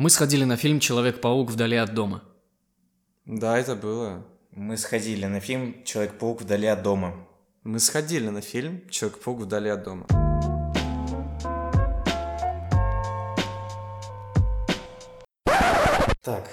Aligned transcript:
Мы 0.00 0.08
сходили 0.08 0.44
на 0.44 0.56
фильм 0.56 0.80
«Человек-паук 0.80 1.50
вдали 1.50 1.76
от 1.76 1.92
дома». 1.92 2.24
Да, 3.26 3.58
это 3.58 3.76
было. 3.76 4.26
Мы 4.50 4.78
сходили 4.78 5.26
на 5.26 5.40
фильм 5.40 5.84
«Человек-паук 5.84 6.40
вдали 6.40 6.68
от 6.68 6.82
дома». 6.82 7.28
Мы 7.64 7.80
сходили 7.80 8.30
на 8.30 8.40
фильм 8.40 8.88
«Человек-паук 8.88 9.40
вдали 9.40 9.68
от 9.68 9.82
дома». 9.82 10.06
Так, 16.22 16.48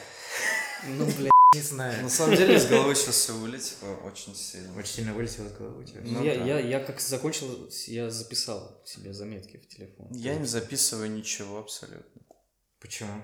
Ну, 0.86 1.06
бля. 1.18 1.32
не 1.56 1.62
знаю. 1.62 2.04
На 2.04 2.10
самом 2.10 2.36
деле, 2.36 2.58
из 2.58 2.68
головы 2.68 2.96
сейчас 2.96 3.16
все 3.16 3.32
вылетело 3.32 3.96
очень 4.04 4.36
сильно. 4.36 4.78
Очень 4.78 4.92
сильно 4.92 5.14
вылетело 5.14 5.46
из 5.46 5.54
головы. 5.54 5.86
Ну 6.04 6.22
я, 6.22 6.36
да. 6.38 6.44
я, 6.44 6.60
я 6.60 6.80
как 6.82 7.00
закончил, 7.00 7.70
я 7.88 8.10
записал 8.10 8.82
себе 8.84 9.14
заметки 9.14 9.56
в 9.56 9.70
телефон. 9.70 10.08
Я 10.12 10.36
не 10.36 10.46
записываю 10.48 11.10
ничего 11.10 11.60
абсолютно. 11.60 12.24
Почему? 12.82 13.24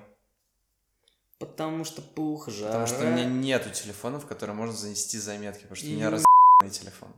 Потому 1.45 1.85
что 1.85 2.01
пух, 2.01 2.49
жара. 2.49 2.67
Потому 2.71 2.87
что 2.87 3.05
у 3.05 3.09
меня 3.11 3.25
нету 3.25 3.69
телефона, 3.69 4.19
в 4.19 4.25
который 4.25 4.55
можно 4.55 4.73
занести 4.75 5.19
заметки, 5.19 5.61
потому 5.63 5.75
что 5.75 5.87
у 5.87 5.89
меня 5.89 6.07
И- 6.07 6.11
разъебанный 6.11 6.79
телефон. 6.79 7.09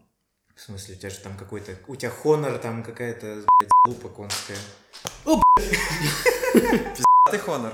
В 0.55 0.61
смысле, 0.61 0.95
у 0.95 0.97
тебя 0.97 1.09
же 1.09 1.19
там 1.19 1.37
какой-то... 1.37 1.75
У 1.87 1.95
тебя 1.95 2.09
Хонор 2.09 2.57
там 2.59 2.83
какая-то, 2.83 3.43
блядь, 3.59 3.71
лупа 3.87 4.09
конская. 4.09 4.57
Ты 7.31 7.39
Хонор. 7.39 7.73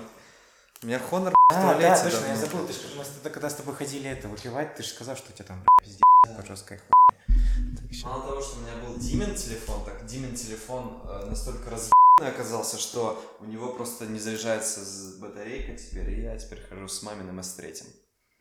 У 0.84 0.88
меня 0.88 1.00
Хонор 1.00 1.34
в 1.34 1.54
А, 1.54 1.56
да, 1.56 1.74
туалете 1.96 2.04
точно, 2.04 2.26
я 2.28 2.34
давно. 2.34 2.46
забыл. 2.48 2.68
Ты 2.68 2.74
ж, 2.74 2.78
мы 2.98 3.04
тогда, 3.04 3.30
когда 3.30 3.50
с 3.50 3.54
тобой 3.56 3.76
ходили 3.76 4.10
это 4.10 4.28
выпивать, 4.28 4.76
ты 4.76 4.84
же 4.84 4.90
сказал, 4.90 5.16
что 5.16 5.32
у 5.32 5.36
тебя 5.36 5.46
там, 5.46 5.64
блядь, 5.64 5.88
пиздец, 5.88 6.48
жесткая 6.48 6.80
хуйня. 6.80 7.76
Так 7.78 7.94
щас. 7.94 8.04
Мало 8.04 8.24
того, 8.28 8.42
что 8.42 8.58
у 8.58 8.62
меня 8.62 8.74
был 8.84 8.96
Димин 8.98 9.36
телефон, 9.36 9.86
так 9.86 10.06
Димин 10.06 10.36
телефон 10.36 11.02
э, 11.06 11.26
настолько 11.30 11.70
разъебанный 11.70 11.92
оказался, 12.28 12.78
что 12.78 13.22
у 13.40 13.46
него 13.46 13.74
просто 13.74 14.06
не 14.06 14.20
заряжается 14.20 14.84
с 14.86 15.16
батарейка 15.18 15.78
теперь, 15.78 16.10
и 16.12 16.22
я 16.24 16.38
теперь 16.38 16.62
хожу 16.70 16.88
с 16.88 17.02
маминым 17.04 17.40
S3. 17.40 17.84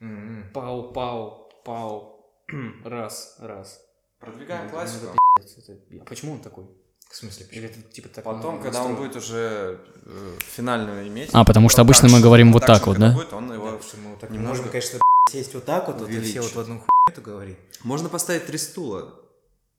М-м. 0.01 0.51
Пау, 0.53 0.93
пау, 0.93 1.51
пау. 1.65 2.17
раз, 2.85 3.37
раз. 3.39 3.81
Продвигаем 4.21 4.65
Ну, 4.67 4.71
классику. 4.71 5.07
это 5.07 5.17
пиздец, 5.37 5.69
это- 5.69 6.03
А 6.03 6.05
почему 6.05 6.33
он 6.33 6.41
такой? 6.41 6.67
В 7.11 7.17
смысле, 7.17 7.47
Или 7.51 7.67
почему? 7.67 7.83
это 7.85 7.93
типа 7.93 8.09
так 8.09 8.25
Потом, 8.25 8.57
на- 8.57 8.63
когда 8.63 8.85
он 8.85 8.95
будет 8.97 9.17
уже 9.17 9.81
э, 10.07 10.33
финальную 10.41 11.09
иметь... 11.09 11.31
А, 11.33 11.45
потому 11.45 11.69
что 11.69 11.83
обычно 11.83 12.09
мы 12.09 12.21
говорим 12.21 12.53
вот 12.53 12.65
так 12.67 12.87
вот, 12.87 12.99
да? 12.99 13.13
будет, 13.13 13.33
он 13.33 13.49
Да, 13.49 13.55
его... 13.55 13.81
что 13.81 13.97
мы 13.99 14.11
вот 14.11 14.21
так 14.21 14.31
не 14.31 14.37
немного 14.37 14.57
можем, 14.57 14.71
конечно, 14.71 15.01
сесть 15.31 15.55
вот 15.55 15.65
так 15.65 15.87
вот, 15.89 16.01
вот 16.01 16.09
и 16.11 16.21
все 16.21 16.41
вот 16.41 16.53
в 16.55 16.61
одну 16.61 16.75
хуйню 16.79 16.89
это 17.09 17.21
говорить. 17.21 17.59
Можно 17.83 18.09
поставить 18.09 18.47
три 18.47 18.59
стула. 18.59 19.15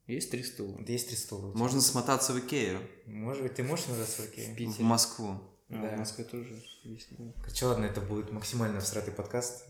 Есть 0.07 0.31
три 0.31 0.43
стула. 0.43 0.77
Есть 0.87 1.07
три 1.07 1.15
стула. 1.15 1.51
Можно 1.55 1.81
смотаться 1.81 2.33
в 2.33 2.39
Икею. 2.39 2.79
Может 3.05 3.43
быть, 3.43 3.53
ты 3.55 3.63
можешь 3.63 3.87
на 3.87 4.05
свой 4.05 4.27
В 4.27 4.31
В 4.31 4.55
Питере. 4.55 4.83
Москву. 4.83 5.35
А, 5.69 5.73
Да. 5.73 5.95
в 5.95 5.99
Москве 5.99 6.23
тоже 6.25 6.61
есть. 6.83 7.07
да. 7.11 7.49
Че, 7.51 7.67
ладно, 7.67 7.85
это 7.85 8.01
будет 8.01 8.31
максимально 8.31 8.81
всратый 8.81 9.13
подкаст. 9.13 9.65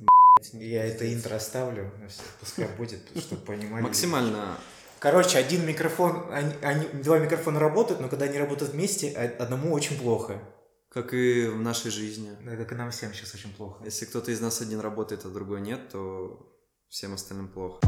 Я 0.53 0.85
это 0.85 1.13
интро 1.13 1.35
оставлю, 1.35 1.91
ну 1.99 2.07
пускай 2.39 2.67
будет, 2.77 3.01
чтобы 3.15 3.41
понимали. 3.45 3.83
Максимально... 3.83 4.57
Короче, 4.99 5.37
один 5.37 5.65
микрофон, 5.67 6.31
они, 6.31 6.53
они- 6.61 6.87
два 7.03 7.19
микрофона 7.19 7.59
работают, 7.59 8.01
но 8.01 8.07
когда 8.07 8.25
они 8.25 8.37
работают 8.39 8.73
вместе, 8.73 9.11
а- 9.15 9.43
одному 9.43 9.71
очень 9.73 9.97
плохо. 9.99 10.41
Как 10.89 11.13
и 11.13 11.47
в 11.47 11.59
нашей 11.61 11.91
жизни. 11.91 12.31
Да, 12.43 12.55
как 12.55 12.71
и 12.71 12.75
нам 12.75 12.89
всем 12.91 13.13
сейчас 13.13 13.33
очень 13.35 13.53
плохо. 13.53 13.83
Если 13.85 14.05
кто-то 14.05 14.31
из 14.31 14.41
нас 14.41 14.61
один 14.61 14.79
работает, 14.79 15.25
а 15.25 15.29
другой 15.29 15.61
нет, 15.61 15.89
то 15.89 16.51
всем 16.89 17.13
остальным 17.13 17.47
плохо. 17.49 17.79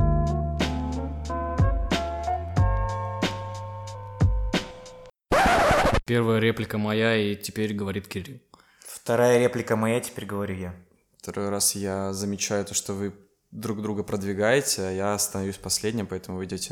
Первая 6.06 6.40
реплика 6.40 6.78
моя, 6.78 7.16
и 7.16 7.34
теперь 7.34 7.73
говорит 7.73 8.09
Кирилл. 8.09 8.40
Вторая 8.80 9.40
реплика 9.40 9.78
моя, 9.78 10.02
теперь 10.02 10.26
говорю 10.26 10.54
я. 10.54 10.76
Второй 11.18 11.48
раз 11.48 11.76
я 11.76 12.12
замечаю 12.12 12.66
то, 12.66 12.73
что 12.73 12.92
вы 12.92 13.14
друг 13.52 13.82
друга 13.82 14.04
продвигаете, 14.04 14.81
а 14.81 14.92
я 14.92 15.18
становлюсь 15.18 15.56
последним, 15.56 16.06
поэтому 16.06 16.38
вы 16.38 16.46
идете 16.46 16.72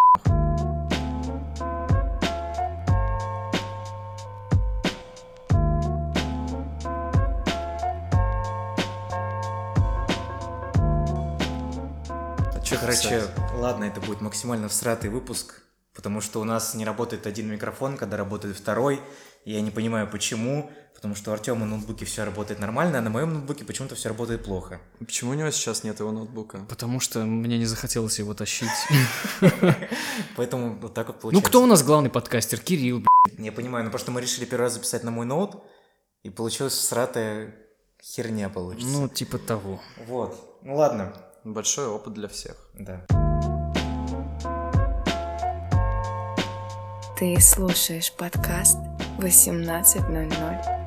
Че, 12.65 12.77
Короче, 12.77 13.23
ладно, 13.55 13.85
это 13.85 14.01
будет 14.01 14.19
максимально 14.19 14.67
всратый 14.67 15.09
выпуск, 15.09 15.61
потому 15.95 16.21
что 16.21 16.39
у 16.41 16.43
нас 16.43 16.73
не 16.75 16.85
работает 16.85 17.27
один 17.27 17.49
микрофон, 17.49 17.97
когда 17.97 18.17
работает 18.17 18.55
второй. 18.57 19.01
И 19.45 19.53
я 19.53 19.61
не 19.61 19.71
понимаю, 19.71 20.07
почему. 20.09 20.69
Потому 20.93 21.15
что 21.15 21.31
у 21.31 21.33
Артема 21.33 21.61
на 21.65 21.77
ноутбуке 21.77 22.05
все 22.05 22.23
работает 22.25 22.59
нормально, 22.59 22.99
а 22.99 23.01
на 23.01 23.09
моем 23.09 23.33
ноутбуке 23.33 23.65
почему-то 23.65 23.95
все 23.95 24.09
работает 24.09 24.43
плохо. 24.45 24.79
Почему 24.99 25.31
у 25.31 25.33
него 25.33 25.49
сейчас 25.49 25.83
нет 25.83 25.99
его 25.99 26.11
ноутбука? 26.11 26.59
Потому 26.69 26.99
что 26.99 27.21
мне 27.25 27.57
не 27.57 27.65
захотелось 27.65 28.19
его 28.19 28.35
тащить. 28.35 28.69
Поэтому 30.35 30.75
вот 30.79 30.93
так 30.93 31.07
вот 31.07 31.15
Ну, 31.15 31.21
получается. 31.21 31.49
кто 31.49 31.63
у 31.63 31.65
нас 31.65 31.83
главный 31.83 32.09
подкастер? 32.11 32.59
Кирилл. 32.59 33.03
Я 33.37 33.51
понимаю, 33.51 33.85
но 33.85 33.89
просто 33.89 34.11
мы 34.11 34.21
решили 34.21 34.45
первый 34.45 34.63
раз 34.63 34.73
записать 34.73 35.03
на 35.03 35.09
мой 35.11 35.25
ноут, 35.25 35.63
и 36.23 36.29
получилась 36.29 36.73
всратая 36.73 37.55
херня 38.03 38.49
получится. 38.49 38.87
Ну, 38.91 39.07
типа 39.07 39.39
того. 39.39 39.81
Вот. 40.07 40.59
Ну 40.61 40.75
ладно. 40.75 41.13
Большой 41.43 41.87
опыт 41.87 42.13
для 42.13 42.27
всех. 42.27 42.55
Да. 42.75 43.05
Ты 47.21 47.39
слушаешь 47.39 48.11
подкаст 48.11 48.79
18.00. 49.19 50.80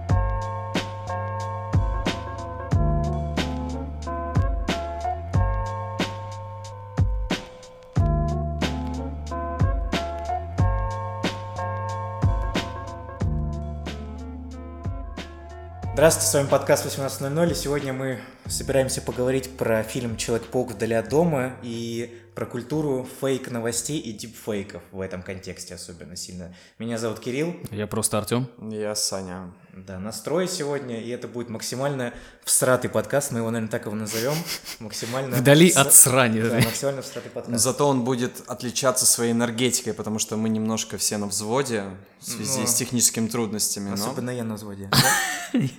Здравствуйте, 15.94 16.26
с 16.28 16.34
вами 16.34 16.48
подкаст 16.48 16.86
18.00, 16.86 17.52
и 17.52 17.54
сегодня 17.54 17.92
мы 17.92 18.18
собираемся 18.48 19.00
поговорить 19.00 19.56
про 19.56 19.84
фильм 19.84 20.16
«Человек-паук 20.16 20.72
вдали 20.72 20.94
от 20.94 21.08
дома» 21.08 21.52
и 21.62 22.20
про 22.34 22.46
культуру 22.46 23.06
фейк-новостей 23.20 24.00
и 24.00 24.12
дипфейков 24.12 24.82
в 24.90 25.00
этом 25.00 25.22
контексте 25.22 25.76
особенно 25.76 26.16
сильно. 26.16 26.52
Меня 26.80 26.98
зовут 26.98 27.20
Кирилл, 27.20 27.54
Я 27.70 27.86
просто 27.86 28.18
Артем. 28.18 28.50
Я 28.58 28.96
Саня. 28.96 29.54
Да, 29.76 29.98
настрой 29.98 30.46
сегодня, 30.48 31.00
и 31.00 31.08
это 31.10 31.26
будет 31.28 31.48
максимально 31.48 32.12
всратый 32.44 32.88
подкаст, 32.90 33.32
мы 33.32 33.38
его, 33.40 33.50
наверное, 33.50 33.70
так 33.70 33.86
его 33.86 33.94
назовем, 33.94 34.34
максимально... 34.78 35.36
Вдали 35.36 35.70
от 35.70 35.92
срани. 35.92 36.40
Да, 36.42 36.54
максимально 36.60 37.02
всратый 37.02 37.30
подкаст. 37.30 37.62
Зато 37.62 37.88
он 37.88 38.04
будет 38.04 38.42
отличаться 38.46 39.04
своей 39.06 39.32
энергетикой, 39.32 39.92
потому 39.94 40.18
что 40.18 40.36
мы 40.36 40.48
немножко 40.48 40.96
все 40.98 41.16
на 41.18 41.26
взводе 41.26 41.84
в 42.20 42.26
связи 42.30 42.60
Ну, 42.60 42.66
с 42.66 42.74
техническими 42.74 43.28
трудностями. 43.28 43.88
но- 43.88 43.94
Особенно 43.94 44.30
я 44.30 44.44
на 44.44 44.54
взводе. 44.54 44.90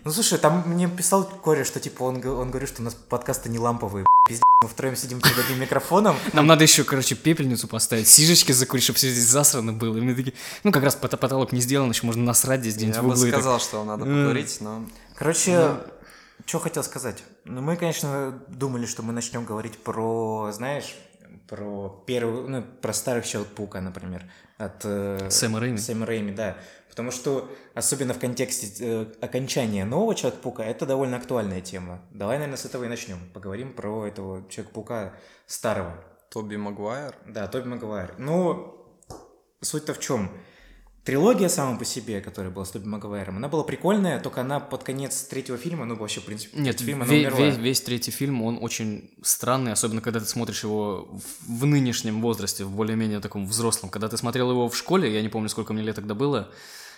Ну 0.05 0.11
слушай, 0.11 0.37
там 0.39 0.63
мне 0.67 0.87
писал 0.87 1.25
Коря, 1.43 1.65
что 1.65 1.81
типа 1.81 2.03
он, 2.03 2.25
он 2.25 2.49
говорит, 2.49 2.69
что 2.69 2.81
у 2.81 2.85
нас 2.85 2.93
подкасты 2.93 3.49
не 3.49 3.59
ламповые. 3.59 4.05
Пиздец, 4.27 4.41
мы 4.63 4.69
втроем 4.69 4.95
сидим 4.95 5.21
перед 5.21 5.37
одним 5.37 5.59
микрофоном. 5.61 6.15
Нам 6.33 6.47
надо 6.47 6.63
еще, 6.63 6.83
короче, 6.83 7.13
пепельницу 7.13 7.67
поставить, 7.67 8.07
сижечки 8.07 8.51
закурить, 8.53 8.83
чтобы 8.83 8.97
все 8.97 9.11
здесь 9.11 9.25
засрано 9.27 9.71
было. 9.71 9.97
И 9.97 10.01
мы 10.01 10.15
такие, 10.15 10.33
ну, 10.63 10.71
как 10.71 10.81
раз 10.83 10.95
пот- 10.95 11.19
потолок 11.19 11.51
не 11.51 11.61
сделан, 11.61 11.91
еще 11.91 12.07
можно 12.07 12.23
насрать 12.23 12.61
здесь 12.61 12.75
где-нибудь 12.75 12.95
Я 12.95 13.01
в 13.03 13.05
бы 13.05 13.11
углу. 13.13 13.21
так. 13.25 13.33
сказал, 13.33 13.59
что 13.59 13.83
надо 13.83 14.05
М. 14.05 14.25
покурить, 14.25 14.57
но... 14.61 14.83
Короче, 15.15 15.73
что 16.47 16.59
хотел 16.59 16.83
сказать. 16.83 17.21
Ну, 17.43 17.61
мы, 17.61 17.75
конечно, 17.77 18.41
думали, 18.47 18.87
что 18.87 19.03
мы 19.03 19.13
начнем 19.13 19.45
говорить 19.45 19.77
про, 19.77 20.49
знаешь, 20.51 20.95
про 21.47 21.89
первую, 22.07 22.49
ну, 22.49 22.63
про 22.81 22.93
старых 22.93 23.27
Человек-паука, 23.27 23.79
например, 23.81 24.23
от 24.57 24.81
э, 24.85 25.27
Сэма 25.29 25.59
Рэйми. 25.59 25.77
Сэма 25.77 26.07
Рэйми, 26.07 26.31
да. 26.31 26.57
Потому 26.95 27.11
что, 27.11 27.51
особенно 27.73 28.13
в 28.13 28.19
контексте 28.19 28.73
э, 28.79 29.05
окончания 29.19 29.83
нового 29.83 30.15
Человека-паука, 30.15 30.63
это 30.63 30.85
довольно 30.85 31.17
актуальная 31.17 31.59
тема. 31.59 32.01
Давай, 32.11 32.37
наверное, 32.37 32.55
с 32.55 32.63
этого 32.63 32.85
и 32.85 32.87
начнем. 32.87 33.19
Поговорим 33.33 33.73
про 33.73 34.07
этого 34.07 34.49
Человека-паука 34.49 35.13
старого. 35.45 36.01
Тоби 36.31 36.55
Магуайр? 36.55 37.13
Да, 37.27 37.47
Тоби 37.47 37.67
Магуайр. 37.67 38.15
Ну, 38.17 38.77
суть-то 39.59 39.93
в 39.93 39.99
чем? 39.99 40.31
Трилогия 41.03 41.49
сама 41.49 41.77
по 41.77 41.83
себе, 41.85 42.21
которая 42.21 42.51
была 42.51 42.63
с 42.63 42.71
Тоби 42.71 42.87
Магуайром, 42.87 43.37
она 43.37 43.47
была 43.47 43.63
прикольная, 43.63 44.19
только 44.19 44.41
она 44.41 44.59
под 44.59 44.83
конец 44.83 45.21
третьего 45.23 45.55
фильма, 45.57 45.85
ну, 45.85 45.95
вообще, 45.95 46.19
в 46.19 46.23
принципе, 46.23 46.57
Нет, 46.57 46.79
фильм, 46.79 47.03
она 47.03 47.13
ве- 47.13 47.29
весь, 47.37 47.57
весь 47.57 47.81
третий 47.81 48.09
фильм, 48.09 48.41
он 48.41 48.57
очень 48.59 49.11
странный, 49.21 49.71
особенно 49.71 50.01
когда 50.01 50.19
ты 50.19 50.25
смотришь 50.25 50.63
его 50.63 51.09
в, 51.11 51.59
в 51.59 51.65
нынешнем 51.65 52.21
возрасте, 52.21 52.63
в 52.63 52.71
более-менее 52.71 53.19
таком 53.19 53.45
взрослом. 53.45 53.91
Когда 53.91 54.09
ты 54.09 54.17
смотрел 54.17 54.49
его 54.49 54.67
в 54.67 54.75
школе, 54.75 55.13
я 55.13 55.21
не 55.21 55.29
помню, 55.29 55.47
сколько 55.49 55.73
мне 55.73 55.83
лет 55.83 55.95
тогда 55.95 56.15
было, 56.15 56.49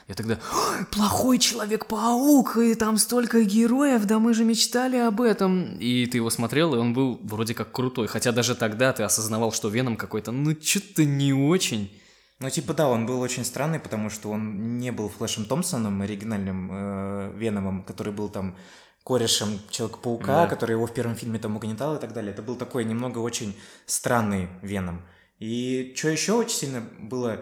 я 0.07 0.15
тогда, 0.15 0.39
«Ой, 0.53 0.85
плохой 0.85 1.37
Человек-паук, 1.37 2.57
и 2.57 2.75
там 2.75 2.97
столько 2.97 3.43
героев, 3.43 4.05
да 4.05 4.19
мы 4.19 4.33
же 4.33 4.45
мечтали 4.45 4.97
об 4.97 5.19
этом. 5.21 5.77
И 5.79 6.05
ты 6.05 6.17
его 6.17 6.29
смотрел, 6.29 6.75
и 6.75 6.77
он 6.77 6.93
был 6.93 7.19
вроде 7.23 7.53
как 7.53 7.71
крутой. 7.71 8.07
Хотя 8.07 8.31
даже 8.31 8.55
тогда 8.55 8.93
ты 8.93 9.03
осознавал, 9.03 9.51
что 9.51 9.67
Веном 9.69 9.97
какой-то, 9.97 10.31
ну, 10.31 10.55
что-то 10.61 11.03
не 11.03 11.33
очень. 11.33 11.91
Ну, 12.39 12.49
типа, 12.49 12.73
да, 12.73 12.87
он 12.87 13.05
был 13.05 13.19
очень 13.19 13.43
странный, 13.43 13.79
потому 13.79 14.09
что 14.09 14.29
он 14.29 14.77
не 14.77 14.91
был 14.91 15.09
Флэшем 15.09 15.45
Томпсоном, 15.45 16.01
оригинальным 16.01 16.69
э, 16.71 17.31
Веномом, 17.35 17.83
который 17.83 18.13
был 18.13 18.29
там 18.29 18.55
корешем 19.03 19.59
Человека-паука, 19.69 20.43
Да. 20.43 20.47
который 20.47 20.71
его 20.73 20.85
в 20.85 20.93
первом 20.93 21.15
фильме 21.15 21.39
там 21.39 21.55
угнетал 21.55 21.95
и 21.95 21.99
так 21.99 22.13
далее. 22.13 22.31
Это 22.31 22.43
был 22.43 22.55
такой 22.55 22.85
немного 22.85 23.19
очень 23.19 23.55
странный 23.85 24.49
Веном. 24.61 25.01
И 25.39 25.93
что 25.97 26.09
еще 26.09 26.33
очень 26.33 26.57
сильно 26.57 26.81
было... 26.99 27.41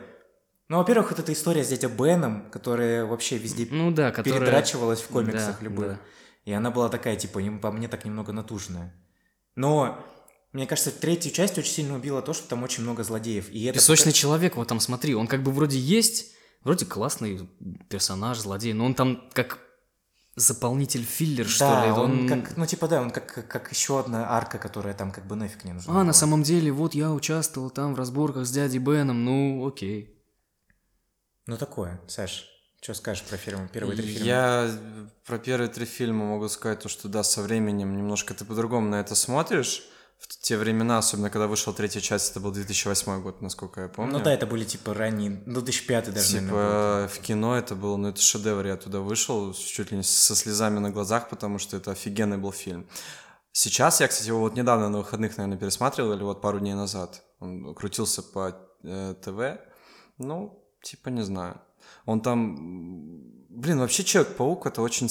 Ну, 0.67 0.77
во-первых, 0.77 1.12
вот 1.12 1.19
эта 1.19 1.31
история 1.33 1.63
с 1.63 1.67
дядей 1.69 1.88
Беном, 1.88 2.50
которая 2.50 3.06
вообще 3.06 3.38
везде 3.38 3.67
Ну 3.69 3.91
да, 3.91 4.12
которая... 4.12 4.39
передрачивалась 4.39 5.01
в 5.01 5.07
комиксах 5.09 5.59
Да, 5.59 5.63
любых. 5.63 5.88
да. 5.88 6.00
И 6.45 6.51
она 6.51 6.71
была 6.71 6.89
такая, 6.89 7.15
типа, 7.15 7.39
им- 7.39 7.59
по 7.59 7.71
мне 7.71 7.88
так 7.88 8.03
немного 8.06 8.31
натужная. 8.31 8.94
Но, 9.56 10.03
мне 10.53 10.65
кажется, 10.65 10.91
третью 10.91 11.31
часть 11.31 11.57
очень 11.57 11.71
сильно 11.71 11.95
убила 11.95 12.21
то, 12.21 12.33
что 12.33 12.47
там 12.47 12.63
очень 12.63 12.83
много 12.83 13.03
злодеев. 13.03 13.50
И 13.51 13.63
это 13.65 13.75
Песочный 13.79 14.12
человек, 14.12 14.56
вот 14.56 14.67
там 14.67 14.79
смотри, 14.79 15.13
он 15.15 15.27
как 15.27 15.44
бы 15.44 15.51
вроде 15.51 15.77
есть, 15.79 16.33
вроде 16.63 16.85
классный 16.85 17.47
персонаж, 17.89 18.39
злодей, 18.39 18.73
но 18.73 18.85
он 18.85 18.95
там 18.95 19.21
как 19.33 19.59
заполнитель 20.35 21.03
филлер, 21.03 21.47
что 21.47 21.65
да, 21.65 21.85
ли. 21.85 21.91
он 21.91 22.27
как, 22.27 22.57
ну, 22.57 22.65
типа, 22.65 22.88
да, 22.88 23.01
он 23.01 23.09
как, 23.12 23.31
как, 23.33 23.47
как 23.47 23.71
еще 23.71 24.00
одна 24.00 24.29
арка, 24.35 24.57
которая 24.57 24.94
там 24.94 25.12
как 25.12 25.25
бы 25.27 25.35
нафиг 25.35 25.63
не 25.63 25.73
нужна. 25.73 25.94
А, 25.94 25.97
на 26.00 26.03
была. 26.06 26.13
самом 26.13 26.44
деле, 26.44 26.71
вот 26.71 26.94
я 26.94 27.12
участвовал 27.13 27.69
там 27.69 27.94
в 27.94 27.97
разборках 27.97 28.45
с 28.45 28.51
дядей 28.51 28.79
Беном, 28.79 29.23
ну 29.23 29.65
окей. 29.65 30.14
Ну, 31.47 31.57
такое. 31.57 32.01
Саш, 32.07 32.50
что 32.81 32.94
скажешь 32.94 33.24
про 33.24 33.38
фильм, 33.38 33.68
первые 33.68 33.97
три 33.97 34.07
фильма? 34.07 34.25
Я 34.25 34.71
про 35.25 35.38
первые 35.38 35.69
три 35.69 35.86
фильма 35.86 36.25
могу 36.25 36.47
сказать 36.50 36.80
то, 36.80 36.89
что 36.89 37.07
да, 37.07 37.24
со 37.24 37.42
временем 37.42 37.95
немножко 37.97 38.33
ты 38.33 38.45
по-другому 38.45 38.89
на 38.89 39.00
это 39.00 39.15
смотришь. 39.15 39.83
В 40.18 40.27
те 40.27 40.56
времена, 40.56 41.00
особенно 41.00 41.30
когда 41.30 41.47
вышла 41.47 41.74
третья 41.74 42.00
часть, 42.00 42.31
это 42.31 42.39
был 42.39 42.51
2008 42.51 43.21
год, 43.21 43.42
насколько 43.42 43.81
я 43.81 43.88
помню. 43.89 44.13
Ну 44.13 44.24
да, 44.24 44.33
это 44.33 44.47
были 44.47 44.63
типа 44.63 44.94
ранние, 44.94 45.44
ну 45.45 45.62
2005 45.62 46.13
даже, 46.13 46.27
Типа 46.27 46.42
наверное, 46.42 47.07
в 47.09 47.19
кино 47.19 47.57
это 47.57 47.75
было, 47.75 47.98
ну 47.98 48.07
это 48.07 48.21
шедевр, 48.21 48.65
я 48.65 48.77
туда 48.77 49.01
вышел 49.01 49.53
чуть 49.53 49.91
ли 49.91 49.98
не 49.98 50.03
со 50.03 50.36
слезами 50.36 50.80
на 50.80 50.89
глазах, 50.89 51.27
потому 51.30 51.59
что 51.59 51.75
это 51.77 51.91
офигенный 51.91 52.38
был 52.38 52.53
фильм. 52.53 52.88
Сейчас 53.51 54.00
я, 54.00 54.07
кстати, 54.07 54.27
его 54.27 54.39
вот 54.39 54.56
недавно 54.56 54.89
на 54.89 55.00
выходных, 55.00 55.38
наверное, 55.38 55.57
пересматривал, 55.57 56.13
или 56.13 56.24
вот 56.24 56.41
пару 56.41 56.59
дней 56.59 56.74
назад. 56.74 57.24
Он 57.39 57.74
крутился 57.74 58.21
по 58.21 58.56
э, 58.83 59.15
ТВ. 59.21 59.59
Ну, 60.18 60.64
типа, 60.86 61.10
не 61.10 61.24
знаю. 61.24 61.60
Он 62.06 62.22
там... 62.22 62.56
Блин, 63.50 63.80
вообще 63.80 64.04
Человек-паук 64.04 64.66
это 64.68 64.82
очень... 64.82 65.10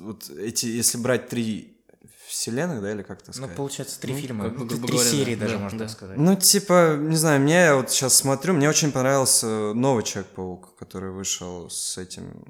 Вот 0.00 0.28
эти, 0.30 0.66
если 0.66 0.98
брать 0.98 1.28
три 1.28 1.78
вселенных, 2.26 2.80
да, 2.80 2.92
или 2.92 3.02
как 3.02 3.18
это 3.20 3.28
Ну, 3.28 3.34
сказать? 3.34 3.56
получается, 3.56 4.00
три 4.00 4.14
Ну, 4.14 4.20
фильма, 4.20 4.44
как 4.48 4.58
ну, 4.58 4.64
грубо 4.64 4.86
три 4.86 4.96
говоря, 4.96 5.10
серии 5.10 5.34
да, 5.34 5.40
даже, 5.42 5.54
да, 5.56 5.60
можно 5.60 5.78
да. 5.78 5.84
так 5.84 5.92
сказать. 5.94 6.16
Ну, 6.18 6.34
типа, 6.36 6.96
не 6.98 7.16
знаю, 7.16 7.40
мне 7.42 7.54
я 7.64 7.76
вот 7.76 7.90
сейчас 7.90 8.14
смотрю, 8.14 8.54
мне 8.54 8.68
очень 8.70 8.90
понравился 8.90 9.46
новый 9.74 10.02
Человек-паук, 10.02 10.74
который 10.78 11.10
вышел 11.10 11.68
с 11.70 11.98
этим... 11.98 12.44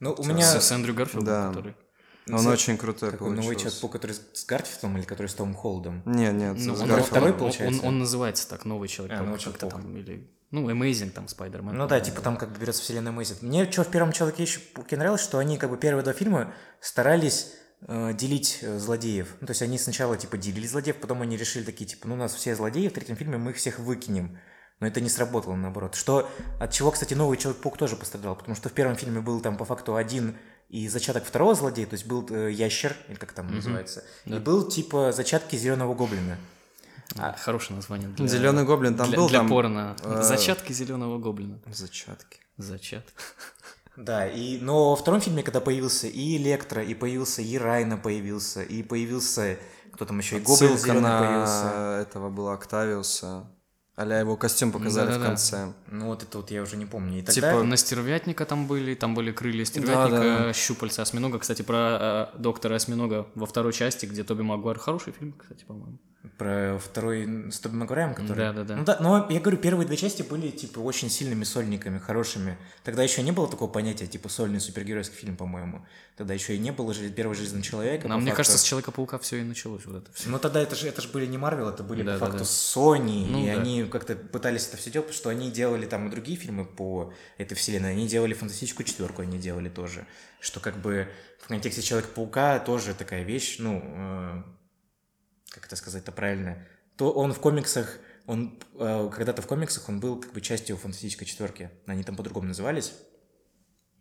Ну, 0.00 0.14
у 0.18 0.24
меня... 0.24 0.42
С, 0.60 0.66
с 0.66 0.72
Эндрю 0.72 0.94
Гарфилдом, 0.94 1.24
Да. 1.26 1.48
который... 1.48 1.74
Он 2.28 2.38
За- 2.40 2.50
очень 2.50 2.76
крутой 2.76 3.12
Какой 3.12 3.30
новый 3.30 3.42
получился. 3.54 3.78
человек 3.80 3.92
который 3.92 4.16
с 4.34 4.44
Гарфилдом 4.44 4.98
или 4.98 5.04
который 5.04 5.26
с 5.28 5.34
Томом 5.34 5.54
Холдом? 5.54 6.02
Нет, 6.06 6.34
нет, 6.34 6.54
Ну, 6.58 6.74
с 6.76 6.80
он, 6.80 6.88
Гарфилдом. 6.88 7.04
второй, 7.04 7.32
он- 7.32 7.38
получается? 7.38 7.80
Он, 7.82 7.88
он 7.88 7.98
называется 8.00 8.48
так, 8.48 8.64
новый 8.64 8.88
человек. 8.88 9.18
А, 9.18 9.22
новый 9.22 9.38
как-то 9.38 9.58
Человек-паук. 9.68 9.82
там, 9.84 9.96
или... 9.96 10.30
Ну, 10.50 10.68
Amazing 10.68 11.10
там, 11.10 11.28
Спайдермен. 11.28 11.76
Ну 11.76 11.86
да, 11.86 12.00
типа 12.00 12.22
там 12.22 12.36
как 12.36 12.50
бы 12.50 12.58
берется 12.58 12.82
вселенная 12.82 13.12
Мэйзи. 13.12 13.36
Мне 13.42 13.70
что 13.70 13.84
в 13.84 13.90
первом 13.90 14.12
человеке 14.12 14.42
еще 14.42 14.60
нравилось, 14.90 15.22
что 15.22 15.38
они 15.38 15.58
как 15.58 15.70
бы 15.70 15.76
первые 15.76 16.02
два 16.02 16.12
фильма 16.12 16.52
старались 16.80 17.52
э, 17.82 18.12
делить 18.14 18.58
э, 18.62 18.78
злодеев. 18.78 19.36
Ну, 19.40 19.46
то 19.46 19.52
есть 19.52 19.62
они 19.62 19.78
сначала 19.78 20.16
типа 20.16 20.36
делили 20.38 20.66
злодеев, 20.66 20.96
потом 20.96 21.22
они 21.22 21.36
решили 21.36 21.62
такие, 21.62 21.86
типа, 21.86 22.08
ну 22.08 22.14
у 22.14 22.18
нас 22.18 22.34
все 22.34 22.56
злодеи, 22.56 22.88
в 22.88 22.92
третьем 22.92 23.16
фильме 23.16 23.38
мы 23.38 23.52
их 23.52 23.58
всех 23.58 23.78
выкинем. 23.78 24.38
Но 24.80 24.86
это 24.86 25.00
не 25.00 25.10
сработало, 25.10 25.54
наоборот. 25.54 25.94
Что, 25.94 26.28
от 26.58 26.72
чего, 26.72 26.90
кстати, 26.90 27.12
новый 27.14 27.36
Человек-паук 27.36 27.76
тоже 27.76 27.96
пострадал, 27.96 28.34
потому 28.34 28.56
что 28.56 28.70
в 28.70 28.72
первом 28.72 28.96
фильме 28.96 29.20
был 29.20 29.40
там 29.40 29.56
по 29.56 29.66
факту 29.66 29.94
один 29.94 30.36
и 30.70 30.88
зачаток 30.88 31.24
второго 31.24 31.54
злодея, 31.54 31.86
то 31.86 31.94
есть 31.94 32.06
был 32.06 32.26
э, 32.30 32.50
ящер, 32.50 32.96
или 33.08 33.16
как 33.16 33.32
там 33.32 33.54
называется, 33.54 34.04
и 34.24 34.38
был 34.38 34.68
типа 34.68 35.12
зачатки 35.12 35.54
зеленого 35.56 35.94
гоблина. 35.94 36.38
А, 37.18 37.32
Хорошее 37.38 37.76
название. 37.76 38.08
Для, 38.08 38.26
Зеленый 38.26 38.64
гоблин 38.64 38.94
там 38.96 39.08
для, 39.08 39.16
был, 39.18 39.28
для 39.28 39.38
там 39.40 39.48
порно. 39.48 39.96
э, 40.04 40.22
Зачатки 40.22 40.72
зеленого 40.72 41.18
гоблина. 41.18 41.58
зачатки. 41.72 42.38
Зачат. 42.56 43.04
Да, 43.96 44.26
и, 44.26 44.56
но 44.58 44.90
во 44.90 44.96
втором 44.96 45.20
фильме, 45.20 45.42
когда 45.42 45.60
появился 45.60 46.06
и 46.06 46.36
Электро, 46.38 46.82
и 46.82 46.94
появился 46.94 47.42
и 47.42 47.58
Райна 47.58 47.98
появился, 47.98 48.62
и 48.62 48.82
появился, 48.82 49.58
кто 49.92 50.06
там 50.06 50.18
еще, 50.18 50.38
и 50.38 50.40
Гоблин 50.40 50.78
зеленый 50.78 51.00
на 51.02 51.18
появился. 51.18 51.98
этого 52.08 52.30
была 52.30 52.54
Октавиуса. 52.54 53.50
Аля 53.98 54.20
его 54.20 54.36
костюм 54.38 54.72
показали 54.72 55.06
в 55.08 55.10
Да-да-да. 55.10 55.26
конце. 55.26 55.72
Ну 55.88 56.06
вот 56.06 56.22
это 56.22 56.38
вот 56.38 56.50
я 56.50 56.62
уже 56.62 56.78
не 56.78 56.86
помню. 56.86 57.18
И 57.18 57.22
Типа, 57.22 57.48
тогда... 57.48 57.62
На 57.64 57.76
стервятника 57.76 58.46
там 58.46 58.66
были, 58.66 58.94
там 58.94 59.14
были 59.14 59.32
крылья 59.32 59.66
стервятника, 59.66 60.20
Да, 60.46 60.52
щупальца 60.54 61.02
осьминога. 61.02 61.38
Кстати, 61.38 61.60
про 61.60 62.30
э, 62.34 62.38
доктора 62.38 62.76
осьминога 62.76 63.26
во 63.34 63.44
второй 63.44 63.74
части, 63.74 64.06
где 64.06 64.24
Тоби 64.24 64.40
Магуайр 64.42 64.78
хороший 64.78 65.12
фильм, 65.12 65.34
кстати, 65.34 65.64
по-моему. 65.64 65.98
Про 66.36 66.78
второй 66.78 67.50
с 67.50 67.60
Тоби 67.60 67.76
Магуайром, 67.76 68.14
который... 68.14 68.36
Да-да-да. 68.36 68.76
Ну 68.76 68.84
да, 68.84 68.98
но 69.00 69.26
я 69.30 69.40
говорю, 69.40 69.56
первые 69.56 69.86
две 69.86 69.96
части 69.96 70.20
были, 70.20 70.50
типа, 70.50 70.78
очень 70.80 71.08
сильными 71.08 71.44
сольниками, 71.44 71.98
хорошими. 71.98 72.58
Тогда 72.84 73.02
еще 73.02 73.22
не 73.22 73.32
было 73.32 73.48
такого 73.48 73.70
понятия, 73.70 74.06
типа, 74.06 74.28
сольный 74.28 74.60
супергеройский 74.60 75.16
фильм, 75.16 75.38
по-моему. 75.38 75.86
Тогда 76.18 76.34
еще 76.34 76.54
и 76.54 76.58
не 76.58 76.72
было 76.72 76.92
жел- 76.92 77.10
первого 77.10 77.34
Железного 77.34 77.62
Человека. 77.64 78.06
Нам, 78.06 78.20
мне 78.20 78.32
факту. 78.32 78.36
кажется, 78.36 78.58
с 78.58 78.62
Человека-паука 78.64 79.18
все 79.18 79.38
и 79.38 79.42
началось 79.42 79.86
вот 79.86 79.96
это 80.02 80.12
все. 80.12 80.28
Ну 80.28 80.38
тогда 80.38 80.60
это 80.60 80.76
же, 80.76 80.88
это 80.88 81.00
же 81.00 81.08
были 81.08 81.24
не 81.24 81.38
Марвел, 81.38 81.70
это 81.70 81.82
были 81.82 82.02
Да, 82.02 82.14
по 82.14 82.18
да, 82.18 82.26
факту 82.26 82.38
да. 82.40 82.44
Sony, 82.44 83.26
Ну 83.26 83.42
и 83.42 83.46
да. 83.46 83.52
они 83.58 83.84
как-то 83.84 84.14
пытались 84.14 84.68
это 84.68 84.76
все 84.76 84.90
делать, 84.90 85.06
потому 85.08 85.18
что 85.18 85.30
они 85.30 85.50
делали 85.50 85.86
там 85.86 86.08
и 86.08 86.10
другие 86.10 86.36
фильмы 86.36 86.66
по 86.66 87.14
этой 87.38 87.54
вселенной, 87.54 87.92
они 87.92 88.06
делали 88.06 88.34
фантастическую 88.34 88.84
четверку, 88.86 89.22
они 89.22 89.38
делали 89.38 89.70
тоже, 89.70 90.06
что 90.38 90.60
как 90.60 90.76
бы 90.82 91.08
в 91.42 91.48
контексте 91.48 91.80
Человека-паука 91.80 92.58
тоже 92.58 92.92
такая 92.92 93.22
вещь, 93.22 93.56
ну, 93.58 93.82
э, 93.82 94.42
как 95.50 95.66
это 95.66 95.76
сказать-то 95.76 96.12
правильно, 96.12 96.66
то 96.96 97.12
он 97.12 97.32
в 97.32 97.40
комиксах, 97.40 97.98
он 98.26 98.58
э, 98.74 99.10
когда-то 99.14 99.42
в 99.42 99.46
комиксах 99.46 99.88
он 99.88 100.00
был 100.00 100.20
как 100.20 100.32
бы 100.32 100.40
частью 100.40 100.76
фантастической 100.76 101.26
четверки, 101.26 101.70
они 101.86 102.02
там 102.04 102.16
по-другому 102.16 102.48
назывались, 102.48 102.92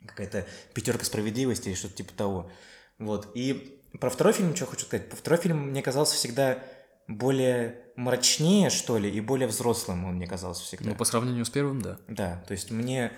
какая-то 0.06 0.46
пятерка 0.74 1.06
справедливости 1.06 1.70
или 1.70 1.76
что-то 1.76 1.96
типа 1.96 2.14
того. 2.14 2.52
Вот. 2.98 3.32
И 3.34 3.82
про 4.00 4.10
второй 4.10 4.34
фильм, 4.34 4.56
что 4.56 4.66
хочу 4.66 4.86
сказать. 4.86 5.08
Второй 5.12 5.40
фильм 5.40 5.70
мне 5.70 5.82
казался 5.82 6.16
всегда 6.16 6.64
более 7.08 7.82
мрачнее, 7.96 8.70
что 8.70 8.98
ли, 8.98 9.10
и 9.10 9.20
более 9.20 9.48
взрослым 9.48 10.06
он 10.06 10.16
мне 10.16 10.28
казался 10.28 10.64
всегда. 10.64 10.90
Ну, 10.90 10.96
по 10.96 11.06
сравнению 11.06 11.46
с 11.46 11.50
первым, 11.50 11.82
да. 11.82 11.98
Да, 12.08 12.44
то 12.48 12.52
есть 12.52 12.70
мне... 12.70 13.12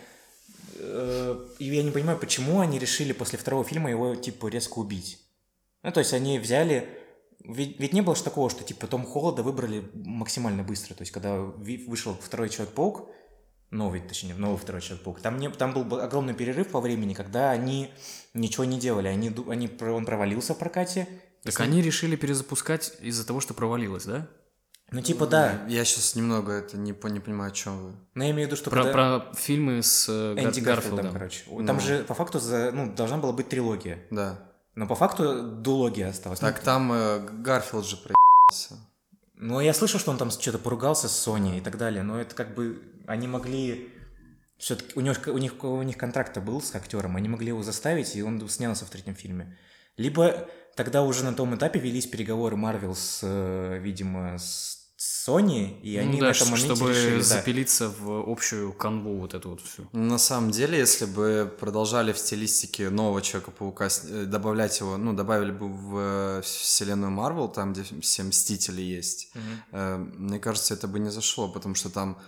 э, 0.75 1.47
я 1.59 1.83
не 1.83 1.91
понимаю, 1.91 2.17
почему 2.17 2.61
они 2.61 2.79
решили 2.79 3.11
после 3.11 3.37
второго 3.37 3.65
фильма 3.65 3.89
его, 3.89 4.15
типа, 4.15 4.47
резко 4.47 4.79
убить. 4.79 5.19
Ну, 5.83 5.91
то 5.91 5.99
есть 5.99 6.13
они 6.13 6.39
взяли... 6.39 6.87
Ведь, 7.43 7.79
ведь 7.79 7.93
не 7.93 8.01
было 8.01 8.15
же 8.15 8.24
такого, 8.24 8.50
что, 8.50 8.63
типа, 8.63 8.88
Том 8.88 9.05
Холода 9.05 9.43
выбрали 9.43 9.89
максимально 9.93 10.63
быстро. 10.63 10.93
То 10.93 11.01
есть 11.01 11.12
когда 11.12 11.38
вышел 11.39 12.15
второй 12.21 12.50
Человек-паук, 12.50 13.10
новый, 13.71 14.01
точнее, 14.01 14.36
новый 14.36 14.57
второй 14.57 14.81
Человек-паук, 14.81 15.21
там, 15.21 15.39
не, 15.39 15.50
там 15.50 15.74
был 15.74 15.83
бы 15.83 16.01
огромный 16.03 16.33
перерыв 16.33 16.69
по 16.69 16.79
времени, 16.79 17.13
когда 17.13 17.51
они 17.51 17.91
ничего 18.33 18.65
не 18.65 18.79
делали. 18.79 19.07
Они, 19.07 19.33
они, 19.50 19.69
он 19.81 20.05
провалился 20.05 20.53
в 20.53 20.57
прокате. 20.60 21.07
Так 21.43 21.60
они 21.60 21.81
решили 21.81 22.15
перезапускать 22.15 22.93
из-за 23.01 23.25
того, 23.25 23.39
что 23.39 23.53
провалилось, 23.53 24.05
да? 24.05 24.27
Ну, 24.91 25.01
типа, 25.01 25.25
да. 25.25 25.65
Я 25.69 25.86
сейчас 25.86 26.15
немного 26.15 26.51
это 26.51 26.77
не, 26.77 26.91
не 26.91 27.19
понимаю, 27.21 27.51
о 27.51 27.55
чем 27.55 27.86
вы. 27.86 27.91
Но 28.13 28.25
я 28.25 28.31
имею 28.31 28.48
в 28.48 28.51
виду, 28.51 28.57
что 28.57 28.69
Про, 28.69 28.83
когда... 28.83 29.19
про 29.19 29.33
фильмы 29.36 29.81
с 29.81 30.07
э, 30.10 30.33
Энди 30.38 30.60
Гарфилдом, 30.60 31.13
Гарфилдом. 31.13 31.13
короче. 31.13 31.43
Там 31.65 31.77
Ну. 31.77 31.79
же 31.79 32.03
по 32.03 32.13
факту 32.13 32.39
за, 32.39 32.71
ну, 32.74 32.93
должна 32.93 33.17
была 33.17 33.31
быть 33.31 33.48
трилогия. 33.48 34.00
Да. 34.12 34.50
Но 34.81 34.88
по 34.88 34.95
факту 34.95 35.43
дулогия 35.43 36.07
осталась. 36.07 36.41
Ну, 36.41 36.47
Так 36.47 36.59
там 36.59 36.91
э, 36.91 37.19
Гарфилд 37.19 37.85
же 37.85 37.97
проебался. 37.97 38.83
Ну, 39.35 39.59
я 39.59 39.75
слышал, 39.75 40.00
что 40.00 40.09
он 40.09 40.17
там 40.17 40.31
что-то 40.31 40.57
поругался 40.57 41.07
с 41.07 41.27
Sony 41.27 41.59
и 41.59 41.61
так 41.61 41.77
далее, 41.77 42.01
но 42.01 42.19
это 42.19 42.33
как 42.33 42.55
бы 42.55 42.81
они 43.05 43.27
могли 43.27 43.93
все-таки 44.57 44.93
у 44.95 45.01
них 45.01 45.21
у 45.27 45.38
них 45.38 45.63
у 45.63 45.83
них 45.83 45.97
контракт 45.97 46.35
был 46.39 46.63
с 46.63 46.73
актером, 46.73 47.15
они 47.15 47.29
могли 47.29 47.50
его 47.50 47.61
заставить, 47.61 48.15
и 48.15 48.23
он 48.23 48.50
снялся 48.50 48.88
в 48.88 48.89
третьем 48.89 49.13
фильме. 49.13 49.55
Либо 49.97 50.47
тогда 50.75 51.03
уже 51.03 51.23
на 51.25 51.33
том 51.35 51.55
этапе 51.55 51.79
велись 51.79 52.07
переговоры 52.07 52.55
Марвел 52.55 52.95
с, 52.95 53.19
э, 53.21 53.77
видимо, 53.77 54.39
с 54.39 54.80
Sony, 55.01 55.81
и 55.81 55.98
Ну 55.98 56.03
они 56.03 56.20
да, 56.20 56.27
на 56.27 56.31
этом 56.31 56.50
моменте 56.50 56.75
чтобы 56.75 56.91
решили, 56.91 57.17
да. 57.17 57.24
запилиться 57.24 57.89
в 57.89 58.29
общую 58.31 58.72
канву 58.72 59.17
вот 59.17 59.34
эту 59.34 59.50
вот 59.50 59.62
всю. 59.62 59.88
На 59.93 60.20
самом 60.20 60.51
деле, 60.51 60.77
если 60.77 61.05
бы 61.05 61.51
продолжали 61.60 62.13
в 62.13 62.20
стилистике 62.20 62.91
нового 62.91 63.20
Человека-паука, 63.22 63.88
э, 64.03 64.25
добавлять 64.25 64.79
его, 64.79 64.98
ну, 64.98 65.13
добавили 65.13 65.51
бы 65.51 65.67
в 65.70 65.98
э, 65.98 66.41
вселенную 66.43 67.10
Марвел, 67.12 67.48
там, 67.48 67.74
где 67.74 67.84
все 68.01 68.22
Мстители 68.24 68.81
есть, 68.84 69.31
э, 69.72 69.98
мне 69.98 70.38
кажется, 70.39 70.75
это 70.75 70.88
бы 70.88 71.00
не 71.00 71.10
зашло, 71.10 71.48
потому 71.50 71.74
что 71.74 71.89
там, 71.89 72.20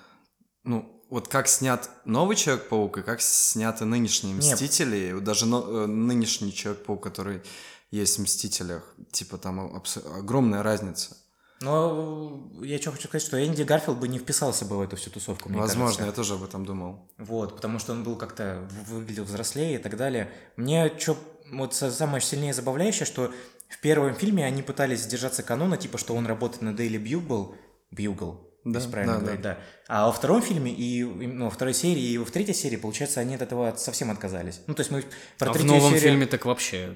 ну, 0.63 1.05
вот 1.11 1.27
как 1.27 1.47
снят 1.47 1.87
новый 2.05 2.35
Человек-паук 2.35 2.97
и 2.97 3.01
как 3.03 3.21
сняты 3.21 3.85
нынешние 3.85 4.33
Нет. 4.33 4.53
Мстители, 4.55 5.11
вот 5.13 5.23
даже 5.23 5.45
но- 5.45 5.83
э, 5.83 5.85
нынешний 5.85 6.51
Человек-паук, 6.51 7.03
который 7.03 7.43
есть 7.91 8.17
в 8.17 8.21
Мстителях, 8.23 8.95
типа 9.11 9.37
там 9.37 9.59
абс- 9.75 9.97
огромная 10.17 10.63
разница. 10.63 11.17
Но 11.63 12.39
я 12.61 12.77
что 12.79 12.91
хочу 12.91 13.07
сказать, 13.07 13.25
что 13.25 13.43
Энди 13.43 13.63
Гарфилд 13.63 13.97
бы 13.97 14.07
не 14.07 14.19
вписался 14.19 14.65
бы 14.65 14.77
в 14.77 14.81
эту 14.81 14.95
всю 14.97 15.09
тусовку, 15.09 15.49
мне 15.49 15.59
Возможно, 15.59 15.85
кажется. 15.97 16.05
я 16.05 16.11
тоже 16.11 16.33
об 16.33 16.43
этом 16.43 16.65
думал. 16.65 17.07
Вот, 17.17 17.55
потому 17.55 17.79
что 17.79 17.93
он 17.93 18.03
был 18.03 18.15
как-то 18.17 18.67
в- 18.69 18.93
выглядел 18.95 19.23
взрослее 19.23 19.75
и 19.75 19.77
так 19.77 19.95
далее. 19.97 20.29
Мне 20.57 20.91
что 20.99 21.17
вот 21.51 21.73
са- 21.73 21.91
самое 21.91 22.21
сильнее 22.21 22.53
забавляющее, 22.53 23.05
что 23.05 23.31
в 23.69 23.79
первом 23.81 24.13
фильме 24.15 24.45
они 24.45 24.61
пытались 24.61 25.05
держаться 25.05 25.41
канона, 25.43 25.77
типа, 25.77 25.97
что 25.97 26.13
он 26.15 26.25
работает 26.27 26.61
на 26.61 26.69
Daily 26.71 27.01
Bugle, 27.01 27.55
Bugle, 27.91 28.39
Да, 28.65 28.79
если 28.79 28.91
правильно 28.91 29.15
да, 29.15 29.19
говорить, 29.21 29.41
да. 29.41 29.57
А 29.87 30.07
во 30.07 30.11
втором 30.11 30.41
фильме 30.41 30.71
и 30.71 31.03
ну, 31.03 31.45
во 31.45 31.49
второй 31.51 31.73
серии 31.73 32.03
и 32.03 32.17
во 32.17 32.25
второй 32.25 32.53
серии, 32.53 32.75
получается, 32.77 33.19
они 33.19 33.35
от 33.35 33.41
этого 33.41 33.73
совсем 33.77 34.11
отказались. 34.11 34.61
Ну, 34.67 34.73
то 34.73 34.81
есть 34.81 34.91
мы 34.91 35.03
про 35.37 35.49
А 35.49 35.53
в 35.53 35.53
третью 35.53 35.73
новом 35.75 35.89
серию- 35.93 36.01
фильме 36.11 36.25
так 36.25 36.45
вообще. 36.45 36.93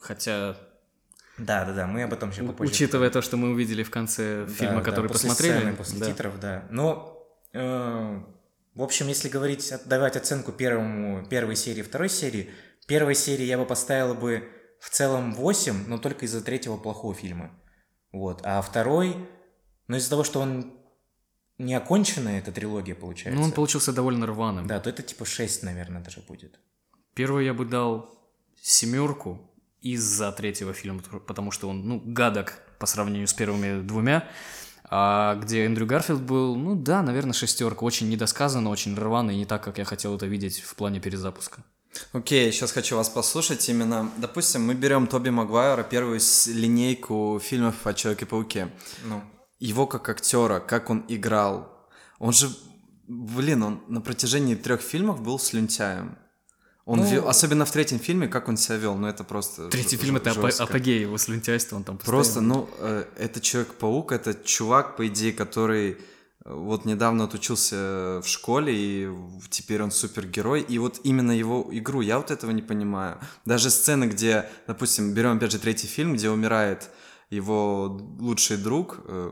Хотя, 0.00 0.56
Да, 1.42 1.64
да, 1.64 1.72
да, 1.72 1.86
мы 1.86 2.02
об 2.04 2.12
этом 2.12 2.30
еще 2.30 2.44
попозже. 2.44 2.70
учитывая 2.72 3.10
то, 3.10 3.20
что 3.20 3.36
мы 3.36 3.50
увидели 3.50 3.82
в 3.82 3.90
конце 3.90 4.44
Да, 4.46 4.52
фильма, 4.52 4.76
да, 4.76 4.82
который 4.82 5.08
после 5.08 5.28
посмотрели. 5.28 5.58
сцены, 5.58 5.76
после 5.76 5.98
да. 5.98 6.06
титров, 6.06 6.40
да. 6.40 6.64
Но, 6.70 7.26
э, 7.52 8.22
в 8.74 8.82
общем, 8.82 9.08
если 9.08 9.28
говорить, 9.28 9.72
давать 9.86 10.16
оценку 10.16 10.52
первому, 10.52 11.26
первой 11.26 11.56
серии, 11.56 11.82
второй 11.82 12.08
серии, 12.08 12.50
первой 12.86 13.14
серии 13.14 13.44
я 13.44 13.58
бы 13.58 13.66
поставила 13.66 14.14
бы 14.14 14.48
в 14.80 14.90
целом 14.90 15.34
8, 15.34 15.86
но 15.88 15.98
только 15.98 16.26
из-за 16.26 16.42
третьего 16.42 16.76
плохого 16.76 17.14
фильма. 17.14 17.50
Вот. 18.12 18.40
А 18.44 18.60
второй, 18.62 19.16
ну 19.88 19.96
из-за 19.96 20.10
того, 20.10 20.24
что 20.24 20.40
он 20.40 20.72
не 21.58 21.74
оконченная 21.74 22.38
эта 22.38 22.52
трилогия, 22.52 22.94
получается. 22.94 23.38
Ну, 23.38 23.46
он 23.46 23.52
получился 23.52 23.92
довольно 23.92 24.26
рваным. 24.26 24.66
Да, 24.66 24.80
то 24.80 24.90
это 24.90 25.02
типа 25.02 25.24
6, 25.24 25.62
наверное, 25.62 26.02
даже 26.02 26.20
будет. 26.20 26.58
Первый 27.14 27.44
я 27.44 27.54
бы 27.54 27.64
дал 27.64 28.10
семерку 28.60 29.51
из-за 29.82 30.32
третьего 30.32 30.72
фильма, 30.72 31.00
потому 31.26 31.50
что 31.50 31.68
он, 31.68 31.86
ну, 31.86 32.02
гадок 32.04 32.60
по 32.78 32.86
сравнению 32.86 33.28
с 33.28 33.32
первыми 33.34 33.82
двумя. 33.82 34.28
А 34.94 35.36
где 35.36 35.64
Эндрю 35.64 35.86
Гарфилд 35.86 36.20
был, 36.20 36.54
ну 36.54 36.74
да, 36.74 37.02
наверное, 37.02 37.32
шестерка. 37.32 37.84
Очень 37.84 38.10
недосказанно, 38.10 38.68
очень 38.68 38.94
рвано 38.94 39.30
и 39.30 39.36
не 39.36 39.46
так, 39.46 39.62
как 39.64 39.78
я 39.78 39.84
хотел 39.84 40.14
это 40.16 40.26
видеть 40.26 40.60
в 40.60 40.74
плане 40.74 41.00
перезапуска. 41.00 41.64
Окей, 42.12 42.52
сейчас 42.52 42.72
хочу 42.72 42.96
вас 42.96 43.08
послушать. 43.08 43.66
Именно, 43.68 44.10
допустим, 44.18 44.66
мы 44.66 44.74
берем 44.74 45.06
Тоби 45.06 45.30
Магуайра, 45.30 45.82
первую 45.82 46.20
линейку 46.46 47.40
фильмов 47.42 47.86
о 47.86 47.94
Человеке-пауке. 47.94 48.70
Ну, 49.04 49.22
Его 49.60 49.86
как 49.86 50.08
актера, 50.08 50.60
как 50.60 50.90
он 50.90 51.04
играл. 51.08 51.88
Он 52.18 52.32
же, 52.32 52.50
блин, 53.08 53.62
он 53.62 53.82
на 53.88 54.00
протяжении 54.00 54.54
трех 54.54 54.80
фильмов 54.80 55.22
был 55.22 55.38
слюнтяем. 55.38 56.18
Он 56.84 56.98
Ну- 56.98 57.04
вел- 57.06 57.28
особенно 57.28 57.64
в 57.64 57.70
третьем 57.70 57.98
фильме, 58.00 58.26
как 58.28 58.48
он 58.48 58.56
себя 58.56 58.76
вел, 58.76 58.96
ну 58.96 59.06
это 59.06 59.22
просто 59.24 59.68
Третий 59.68 59.96
ж- 59.96 60.00
фильм— 60.00 60.16
это 60.18 60.32
жестко. 60.34 60.64
апогей 60.64 61.00
его 61.02 61.16
слюнтяйства, 61.16 61.76
он 61.76 61.84
там 61.84 61.96
Просто, 61.98 62.40
постоянно- 62.40 62.54
ну, 62.54 62.68
э, 62.80 63.04
это 63.18 63.40
Человек-паук, 63.40 64.10
это 64.12 64.34
чувак, 64.44 64.96
по 64.96 65.06
идее, 65.06 65.32
который 65.32 65.96
э, 66.44 66.52
вот 66.52 66.84
недавно 66.84 67.22
отучился 67.24 68.20
в 68.20 68.26
школе, 68.26 68.72
и 68.74 69.08
теперь 69.48 69.80
он 69.80 69.92
супергерой, 69.92 70.60
и 70.60 70.78
вот 70.78 70.98
именно 71.04 71.30
его 71.30 71.68
игру, 71.70 72.00
я 72.00 72.16
вот 72.18 72.32
этого 72.32 72.50
не 72.50 72.62
понимаю. 72.62 73.18
Даже 73.44 73.70
сцены, 73.70 74.06
где, 74.06 74.50
допустим, 74.66 75.14
берем 75.14 75.36
опять 75.36 75.52
же 75.52 75.60
третий 75.60 75.86
фильм, 75.86 76.14
где 76.14 76.30
умирает 76.30 76.90
его 77.30 77.86
лучший 78.18 78.56
друг, 78.56 78.98
э, 79.04 79.30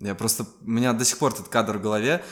я 0.00 0.14
просто, 0.16 0.46
у 0.62 0.70
меня 0.70 0.92
до 0.94 1.04
сих 1.04 1.18
пор 1.18 1.32
этот 1.32 1.46
кадр 1.48 1.78
в 1.78 1.80
голове, 1.82 2.24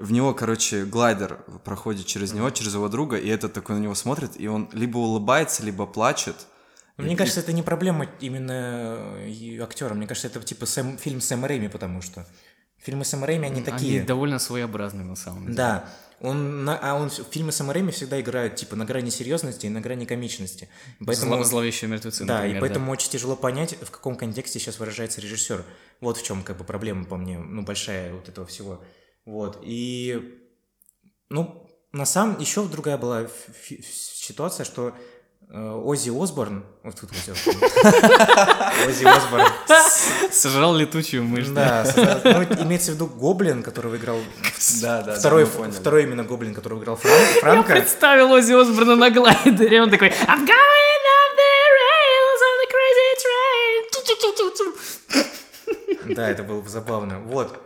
в 0.00 0.12
него, 0.12 0.34
короче, 0.34 0.84
глайдер 0.84 1.38
проходит 1.64 2.06
через 2.06 2.32
него, 2.32 2.50
через 2.50 2.74
его 2.74 2.88
друга, 2.88 3.16
и 3.16 3.28
этот 3.28 3.52
такой 3.52 3.76
на 3.76 3.80
него 3.80 3.94
смотрит, 3.94 4.32
и 4.36 4.46
он 4.48 4.68
либо 4.72 4.98
улыбается, 4.98 5.62
либо 5.64 5.86
плачет. 5.86 6.36
Мне 6.96 7.16
кажется, 7.16 7.40
это 7.40 7.52
не 7.52 7.62
проблема 7.62 8.06
именно 8.20 9.16
актера. 9.62 9.94
Мне 9.94 10.06
кажется, 10.06 10.26
это 10.28 10.40
типа 10.40 10.64
Сэм- 10.64 10.98
фильм 10.98 11.20
Сэма 11.20 11.48
Рэйми, 11.48 11.68
потому 11.68 12.02
что 12.02 12.26
фильмы 12.78 13.04
Сэма 13.04 13.26
Рэйми, 13.26 13.46
они 13.46 13.62
такие. 13.62 13.98
Они 14.00 14.06
довольно 14.06 14.38
своеобразные 14.38 15.04
на 15.04 15.16
самом 15.16 15.44
деле. 15.44 15.54
Да. 15.56 15.84
Он, 16.20 16.66
на- 16.66 16.78
а 16.78 16.94
он 16.96 17.08
в 17.08 17.14
фильмы 17.30 17.52
Сэма 17.52 17.72
Рэйми 17.72 17.90
всегда 17.92 18.20
играют 18.20 18.56
типа 18.56 18.76
на 18.76 18.84
грани 18.84 19.08
серьезности 19.08 19.64
и 19.64 19.70
на 19.70 19.80
грани 19.80 20.04
комичности. 20.04 20.68
Поэтому, 21.06 21.36
Зло- 21.36 21.44
Зловещие 21.44 21.88
мертвецы, 21.90 22.26
да, 22.26 22.34
например, 22.40 22.56
и 22.58 22.60
поэтому 22.60 22.92
очень 22.92 23.10
тяжело 23.10 23.36
понять, 23.36 23.76
в 23.80 23.90
каком 23.90 24.16
контексте 24.16 24.58
сейчас 24.58 24.78
выражается 24.78 25.22
режиссер. 25.22 25.64
Вот 26.02 26.18
в 26.18 26.22
чем 26.22 26.42
как 26.42 26.58
бы 26.58 26.64
проблема 26.64 27.06
по 27.06 27.16
мне, 27.16 27.38
ну 27.38 27.62
большая 27.62 28.12
вот 28.12 28.28
этого 28.28 28.46
всего. 28.46 28.82
Вот 29.30 29.58
и 29.62 30.36
ну 31.28 31.70
на 31.92 32.04
самом 32.04 32.40
еще 32.40 32.64
другая 32.64 32.98
была 32.98 33.28
ситуация, 33.62 34.64
что 34.64 34.92
э, 35.48 35.70
Оззи 35.84 36.10
Осборн, 36.10 36.64
вот 36.82 36.98
тут 37.00 37.10
Осборн, 37.12 37.60
Оззи 38.88 39.04
Осборн, 39.04 39.46
Сожрал 40.32 40.74
летучую 40.76 41.22
мышь. 41.22 41.46
да, 41.46 41.84
ну, 42.24 42.42
имеется 42.64 42.90
в 42.90 42.94
виду 42.96 43.06
Гоблин, 43.06 43.62
которого 43.62 43.96
играл 43.96 44.18
Да, 44.82 45.02
да, 45.02 45.14
второй, 45.14 45.44
второй 45.44 46.02
именно 46.02 46.24
Гоблин, 46.24 46.52
которого 46.52 46.80
играл 46.82 46.96
Фран- 46.96 47.40
Франко. 47.40 47.72
Представил 47.72 48.32
Оззи 48.32 48.52
Осборна 48.52 48.96
на 48.96 49.10
глайдере, 49.10 49.80
он 49.80 49.90
такой 49.90 50.08
I'm 50.08 50.42
going 50.44 51.04
up 51.16 51.32
the 51.38 51.52
rails 51.78 52.40
on 52.48 52.54
the 52.62 52.68
crazy 52.74 53.10
train. 53.22 53.84
Да, 56.16 56.28
это 56.28 56.42
было 56.42 56.60
бы 56.60 56.68
забавно. 56.68 57.20
Вот. 57.20 57.56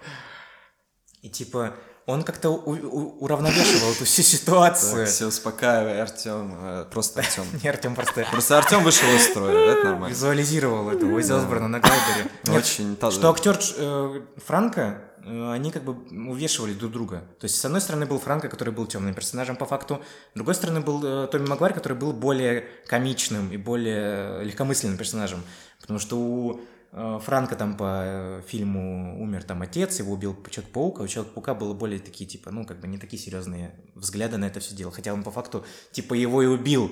И 1.24 1.30
типа, 1.30 1.72
он 2.04 2.22
как-то 2.22 2.50
уравновешивал 2.50 3.92
эту 3.92 4.04
всю 4.04 4.20
ситуацию. 4.20 5.06
все, 5.06 5.26
успокаивай, 5.26 6.02
Артем, 6.02 6.86
просто 6.90 7.20
Артем. 7.20 7.44
Не, 7.62 7.70
Артем 7.70 7.94
просто 7.94 8.26
Просто 8.30 8.58
Артем 8.58 8.84
вышел 8.84 9.08
из 9.08 9.24
строя, 9.30 9.56
это 9.56 9.84
нормально. 9.84 10.12
визуализировал 10.12 10.90
это 10.90 11.06
Оззи 11.06 11.32
Осборна 11.32 11.68
на 11.68 11.80
глайдере. 11.80 12.30
Нет, 12.44 12.58
Очень 12.58 12.94
Что 13.10 13.30
актер 13.30 13.58
э, 13.78 14.20
Франко, 14.44 15.00
э, 15.24 15.52
они 15.52 15.70
как 15.70 15.84
бы 15.84 15.96
увешивали 16.30 16.74
друг 16.74 16.92
друга. 16.92 17.22
То 17.40 17.46
есть, 17.46 17.58
с 17.58 17.64
одной 17.64 17.80
стороны, 17.80 18.04
был 18.04 18.18
Франко, 18.18 18.50
который 18.50 18.74
был 18.74 18.86
темным 18.86 19.14
персонажем 19.14 19.56
по 19.56 19.64
факту, 19.64 20.02
с 20.34 20.36
другой 20.36 20.54
стороны, 20.54 20.82
был 20.82 21.02
э, 21.02 21.26
Томми 21.28 21.46
Магуайр, 21.46 21.72
который 21.72 21.96
был 21.96 22.12
более 22.12 22.66
комичным 22.86 23.50
и 23.50 23.56
более 23.56 24.44
легкомысленным 24.44 24.98
персонажем. 24.98 25.42
Потому 25.80 25.98
что 25.98 26.18
у 26.18 26.60
э, 26.94 27.18
Франка 27.22 27.56
там 27.56 27.76
по 27.76 28.02
э, 28.04 28.42
фильму 28.46 29.22
умер 29.22 29.44
там 29.44 29.60
отец, 29.62 29.98
его 29.98 30.14
убил 30.14 30.34
Человек-паук, 30.48 31.00
а 31.00 31.02
у 31.02 31.06
Человека-паука 31.06 31.54
было 31.54 31.74
более 31.74 32.00
такие, 32.00 32.26
типа, 32.26 32.50
ну, 32.50 32.64
как 32.64 32.80
бы 32.80 32.88
не 32.88 32.96
такие 32.96 33.22
серьезные 33.22 33.74
взгляды 33.94 34.38
на 34.38 34.46
это 34.46 34.60
все 34.60 34.74
дело. 34.74 34.90
Хотя 34.90 35.12
он 35.12 35.22
по 35.22 35.30
факту, 35.30 35.64
типа, 35.92 36.14
его 36.14 36.42
и 36.42 36.46
убил. 36.46 36.90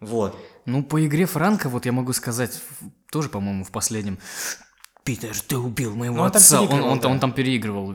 Вот. 0.00 0.36
Ну, 0.66 0.82
по 0.82 1.04
игре 1.06 1.24
Франка, 1.24 1.68
вот 1.68 1.86
я 1.86 1.92
могу 1.92 2.12
сказать, 2.12 2.60
тоже, 3.10 3.28
по-моему, 3.28 3.64
в 3.64 3.70
последнем. 3.70 4.18
Питер, 5.04 5.38
ты 5.40 5.56
убил 5.56 5.94
моего 5.94 6.16
Ну, 6.16 6.22
он 6.22 6.30
там 6.30 6.40
отца. 6.40 6.62
Он, 6.62 6.82
он, 6.82 7.00
да. 7.00 7.08
он 7.08 7.20
там 7.20 7.32
переигрывал, 7.32 7.94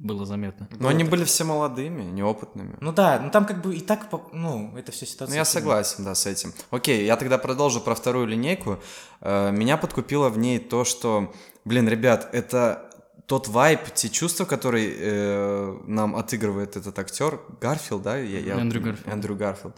было 0.00 0.24
заметно. 0.24 0.66
Но 0.78 0.88
они 0.88 1.04
были 1.04 1.24
все 1.24 1.44
молодыми, 1.44 2.02
неопытными. 2.02 2.76
Ну 2.80 2.92
да, 2.92 3.20
ну 3.22 3.30
там 3.30 3.44
как 3.44 3.60
бы 3.60 3.76
и 3.76 3.80
так, 3.80 4.08
ну, 4.32 4.74
это 4.76 4.92
все 4.92 5.04
ситуация. 5.06 5.34
Ну, 5.34 5.36
я 5.36 5.44
согласен, 5.44 6.04
да, 6.04 6.14
с 6.14 6.26
этим. 6.26 6.52
Окей, 6.70 7.04
я 7.04 7.16
тогда 7.16 7.36
продолжу 7.36 7.80
про 7.80 7.94
вторую 7.94 8.26
линейку. 8.26 8.78
Э, 9.20 9.50
Меня 9.52 9.76
подкупило 9.76 10.30
в 10.30 10.38
ней 10.38 10.58
то, 10.58 10.84
что, 10.84 11.32
блин, 11.66 11.86
ребят, 11.88 12.30
это 12.32 12.90
тот 13.26 13.48
вайб, 13.48 13.80
те 13.94 14.08
чувства, 14.08 14.46
которые 14.46 14.94
э, 14.98 15.78
нам 15.86 16.16
отыгрывает 16.16 16.76
этот 16.76 16.98
актер 16.98 17.38
Гарфилд, 17.60 18.02
да? 18.02 18.16
Я, 18.16 18.38
я- 18.40 18.58
Эндрю 18.58 18.80
Гарфилд. 18.80 19.06
Эндрю 19.08 19.36
Гарфилд. 19.36 19.76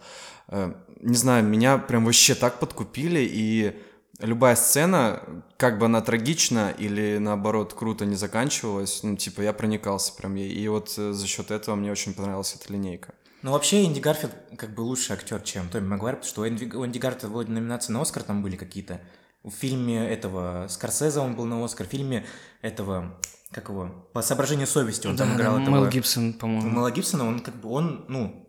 Э, 0.48 0.72
не 1.00 1.16
знаю, 1.16 1.44
меня 1.44 1.78
прям 1.78 2.04
вообще 2.04 2.36
так 2.36 2.60
подкупили, 2.60 3.28
и 3.28 3.76
любая 4.22 4.56
сцена, 4.56 5.22
как 5.56 5.78
бы 5.78 5.86
она 5.86 6.00
трагична 6.00 6.72
или 6.76 7.18
наоборот 7.18 7.74
круто 7.74 8.06
не 8.06 8.16
заканчивалась, 8.16 9.02
ну, 9.02 9.16
типа, 9.16 9.42
я 9.42 9.52
проникался 9.52 10.14
прям 10.14 10.34
ей. 10.36 10.52
И 10.52 10.68
вот 10.68 10.94
э, 10.96 11.12
за 11.12 11.26
счет 11.26 11.50
этого 11.50 11.74
мне 11.74 11.90
очень 11.90 12.14
понравилась 12.14 12.56
эта 12.58 12.72
линейка. 12.72 13.14
Ну, 13.42 13.52
вообще, 13.52 13.84
Энди 13.84 13.98
Гарфилд 13.98 14.32
как 14.56 14.74
бы 14.74 14.82
лучший 14.82 15.16
актер, 15.16 15.40
чем 15.42 15.68
Томми 15.68 15.88
Магуайр, 15.88 16.16
потому 16.16 16.30
что 16.30 16.42
у 16.42 16.48
Энди, 16.48 16.64
у 16.74 16.86
Энди 16.86 16.98
Гарфилда 16.98 17.28
вроде 17.28 17.52
номинации 17.52 17.92
на 17.92 18.00
Оскар 18.00 18.22
там 18.22 18.42
были 18.42 18.56
какие-то. 18.56 19.00
В 19.42 19.50
фильме 19.50 20.08
этого 20.08 20.66
Скорсезе 20.68 21.18
он 21.18 21.34
был 21.34 21.44
на 21.44 21.64
Оскар, 21.64 21.88
в 21.88 21.90
фильме 21.90 22.24
этого, 22.60 23.18
как 23.50 23.68
его, 23.68 24.08
по 24.12 24.22
соображению 24.22 24.68
совести 24.68 25.08
он 25.08 25.16
там 25.16 25.30
Да, 25.30 25.34
играл 25.34 25.56
да, 25.56 25.62
этого... 25.62 25.74
Мел 25.74 25.88
Гибсон, 25.88 26.34
по-моему. 26.34 26.70
Мэла 26.70 26.92
Гибсона, 26.92 27.26
он 27.26 27.40
как 27.40 27.56
бы, 27.56 27.68
он, 27.70 28.04
ну, 28.08 28.48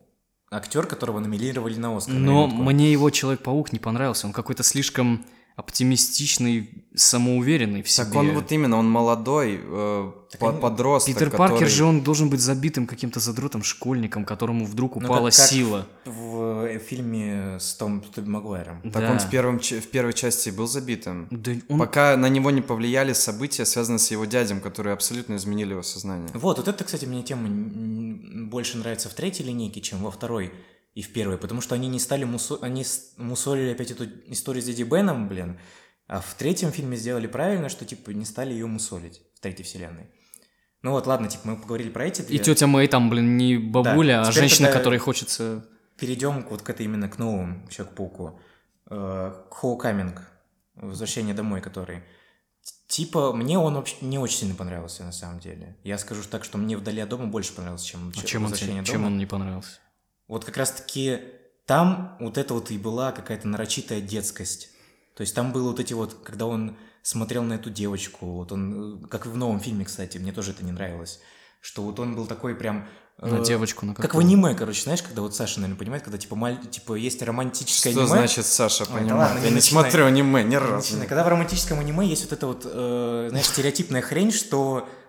актер, 0.51 0.85
которого 0.85 1.19
номинировали 1.19 1.75
на 1.77 1.97
Оскар. 1.97 2.13
Но 2.13 2.45
мне 2.45 2.91
его 2.91 3.09
Человек-паук 3.09 3.73
не 3.73 3.79
понравился. 3.79 4.27
Он 4.27 4.33
какой-то 4.33 4.61
слишком 4.61 5.25
оптимистичный, 5.55 6.69
самоуверенный 6.95 7.81
в 7.83 7.89
себе. 7.89 8.05
Так 8.05 8.15
он 8.15 8.31
вот 8.33 8.51
именно, 8.51 8.77
он 8.77 8.89
молодой, 8.89 9.59
э, 9.61 10.11
по- 10.39 10.51
подросток, 10.53 11.13
Питер 11.13 11.29
Паркер 11.29 11.57
который- 11.59 11.69
же, 11.69 11.85
он 11.85 12.01
должен 12.01 12.29
быть 12.29 12.39
забитым 12.39 12.87
каким-то 12.87 13.19
задротом 13.19 13.63
школьником, 13.63 14.25
которому 14.25 14.65
вдруг 14.65 14.95
Ну, 14.95 15.05
упала 15.05 15.29
как- 15.29 15.37
как 15.37 15.47
сила. 15.49 15.87
В 16.05 16.65
э, 16.65 16.79
фильме 16.79 17.57
с 17.59 17.75
Том 17.75 18.01
Тоби 18.01 18.29
Магуайром. 18.29 18.81
Так 18.91 19.01
Да. 19.03 19.11
он 19.11 19.19
в, 19.19 19.29
первом, 19.29 19.59
в 19.59 19.87
первой 19.91 20.13
части 20.13 20.49
был 20.49 20.67
забитым. 20.67 21.27
Да 21.31 21.51
он- 21.69 21.79
Пока 21.79 22.17
на 22.17 22.29
него 22.29 22.51
не 22.51 22.61
повлияли 22.61 23.13
события, 23.13 23.65
связанные 23.65 23.99
с 23.99 24.09
его 24.11 24.25
дядем, 24.25 24.59
которые 24.59 24.93
абсолютно 24.93 25.35
изменили 25.35 25.71
его 25.71 25.83
сознание. 25.83 26.29
Вот, 26.33 26.57
вот 26.57 26.67
это, 26.67 26.83
кстати, 26.83 27.05
мне 27.05 27.21
тема 27.23 27.47
больше 28.47 28.77
нравится 28.77 29.09
в 29.09 29.13
третьей 29.13 29.45
линейке, 29.45 29.81
чем 29.81 30.03
во 30.03 30.09
второй 30.11 30.51
и 30.93 31.01
в 31.01 31.11
первой, 31.11 31.37
потому 31.37 31.61
что 31.61 31.75
они 31.75 31.87
не 31.87 31.99
стали 31.99 32.23
мусо... 32.23 32.59
они 32.61 32.85
мусолили 33.17 33.71
опять 33.71 33.91
эту 33.91 34.05
историю 34.27 34.61
с 34.61 34.65
Дяди 34.65 34.83
Беном, 34.83 35.27
блин, 35.27 35.59
а 36.07 36.21
в 36.21 36.33
третьем 36.35 36.71
фильме 36.71 36.97
сделали 36.97 37.27
правильно, 37.27 37.69
что, 37.69 37.85
типа, 37.85 38.11
не 38.11 38.25
стали 38.25 38.53
ее 38.53 38.67
мусолить 38.67 39.21
в 39.35 39.39
третьей 39.39 39.65
вселенной. 39.65 40.11
Ну 40.83 40.91
вот, 40.91 41.07
ладно, 41.07 41.29
типа, 41.29 41.47
мы 41.47 41.55
поговорили 41.57 41.89
про 41.89 42.05
эти 42.05 42.21
две. 42.21 42.35
И 42.35 42.39
тетя 42.39 42.67
Мэй 42.67 42.87
там, 42.87 43.09
блин, 43.09 43.37
не 43.37 43.57
бабуля, 43.57 44.21
а 44.21 44.25
Теперь 44.25 44.41
женщина, 44.41 44.71
которой 44.71 44.99
хочется... 44.99 45.65
Перейдем 45.97 46.45
вот 46.49 46.61
к 46.61 46.69
этой 46.69 46.85
именно 46.85 47.07
к 47.07 47.17
новому 47.19 47.67
Человеку-пауку. 47.69 48.39
э, 48.89 49.43
Homecoming, 49.61 50.19
возвращение 50.75 51.33
домой, 51.33 51.61
который. 51.61 52.03
Типа, 52.87 53.31
мне 53.33 53.57
он 53.57 53.75
вообще 53.75 53.97
не 54.01 54.19
очень 54.19 54.39
сильно 54.39 54.55
понравился, 54.55 55.03
на 55.03 55.11
самом 55.11 55.39
деле. 55.39 55.77
Я 55.83 55.97
скажу 55.97 56.21
так, 56.29 56.43
что 56.43 56.57
мне 56.57 56.77
вдали 56.77 56.99
от 56.99 57.09
дома 57.09 57.27
больше 57.27 57.53
понравился, 57.53 57.85
чем 57.85 58.11
А 58.15 58.25
чем 58.25 58.43
он, 58.43 58.51
возвращение 58.51 58.83
чем 58.83 58.97
дома. 58.97 59.07
он 59.07 59.17
не 59.17 59.25
понравился? 59.25 59.79
Вот 60.27 60.45
как 60.45 60.57
раз-таки 60.57 61.19
там 61.65 62.17
вот 62.19 62.37
это 62.37 62.53
вот 62.53 62.71
и 62.71 62.77
была 62.77 63.11
какая-то 63.11 63.47
нарочитая 63.47 64.01
детскость. 64.01 64.69
То 65.15 65.21
есть 65.21 65.35
там 65.35 65.51
было 65.51 65.69
вот 65.69 65.79
эти 65.79 65.93
вот, 65.93 66.15
когда 66.23 66.45
он 66.45 66.75
смотрел 67.03 67.43
на 67.43 67.53
эту 67.53 67.69
девочку, 67.69 68.25
вот 68.27 68.51
он, 68.51 69.03
э, 69.03 69.07
как 69.07 69.25
и 69.25 69.29
в 69.29 69.37
новом 69.37 69.59
фильме, 69.59 69.85
кстати, 69.85 70.17
мне 70.17 70.31
тоже 70.31 70.51
это 70.51 70.63
не 70.65 70.71
нравилось, 70.71 71.19
что 71.61 71.83
вот 71.83 71.99
он 71.99 72.15
был 72.15 72.25
такой 72.25 72.55
прям... 72.55 72.87
На 73.19 73.39
э, 73.39 73.43
девочку, 73.43 73.85
на 73.85 73.93
Как 73.93 74.15
в 74.15 74.19
аниме, 74.19 74.55
короче, 74.55 74.81
знаешь, 74.81 75.03
когда 75.03 75.21
вот 75.21 75.35
Саша, 75.35 75.59
наверное, 75.59 75.77
понимает, 75.77 76.03
когда 76.03 76.17
типа, 76.17 76.35
маль... 76.35 76.57
типа 76.65 76.95
есть 76.95 77.21
романтическое 77.21 77.93
Что 77.93 78.01
аниме. 78.03 78.15
значит 78.17 78.45
Саша 78.45 78.83
Ой, 78.85 78.89
понимает? 79.01 79.11
ладно, 79.29 79.39
Я 79.43 79.49
не 79.49 79.55
начинай. 79.55 79.83
смотрю 79.83 80.05
аниме 80.07 80.43
ни 80.43 80.47
Не 80.49 80.57
разу. 80.57 80.75
начинай. 80.75 81.07
Когда 81.07 81.23
в 81.23 81.27
романтическом 81.27 81.79
аниме 81.79 82.07
есть 82.07 82.23
вот 82.23 82.33
эта 82.33 82.47
вот, 82.47 82.61
э, 82.65 83.27
знаешь, 83.29 83.45
стереотипная 83.45 84.01
хрень, 84.01 84.31
что 84.31 84.87
э, 84.89 85.02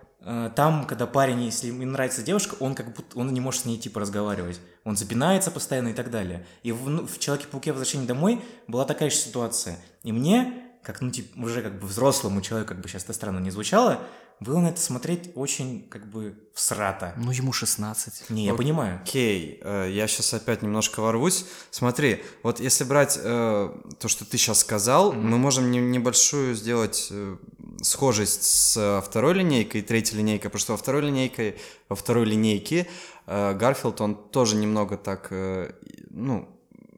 там, 0.55 0.85
когда 0.87 1.05
парень, 1.05 1.43
если 1.43 1.67
ему 1.67 1.83
нравится 1.85 2.23
девушка, 2.23 2.55
он 2.59 2.73
как 2.73 2.93
будто, 2.93 3.17
он 3.17 3.31
не 3.31 3.39
может 3.39 3.61
с 3.61 3.65
ней, 3.65 3.77
типа, 3.77 3.99
разговаривать. 3.99 4.59
Он 4.83 4.97
запинается 4.97 5.51
постоянно 5.51 5.89
и 5.89 5.93
так 5.93 6.09
далее. 6.09 6.45
И 6.63 6.71
в, 6.71 6.89
ну, 6.89 7.05
в 7.05 7.19
«Человеке-пауке. 7.19 7.71
Возвращение 7.71 8.07
домой» 8.07 8.41
была 8.67 8.85
такая 8.85 9.09
же 9.09 9.15
ситуация. 9.15 9.77
И 10.03 10.11
мне, 10.11 10.53
как, 10.83 11.01
ну, 11.01 11.11
типа, 11.11 11.39
уже 11.39 11.61
как 11.61 11.79
бы 11.79 11.85
взрослому 11.87 12.41
человеку, 12.41 12.69
как 12.69 12.81
бы 12.81 12.89
сейчас 12.89 13.03
это 13.03 13.13
странно 13.13 13.39
не 13.39 13.51
звучало, 13.51 14.01
было 14.39 14.59
на 14.59 14.67
это 14.67 14.81
смотреть 14.81 15.31
очень, 15.35 15.87
как 15.89 16.09
бы, 16.09 16.37
всрато. 16.53 17.13
Ну, 17.17 17.31
ему 17.31 17.53
16. 17.53 18.29
Не, 18.29 18.45
я 18.47 18.53
понимаю. 18.53 18.99
Окей, 19.01 19.59
э, 19.63 19.89
я 19.91 20.07
сейчас 20.07 20.33
опять 20.33 20.61
немножко 20.61 20.99
ворвусь. 20.99 21.45
Смотри, 21.71 22.23
вот 22.43 22.59
если 22.59 22.83
брать 22.83 23.17
э, 23.21 23.69
то, 23.99 24.07
что 24.07 24.25
ты 24.25 24.37
сейчас 24.37 24.59
сказал, 24.59 25.13
мы 25.13 25.37
можем 25.37 25.71
не- 25.71 25.79
небольшую 25.79 26.53
сделать 26.55 27.07
э, 27.11 27.37
схожесть 27.81 28.43
с 28.43 28.77
э, 28.77 29.01
второй 29.01 29.33
линейкой 29.33 29.81
и 29.81 29.83
третьей 29.83 30.17
линейкой, 30.19 30.49
потому 30.49 30.59
что 30.59 30.71
во 30.73 30.77
второй 30.77 31.01
линейке, 31.01 31.55
во 31.89 31.95
второй 31.95 32.25
линейке 32.25 32.87
э, 33.25 33.53
Гарфилд, 33.53 34.01
он 34.01 34.15
тоже 34.15 34.55
немного 34.55 34.97
так, 34.97 35.27
э, 35.31 35.73
ну, 36.09 36.54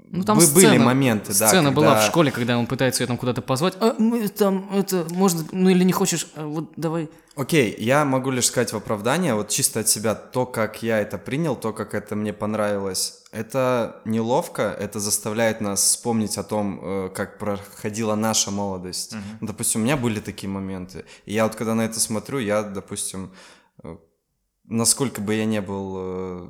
Ну, 0.10 0.24
там 0.24 0.38
бы- 0.38 0.44
сцена, 0.44 0.70
были 0.70 0.78
моменты, 0.78 1.34
да, 1.38 1.48
Сцена 1.48 1.72
была 1.72 1.88
когда- 1.88 2.02
в 2.02 2.06
школе, 2.06 2.32
когда 2.32 2.58
он 2.58 2.66
пытается 2.66 3.04
ее 3.04 3.08
там 3.08 3.18
куда-то 3.18 3.42
позвать. 3.42 3.76
А, 3.80 3.96
мы 3.98 4.28
там, 4.30 4.70
это, 4.74 5.06
может, 5.12 5.52
ну 5.52 5.70
или 5.70 5.84
не 5.84 5.92
хочешь, 5.92 6.28
а, 6.36 6.46
вот 6.46 6.72
давай. 6.78 7.10
Окей, 7.36 7.76
я 7.78 8.06
могу 8.06 8.32
лишь 8.32 8.46
сказать 8.48 8.74
в 8.74 8.78
оправдание, 8.78 9.36
вот 9.36 9.50
чисто 9.50 9.82
от 9.82 9.88
себя, 9.90 10.16
то, 10.16 10.46
как 10.46 10.82
я 10.82 11.00
это 11.00 11.18
принял, 11.18 11.56
то, 11.56 11.74
как 11.74 11.94
это 11.94 12.16
мне 12.16 12.34
понравилось, 12.34 13.24
это 13.32 14.02
неловко, 14.06 14.76
это 14.80 15.00
заставляет 15.00 15.62
нас 15.62 15.82
вспомнить 15.82 16.38
о 16.38 16.44
том, 16.44 16.80
э, 16.82 17.10
как 17.14 17.38
проходила 17.38 18.16
наша 18.16 18.50
молодость. 18.50 19.14
Ну, 19.42 19.48
Допустим, 19.48 19.82
у 19.82 19.84
меня 19.84 19.98
были 19.98 20.20
такие 20.20 20.50
моменты. 20.50 21.06
И 21.26 21.34
я 21.34 21.44
вот 21.44 21.56
когда 21.56 21.76
на 21.76 21.82
это 21.82 22.00
смотрю, 22.00 22.40
я, 22.40 22.64
допустим, 22.64 23.32
э, 23.84 23.98
насколько 24.64 25.22
бы 25.22 25.36
я 25.36 25.46
не 25.46 25.62
был 25.62 25.96
э, 25.98 26.50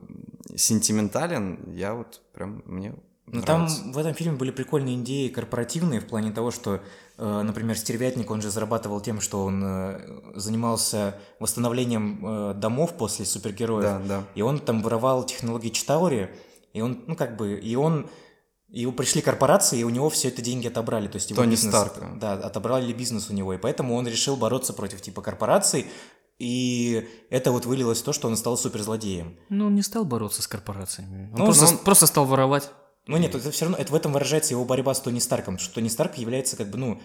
сентиментален, 0.56 1.74
я 1.74 1.94
вот 1.96 2.22
прям 2.34 2.62
мне 2.66 2.94
Ну, 3.30 3.42
там 3.42 3.68
в 3.68 3.98
этом 3.98 4.14
фильме 4.14 4.38
были 4.38 4.52
прикольные 4.52 4.96
идеи 4.96 5.28
корпоративные 5.28 6.00
в 6.00 6.08
плане 6.08 6.32
того, 6.32 6.50
что, 6.50 6.80
э, 7.18 7.42
например, 7.42 7.78
Стервятник, 7.78 8.32
он 8.32 8.42
же 8.42 8.50
зарабатывал 8.50 9.02
тем, 9.02 9.20
что 9.20 9.44
он 9.44 9.62
э, 9.66 10.00
занимался 10.36 11.20
восстановлением 11.40 12.26
э, 12.26 12.54
домов 12.54 12.96
после 12.98 13.26
супергероев. 13.26 13.84
Да, 13.84 14.00
да. 14.08 14.24
И 14.36 14.42
он 14.42 14.60
там 14.60 14.82
воровал 14.82 15.26
технологии 15.26 15.70
Читаури, 15.70 16.30
и 16.74 16.80
он, 16.82 17.04
ну, 17.08 17.16
как 17.16 17.36
бы, 17.36 17.56
и 17.60 17.76
он... 17.76 18.10
И 18.70 18.86
пришли 18.88 19.22
корпорации, 19.22 19.80
и 19.80 19.84
у 19.84 19.90
него 19.90 20.10
все 20.10 20.28
это 20.28 20.42
деньги 20.42 20.68
отобрали. 20.68 21.08
То 21.08 21.16
есть 21.16 21.30
его 21.30 21.42
Тони 21.42 21.52
бизнес, 21.52 21.74
Старка. 21.74 22.12
Да, 22.20 22.34
отобрали 22.34 22.92
бизнес 22.92 23.30
у 23.30 23.34
него. 23.34 23.54
И 23.54 23.58
поэтому 23.58 23.96
он 23.96 24.08
решил 24.08 24.36
бороться 24.36 24.74
против 24.74 25.02
типа 25.02 25.22
корпораций. 25.22 25.86
И 26.38 27.08
это 27.30 27.52
вот 27.54 27.66
вылилось 27.66 28.02
в 28.02 28.04
то, 28.04 28.12
что 28.14 28.28
он 28.28 28.36
стал 28.36 28.58
суперзлодеем. 28.58 29.38
Ну, 29.50 29.68
он 29.68 29.76
не 29.76 29.82
стал 29.84 30.04
бороться 30.04 30.42
с 30.42 30.48
корпорациями. 30.48 31.30
Он 31.34 31.40
Ну, 31.40 31.46
просто, 31.46 31.66
он- 31.66 31.78
просто 31.78 32.08
стал 32.08 32.26
воровать. 32.26 32.70
Ну 33.08 33.18
нет, 33.18 33.34
это 33.36 33.52
все 33.52 33.66
равно, 33.66 33.78
это 33.78 33.92
в 33.92 33.96
этом 33.96 34.12
выражается 34.12 34.54
его 34.54 34.66
борьба 34.66 34.94
с 34.94 35.02
Тони 35.02 35.20
Старком, 35.20 35.58
что 35.58 35.74
Тони 35.76 35.88
Старк 35.88 36.18
является 36.18 36.56
как 36.58 36.70
бы, 36.70 36.78
ну, 36.78 37.02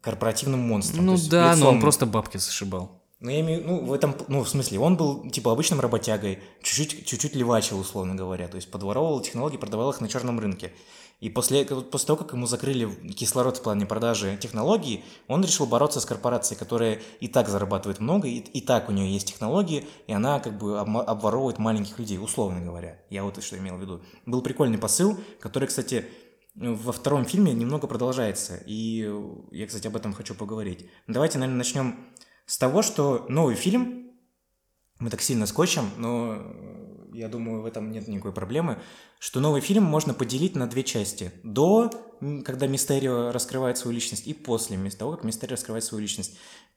корпоративным 0.00 0.60
монстром. 0.60 1.06
Ну 1.06 1.12
есть 1.12 1.30
да, 1.30 1.50
но 1.50 1.56
лицом. 1.56 1.74
он 1.74 1.80
просто 1.80 2.06
бабки 2.06 2.36
зашибал. 2.36 3.02
Ну, 3.18 3.30
я 3.30 3.40
имею, 3.40 3.66
ну, 3.66 3.80
в 3.80 3.92
этом, 3.94 4.14
ну, 4.28 4.44
в 4.44 4.48
смысле, 4.48 4.78
он 4.78 4.98
был, 4.98 5.30
типа, 5.30 5.50
обычным 5.50 5.80
работягой, 5.80 6.38
чуть-чуть, 6.62 7.06
чуть-чуть 7.06 7.34
левачил, 7.34 7.78
условно 7.78 8.14
говоря, 8.14 8.46
то 8.46 8.56
есть 8.56 8.70
подворовывал 8.70 9.20
технологии, 9.20 9.56
продавал 9.56 9.90
их 9.90 10.02
на 10.02 10.08
черном 10.08 10.38
рынке. 10.38 10.72
И 11.18 11.30
после, 11.30 11.64
после 11.64 12.06
того, 12.06 12.18
как 12.18 12.34
ему 12.34 12.46
закрыли 12.46 12.90
кислород 13.12 13.56
в 13.56 13.62
плане 13.62 13.86
продажи 13.86 14.36
технологий, 14.40 15.02
он 15.28 15.42
решил 15.42 15.66
бороться 15.66 16.00
с 16.00 16.04
корпорацией, 16.04 16.58
которая 16.58 17.00
и 17.20 17.28
так 17.28 17.48
зарабатывает 17.48 18.00
много, 18.00 18.28
и, 18.28 18.38
и 18.38 18.60
так 18.60 18.90
у 18.90 18.92
нее 18.92 19.10
есть 19.10 19.28
технологии, 19.28 19.86
и 20.06 20.12
она 20.12 20.40
как 20.40 20.58
бы 20.58 20.78
обворовывает 20.78 21.58
маленьких 21.58 21.98
людей, 21.98 22.18
условно 22.18 22.60
говоря. 22.60 23.00
Я 23.08 23.24
вот 23.24 23.42
что 23.42 23.56
имел 23.56 23.76
в 23.76 23.80
виду. 23.80 24.02
Был 24.26 24.42
прикольный 24.42 24.76
посыл, 24.76 25.18
который, 25.40 25.68
кстати, 25.68 26.06
во 26.54 26.92
втором 26.92 27.24
фильме 27.24 27.54
немного 27.54 27.86
продолжается, 27.86 28.62
и 28.66 29.10
я, 29.52 29.66
кстати, 29.66 29.86
об 29.86 29.96
этом 29.96 30.12
хочу 30.12 30.34
поговорить. 30.34 30.86
Давайте, 31.06 31.38
наверное, 31.38 31.58
начнем 31.58 32.06
с 32.44 32.58
того, 32.58 32.82
что 32.82 33.24
новый 33.28 33.54
фильм, 33.54 34.12
мы 34.98 35.10
так 35.10 35.20
сильно 35.20 35.46
скотчем, 35.46 35.90
но 35.98 36.42
я 37.16 37.28
думаю, 37.28 37.62
в 37.62 37.66
этом 37.66 37.90
нет 37.90 38.08
никакой 38.08 38.32
проблемы, 38.32 38.78
что 39.18 39.40
новый 39.40 39.60
фильм 39.60 39.84
можно 39.84 40.12
поделить 40.12 40.54
на 40.54 40.66
две 40.66 40.82
части. 40.82 41.32
До, 41.42 41.90
когда 42.44 42.66
Мистерио 42.66 43.32
раскрывает 43.32 43.78
свою 43.78 43.94
личность, 43.94 44.26
и 44.26 44.34
после 44.34 44.76
того, 44.90 45.12
как 45.12 45.24
Мистерио 45.24 45.52
раскрывает 45.52 45.84
свою 45.84 46.02
личность. 46.02 46.36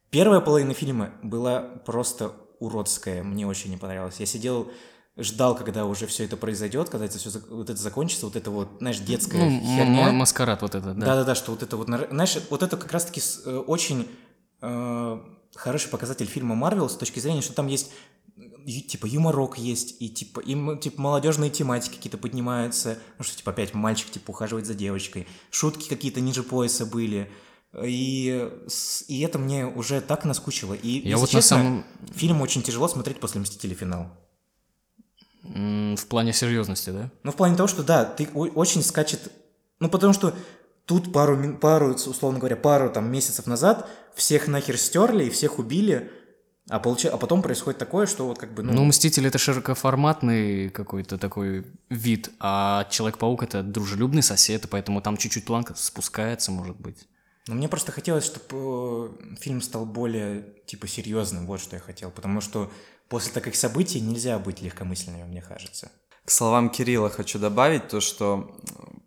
Первая 0.09 0.39
половина 0.39 0.73
фильма 0.73 1.11
была 1.21 1.59
просто 1.61 2.33
уродская, 2.59 3.21
мне 3.23 3.45
очень 3.45 3.69
не 3.69 3.77
понравилось. 3.77 4.19
Я 4.19 4.25
сидел, 4.25 4.71
ждал, 5.17 5.55
когда 5.55 5.85
уже 5.85 6.07
все 6.07 6.25
это 6.25 6.37
произойдет, 6.37 6.89
когда 6.89 7.05
это 7.05 7.17
все 7.17 7.29
вот 7.49 7.69
это 7.69 7.79
закончится, 7.79 8.25
вот 8.25 8.35
это 8.35 8.49
вот, 8.49 8.69
знаешь, 8.79 8.99
детская 8.99 9.49
Ну, 9.49 9.59
херня. 9.61 10.11
маскарад 10.11 10.61
вот 10.61 10.73
этот, 10.73 10.97
да. 10.97 11.05
Да-да-да, 11.05 11.35
что 11.35 11.51
вот 11.51 11.63
это 11.63 11.77
вот, 11.77 11.87
знаешь, 11.87 12.37
вот 12.49 12.63
это 12.63 12.77
как 12.77 12.91
раз-таки 12.91 13.21
э, 13.45 13.57
очень 13.57 14.07
э, 14.61 15.19
хороший 15.55 15.89
показатель 15.89 16.25
фильма 16.25 16.55
Марвел 16.55 16.89
с 16.89 16.95
точки 16.95 17.19
зрения, 17.19 17.41
что 17.41 17.53
там 17.53 17.67
есть 17.67 17.91
типа 18.87 19.05
юморок 19.05 19.57
есть, 19.57 19.95
и 19.99 20.09
типа, 20.09 20.39
и, 20.41 20.77
типа 20.79 21.01
молодежные 21.01 21.49
тематики 21.49 21.95
какие-то 21.95 22.17
поднимаются, 22.17 22.97
ну 23.17 23.23
что 23.23 23.37
типа 23.37 23.51
опять 23.51 23.73
мальчик 23.73 24.11
типа 24.11 24.31
ухаживает 24.31 24.65
за 24.65 24.73
девочкой, 24.73 25.27
шутки 25.49 25.87
какие-то 25.89 26.21
ниже 26.21 26.43
пояса 26.43 26.85
были, 26.85 27.31
и, 27.83 28.49
и 29.07 29.21
это 29.21 29.37
мне 29.37 29.65
уже 29.67 30.01
так 30.01 30.25
наскучило. 30.25 30.73
И, 30.73 30.87
Я 30.89 31.01
если 31.01 31.13
вот 31.15 31.33
на 31.33 31.41
честно, 31.41 31.57
самом- 31.57 31.85
фильм 32.13 32.41
очень 32.41 32.63
тяжело 32.63 32.87
смотреть 32.87 33.19
после 33.19 33.41
«Мстителей. 33.41 33.75
Финал». 33.75 34.07
В 35.43 36.05
плане 36.07 36.33
серьезности, 36.33 36.89
да? 36.89 37.11
Ну, 37.23 37.31
в 37.31 37.35
плане 37.35 37.55
того, 37.55 37.67
что 37.67 37.83
да, 37.83 38.05
ты 38.05 38.27
очень 38.33 38.83
скачет. 38.83 39.31
Ну, 39.79 39.87
потому 39.89 40.13
что 40.13 40.33
тут 40.85 41.13
пару, 41.13 41.57
пару, 41.57 41.93
условно 41.93 42.39
говоря, 42.39 42.55
пару 42.55 42.89
там 42.91 43.11
месяцев 43.11 43.45
назад 43.47 43.87
всех 44.15 44.47
нахер 44.47 44.77
стерли 44.77 45.25
и 45.25 45.29
всех 45.29 45.59
убили, 45.59 46.11
а, 46.69 46.79
получа... 46.79 47.09
а 47.09 47.17
потом 47.17 47.41
происходит 47.41 47.79
такое, 47.79 48.05
что 48.05 48.27
вот 48.27 48.37
как 48.37 48.53
бы, 48.53 48.61
ну, 48.61 48.73
Ну, 48.73 48.85
Мститель 48.85 49.27
это 49.27 49.37
широкоформатный 49.37 50.69
какой-то 50.69 51.17
такой 51.17 51.65
вид, 51.89 52.31
а 52.39 52.85
Человек-паук 52.91 53.43
это 53.43 53.63
дружелюбный 53.63 54.21
сосед, 54.21 54.65
и 54.65 54.67
поэтому 54.67 55.01
там 55.01 55.17
чуть-чуть 55.17 55.45
планка 55.45 55.73
спускается, 55.75 56.51
может 56.51 56.79
быть. 56.79 57.07
ну, 57.47 57.55
мне 57.55 57.67
просто 57.67 57.91
хотелось, 57.91 58.25
чтобы 58.25 59.17
фильм 59.39 59.61
стал 59.61 59.85
более, 59.85 60.45
типа, 60.67 60.87
серьезным, 60.87 61.47
вот 61.47 61.59
что 61.59 61.75
я 61.75 61.81
хотел, 61.81 62.11
потому 62.11 62.39
что 62.39 62.71
после 63.07 63.33
таких 63.33 63.55
событий 63.55 63.99
нельзя 63.99 64.37
быть 64.37 64.61
легкомысленным, 64.61 65.27
мне 65.27 65.41
кажется. 65.41 65.91
К 66.23 66.29
словам 66.31 66.69
Кирилла 66.69 67.09
хочу 67.09 67.39
добавить 67.39 67.87
то, 67.87 67.99
что 67.99 68.55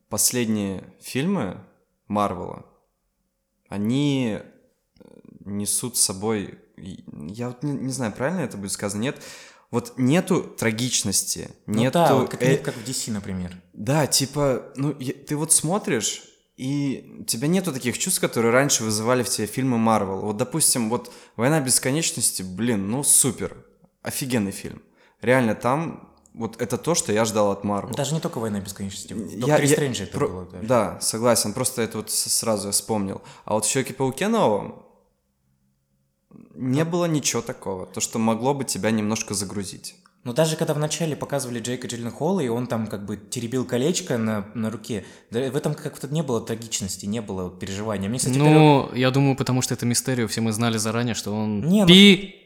последние 0.08 0.82
фильмы 1.00 1.64
Марвела, 2.08 2.66
они 3.68 4.40
э, 4.40 4.42
несут 5.44 5.96
с 5.96 6.00
собой, 6.02 6.58
я 6.82 7.48
вот 7.48 7.62
не, 7.62 7.72
не 7.72 7.92
знаю, 7.92 8.12
правильно 8.12 8.40
это 8.40 8.56
будет 8.56 8.72
сказано, 8.72 9.00
нет, 9.00 9.20
вот 9.70 9.94
нету 9.96 10.42
трагичности, 10.42 11.50
Ну 11.66 11.80
нету... 11.80 11.94
да, 11.94 12.14
вот 12.14 12.30
как, 12.30 12.42
э- 12.42 12.56
как 12.58 12.74
в 12.76 12.84
DC, 12.88 13.10
например. 13.10 13.56
Да, 13.72 14.06
типа, 14.06 14.72
ну, 14.76 14.94
я- 14.98 15.14
ты 15.14 15.36
вот 15.36 15.52
смотришь, 15.52 16.22
и 16.56 17.16
у 17.20 17.24
тебя 17.24 17.48
нету 17.48 17.72
таких 17.72 17.96
чувств, 17.98 18.20
которые 18.20 18.52
раньше 18.52 18.84
вызывали 18.84 19.22
в 19.22 19.28
тебе 19.28 19.46
фильмы 19.46 19.78
Марвел. 19.78 20.20
Вот, 20.20 20.36
допустим, 20.36 20.90
вот 20.90 21.10
«Война 21.36 21.60
бесконечности», 21.60 22.42
блин, 22.42 22.90
ну, 22.90 23.02
супер, 23.02 23.56
офигенный 24.02 24.52
фильм. 24.52 24.82
Реально, 25.22 25.54
там 25.54 26.10
вот 26.34 26.60
это 26.60 26.76
то, 26.78 26.94
что 26.94 27.12
я 27.12 27.24
ждал 27.24 27.50
от 27.52 27.64
Марвел. 27.64 27.94
Даже 27.94 28.14
не 28.14 28.20
только 28.20 28.38
«Война 28.38 28.60
бесконечности», 28.60 29.14
в 29.14 29.26
Я- 29.30 29.38
«Докторе 29.46 29.68
я 29.68 29.72
Стрэнджа» 29.74 30.04
это 30.04 30.18
про- 30.18 30.28
было 30.28 30.44
даже. 30.44 30.66
Да, 30.66 31.00
согласен, 31.00 31.52
просто 31.54 31.80
это 31.82 31.96
вот 31.98 32.10
сразу 32.10 32.68
я 32.68 32.72
вспомнил. 32.72 33.22
А 33.46 33.54
вот 33.54 33.64
в 33.64 33.68
«Щеки-пауке» 33.68 34.28
новом 34.28 34.82
не 36.54 36.84
было 36.84 37.06
ничего 37.06 37.42
такого, 37.42 37.86
то, 37.86 38.00
что 38.00 38.18
могло 38.18 38.54
бы 38.54 38.64
тебя 38.64 38.90
немножко 38.90 39.34
загрузить. 39.34 39.94
Но 40.24 40.32
даже 40.32 40.54
когда 40.56 40.72
вначале 40.72 41.16
показывали 41.16 41.58
Джейка 41.58 41.88
Джилленхола, 41.88 42.38
и 42.40 42.46
он 42.48 42.68
там 42.68 42.86
как 42.86 43.04
бы 43.04 43.16
теребил 43.16 43.64
колечко 43.64 44.18
на, 44.18 44.46
на 44.54 44.70
руке, 44.70 45.04
да, 45.32 45.50
в 45.50 45.56
этом 45.56 45.74
как-то 45.74 46.06
не 46.06 46.22
было 46.22 46.40
трагичности, 46.40 47.06
не 47.06 47.20
было 47.20 47.50
переживания. 47.50 48.08
Мне, 48.08 48.18
кстати, 48.18 48.34
первый- 48.34 48.52
Ну, 48.52 48.94
я 48.94 49.10
думаю, 49.10 49.36
потому 49.36 49.62
что 49.62 49.74
это 49.74 49.84
мистерию, 49.84 50.28
все 50.28 50.40
мы 50.40 50.52
знали 50.52 50.76
заранее, 50.78 51.14
что 51.14 51.34
он 51.34 51.62
Не, 51.66 51.80
ну- 51.82 51.88
пи... 51.88 52.36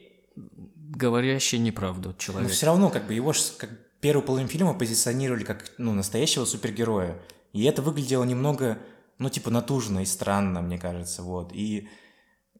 говорящий 0.75 1.59
неправду 1.59 2.09
Но 2.09 2.15
человек. 2.17 2.51
все 2.51 2.65
равно, 2.65 2.89
как 2.89 3.05
бы, 3.07 3.13
его 3.13 3.33
ж 3.33 3.39
как 3.57 3.69
первую 4.01 4.25
половину 4.25 4.49
фильма 4.49 4.73
позиционировали 4.73 5.43
как, 5.43 5.65
ну, 5.77 5.93
настоящего 5.93 6.45
супергероя. 6.45 7.19
И 7.53 7.63
это 7.63 7.81
выглядело 7.81 8.23
немного, 8.23 8.79
ну, 9.19 9.29
типа, 9.29 9.51
натужно 9.51 9.99
и 9.99 10.05
странно, 10.05 10.61
мне 10.61 10.77
кажется, 10.79 11.21
вот. 11.23 11.51
И 11.53 11.87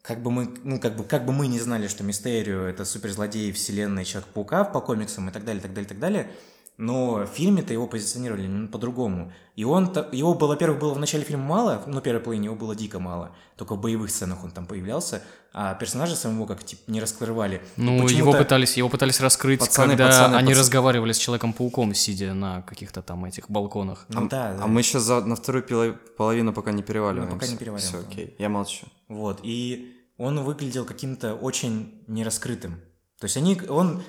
как 0.08 0.22
бы 0.22 0.32
мы, 0.32 0.50
ну, 0.64 0.80
как 0.80 0.96
бы, 0.96 1.04
как 1.04 1.26
бы 1.26 1.34
мы 1.34 1.48
не 1.48 1.60
знали, 1.60 1.88
что 1.90 2.04
Мистерио— 2.04 2.62
это 2.64 2.86
суперзлодей 2.86 3.52
вселенной 3.52 4.06
Человека-паука 4.06 4.64
по 4.64 4.80
комиксам 4.80 5.28
и 5.28 5.34
так 5.34 5.44
далее, 5.44 5.62
так 5.62 5.74
далее, 5.74 5.90
так 5.90 6.00
далее, 6.00 6.32
но 6.78 7.26
в 7.26 7.26
фильме-то 7.26 7.74
его 7.74 7.88
позиционировали 7.88 8.44
немного 8.44 8.72
по-другому. 8.72 9.34
И 9.56 9.66
он, 9.66 9.92
его, 10.14 10.34
было, 10.36 10.50
во-первых, 10.50 10.80
было 10.80 10.94
в 10.94 11.00
начале 11.00 11.26
фильма 11.26 11.44
мало, 11.44 11.84
ну, 11.88 12.00
первой 12.00 12.22
половине 12.22 12.46
его 12.46 12.56
было 12.56 12.74
дико 12.74 13.00
мало, 13.00 13.36
только 13.58 13.76
в 13.76 13.82
боевых 13.82 14.10
сценах 14.12 14.44
он 14.46 14.52
там 14.52 14.66
появлялся, 14.66 15.24
а 15.52 15.74
персонажа 15.74 16.16
самого 16.16 16.46
как, 16.46 16.64
типа, 16.64 16.84
не 16.88 17.02
раскрывали. 17.02 17.62
Ну, 17.76 18.08
его 18.08 18.32
пытались, 18.32 18.78
его 18.78 18.88
пытались 18.88 19.20
раскрыть, 19.20 19.60
Пацаны, 19.60 19.90
когда 19.90 20.06
пацаны, 20.06 20.36
они 20.36 20.50
пацаны. 20.50 20.60
разговаривали 20.60 21.12
с 21.12 21.18
Человеком-пауком, 21.18 21.94
сидя 21.96 22.34
на 22.34 22.62
каких-то 22.62 23.02
там 23.02 23.26
этих 23.26 23.50
балконах. 23.50 24.06
Ну, 24.08 24.30
да, 24.30 24.54
да. 24.54 24.64
А 24.64 24.68
мы 24.68 24.84
сейчас 24.84 25.10
на 25.10 25.36
вторую 25.36 25.98
половину 26.16 26.54
пока 26.54 26.72
не 26.72 26.84
переваливаемся. 26.84 27.34
Мы 27.34 27.40
пока 27.40 27.52
не 27.52 27.58
переваливаем, 27.58 27.90
Все, 27.90 28.08
окей, 28.08 28.36
я 28.38 28.48
молчу. 28.48 28.86
Вот, 29.08 29.40
и 29.42 29.97
он 30.18 30.44
выглядел 30.44 30.86
каким-то 30.86 31.36
очень 31.36 32.04
нераскрытым. 32.08 32.82
То 33.20 33.26
есть 33.26 33.38
они, 33.38 33.60
он... 33.68 34.04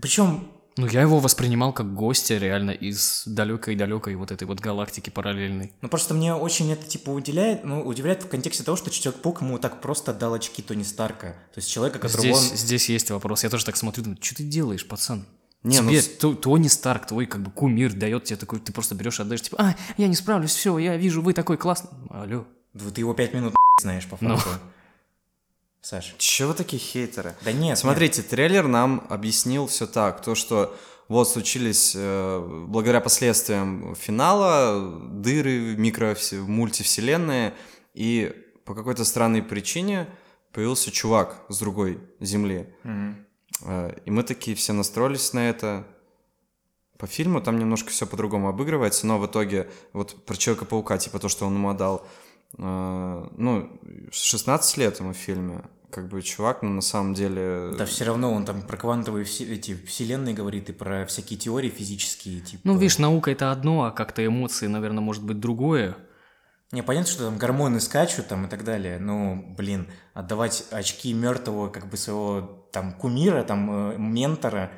Причем, 0.00 0.48
Ну, 0.76 0.86
я 0.86 1.02
его 1.02 1.20
воспринимал 1.20 1.72
как 1.72 1.94
гостя 1.94 2.36
реально 2.36 2.72
из 2.72 3.22
далекой-далекой 3.26 4.16
вот 4.16 4.32
этой 4.32 4.44
вот 4.44 4.60
галактики 4.60 5.10
параллельной. 5.10 5.72
ну 5.80 5.88
просто 5.88 6.14
мне 6.14 6.34
очень 6.34 6.70
это 6.72 6.86
типа 6.86 7.10
удивляет, 7.10 7.64
ну, 7.64 7.82
удивляет 7.86 8.24
в 8.24 8.28
контексте 8.28 8.64
того, 8.64 8.76
что 8.76 8.90
Человек-паук 8.90 9.42
ему 9.42 9.58
так 9.58 9.80
просто 9.80 10.12
дал 10.12 10.34
очки 10.34 10.62
Тони 10.62 10.82
Старка. 10.82 11.28
То 11.54 11.58
есть 11.58 11.70
человека, 11.70 11.98
которого 11.98 12.22
Здесь, 12.22 12.50
он... 12.50 12.56
здесь 12.56 12.88
есть 12.88 13.10
вопрос. 13.10 13.44
Я 13.44 13.50
тоже 13.50 13.64
так 13.64 13.76
смотрю, 13.76 14.04
думаю, 14.04 14.18
что 14.20 14.36
ты 14.36 14.42
делаешь, 14.44 14.86
пацан? 14.86 15.26
Не, 15.62 15.80
ну 15.80 15.90
Тебе 15.90 16.02
То- 16.02 16.34
Тони 16.34 16.68
Старк, 16.68 17.06
твой 17.06 17.26
как 17.26 17.42
бы 17.42 17.50
кумир, 17.50 17.94
дает 17.94 18.24
тебе 18.24 18.36
такой, 18.36 18.60
ты 18.60 18.72
просто 18.72 18.94
берешь, 18.94 19.18
отдаешь, 19.20 19.40
типа, 19.42 19.56
а, 19.58 19.76
я 19.96 20.08
не 20.08 20.14
справлюсь, 20.14 20.50
все, 20.50 20.76
я 20.76 20.96
вижу, 20.96 21.22
вы 21.22 21.32
такой 21.32 21.56
классный. 21.56 21.90
Алло. 22.10 22.46
Да 22.74 22.90
Ты 22.90 23.00
его 23.00 23.14
пять 23.14 23.32
минут 23.32 23.54
знаешь 23.80 24.06
по 24.06 24.18
Ну. 24.20 24.38
Факту. 25.84 26.06
Саш. 26.06 26.14
Чего 26.18 26.48
вы 26.48 26.54
такие 26.54 26.80
хейтеры? 26.80 27.34
Да 27.42 27.52
нет, 27.52 27.78
Смотрите, 27.78 28.22
трейлер 28.22 28.66
нам 28.66 29.06
объяснил 29.10 29.66
все 29.66 29.86
так, 29.86 30.22
то 30.22 30.34
что 30.34 30.74
вот 31.08 31.28
случились 31.28 31.92
э, 31.94 32.64
благодаря 32.68 33.00
последствиям 33.00 33.94
финала 33.94 35.00
дыры, 35.10 35.76
микро 35.76 36.16
мультивселенные, 36.32 37.54
и 37.92 38.34
по 38.64 38.74
какой-то 38.74 39.04
странной 39.04 39.42
причине 39.42 40.08
появился 40.52 40.90
чувак 40.90 41.44
с 41.48 41.58
другой 41.58 42.00
земли. 42.20 42.74
Мгм. 42.84 43.26
Э, 43.62 43.96
И 44.06 44.10
мы 44.10 44.22
такие 44.22 44.56
все 44.56 44.72
настроились 44.72 45.32
на 45.34 45.50
это. 45.50 45.86
По 46.98 47.06
фильму 47.06 47.42
там 47.42 47.58
немножко 47.58 47.90
все 47.90 48.06
по-другому 48.06 48.48
обыгрывается, 48.48 49.06
но 49.06 49.18
в 49.18 49.26
итоге 49.26 49.68
вот 49.92 50.24
про 50.24 50.36
Человека-паука, 50.36 50.96
типа 50.96 51.18
то, 51.18 51.28
что 51.28 51.44
он 51.46 51.54
ему 51.54 51.68
отдал, 51.68 52.06
ну, 52.56 53.80
16 54.10 54.76
лет 54.78 55.00
ему 55.00 55.12
в 55.12 55.16
фильме. 55.16 55.62
Как 55.90 56.08
бы 56.08 56.22
чувак, 56.22 56.62
ну, 56.62 56.70
на 56.70 56.80
самом 56.80 57.14
деле... 57.14 57.72
Да 57.78 57.86
все 57.86 58.04
равно 58.04 58.32
он 58.32 58.44
там 58.44 58.62
про 58.62 58.76
квантовые 58.76 59.24
все, 59.24 59.44
эти 59.44 59.76
вселенные 59.86 60.34
говорит 60.34 60.68
и 60.68 60.72
про 60.72 61.06
всякие 61.06 61.38
теории 61.38 61.70
физические, 61.70 62.40
типа... 62.40 62.62
Ну, 62.64 62.76
видишь, 62.76 62.98
наука 62.98 63.30
это 63.30 63.52
одно, 63.52 63.84
а 63.84 63.92
как-то 63.92 64.26
эмоции, 64.26 64.66
наверное, 64.66 65.02
может 65.02 65.22
быть 65.22 65.38
другое. 65.38 65.96
Не, 66.72 66.82
понятно, 66.82 67.12
что 67.12 67.26
там 67.26 67.38
гормоны 67.38 67.78
скачут 67.78 68.26
там 68.26 68.46
и 68.46 68.48
так 68.48 68.64
далее, 68.64 68.98
но, 68.98 69.36
блин, 69.36 69.86
отдавать 70.12 70.64
очки 70.72 71.12
мертвого 71.12 71.68
как 71.68 71.88
бы 71.88 71.96
своего 71.96 72.68
там 72.72 72.92
кумира, 72.94 73.44
там 73.44 73.92
э, 73.92 73.96
ментора 73.96 74.72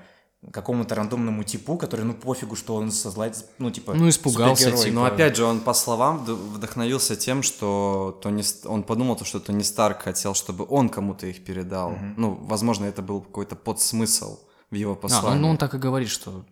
какому-то 0.52 0.94
рандомному 0.94 1.42
типу, 1.44 1.76
который, 1.76 2.04
ну, 2.04 2.14
пофигу, 2.14 2.56
что 2.56 2.76
он 2.76 2.90
создать, 2.92 3.44
ну, 3.58 3.70
типа... 3.70 3.94
Ну, 3.94 4.08
испугался, 4.08 4.70
типа. 4.72 4.94
Но 4.94 5.04
опять 5.04 5.36
же, 5.36 5.44
он 5.44 5.60
по 5.60 5.74
словам 5.74 6.24
вд- 6.24 6.34
вдохновился 6.34 7.16
тем, 7.16 7.42
что 7.42 8.18
Тони, 8.22 8.42
он 8.66 8.82
подумал, 8.82 9.16
то, 9.16 9.24
что 9.24 9.40
Тони 9.40 9.62
Старк 9.62 10.02
хотел, 10.02 10.34
чтобы 10.34 10.64
он 10.68 10.88
кому-то 10.88 11.26
их 11.26 11.44
передал. 11.44 11.96
Ну, 12.16 12.34
возможно, 12.42 12.84
это 12.84 13.02
был 13.02 13.20
какой-то 13.20 13.56
подсмысл 13.56 14.38
в 14.70 14.74
его 14.74 14.92
А, 14.92 14.96
послании. 14.96 15.36
ну, 15.36 15.42
ну, 15.42 15.48
он 15.50 15.58
так 15.58 15.74
и 15.74 15.78
говорит, 15.78 16.08
что 16.08 16.44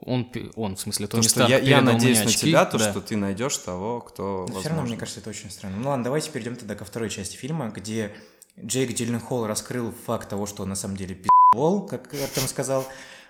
он, 0.00 0.26
он 0.56 0.76
в 0.76 0.80
смысле, 0.80 1.06
То, 1.06 1.12
Тони 1.12 1.22
что 1.22 1.30
Старк 1.30 1.50
я, 1.50 1.58
я 1.58 1.80
надеюсь 1.82 2.18
на 2.18 2.24
очки, 2.26 2.46
тебя, 2.48 2.64
то, 2.64 2.78
да. 2.78 2.90
что 2.90 3.00
ты 3.00 3.16
найдешь 3.16 3.56
того, 3.58 4.00
кто, 4.00 4.22
Но 4.22 4.38
возможно... 4.40 4.60
все 4.60 4.68
равно, 4.70 4.82
мне 4.84 4.96
кажется, 4.96 5.20
это 5.20 5.30
очень 5.30 5.50
странно. 5.50 5.76
Ну 5.76 5.88
ладно, 5.90 6.04
давайте 6.04 6.30
перейдем 6.30 6.56
тогда 6.56 6.74
ко 6.74 6.84
второй 6.84 7.10
части 7.10 7.36
фильма, 7.36 7.68
где 7.68 8.14
Джейк 8.62 8.96
Джилленхол 8.96 9.46
раскрыл 9.46 9.92
факт 10.06 10.28
того, 10.28 10.46
что 10.46 10.62
он 10.64 10.70
на 10.70 10.74
самом 10.74 10.96
деле 10.96 11.14
пи***вол, 11.14 11.86
как 11.86 12.12
Артем 12.14 12.48
сказал. 12.48 12.86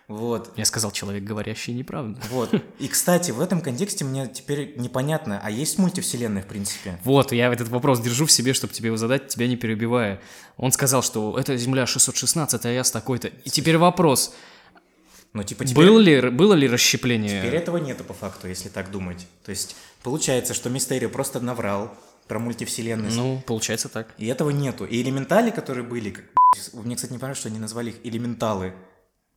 Вот. 0.09 0.53
Я 0.57 0.65
сказал, 0.65 0.93
человек, 0.93 1.25
говорящий 1.25 1.75
неправду. 1.75 2.21
Вот. 2.31 2.51
И, 2.79 2.87
кстати, 2.87 3.33
в 3.33 3.41
этом 3.41 3.61
контексте 3.61 4.05
мне 4.05 4.29
теперь 4.29 4.75
непонятно, 4.77 5.41
а 5.43 5.51
есть 5.51 5.79
мультивселенная, 5.79 6.43
в 6.43 6.47
принципе? 6.47 6.99
Вот, 7.03 7.33
я 7.33 7.53
этот 7.53 7.69
вопрос 7.69 8.01
держу 8.01 8.27
в 8.27 8.33
себе, 8.33 8.53
чтобы 8.53 8.73
тебе 8.73 8.87
его 8.87 8.97
задать, 8.97 9.27
тебя 9.29 9.49
не 9.49 9.57
перебивая. 9.57 10.21
Он 10.57 10.71
сказал, 10.71 11.03
что 11.03 11.37
это 11.37 11.57
Земля 11.57 11.87
616, 11.87 12.65
а 12.65 12.71
я 12.71 12.85
с 12.85 12.91
такой-то. 12.93 13.29
И 13.29 13.51
теперь 13.51 13.79
вопрос, 13.79 14.33
Ну, 15.33 15.43
типа, 15.43 15.65
теперь... 15.65 15.85
был 15.85 15.99
ли, 15.99 16.31
было 16.31 16.55
ли 16.55 16.69
расщепление? 16.69 17.41
Теперь 17.41 17.57
этого 17.57 17.79
нету 17.79 18.05
по 18.05 18.15
факту, 18.15 18.47
если 18.49 18.69
так 18.69 18.93
думать. 18.93 19.27
То 19.45 19.51
есть, 19.51 19.77
получается, 20.05 20.55
что 20.55 20.71
Мистерио 20.71 21.09
просто 21.09 21.41
наврал 21.41 21.93
про 22.29 22.39
мультивселенность. 22.39 23.17
Ну, 23.17 23.43
получается 23.45 23.89
так. 23.89 24.15
И 24.19 24.27
этого 24.27 24.51
нету. 24.51 24.85
И 24.85 25.03
элементали, 25.03 25.51
которые 25.51 25.85
были, 25.85 26.11
как, 26.11 26.25
мне, 26.73 26.95
кстати, 26.95 27.13
не 27.13 27.19
понравилось, 27.19 27.41
что 27.41 27.49
они 27.49 27.59
назвали 27.59 27.91
их 27.91 27.97
элементалы. 28.05 28.73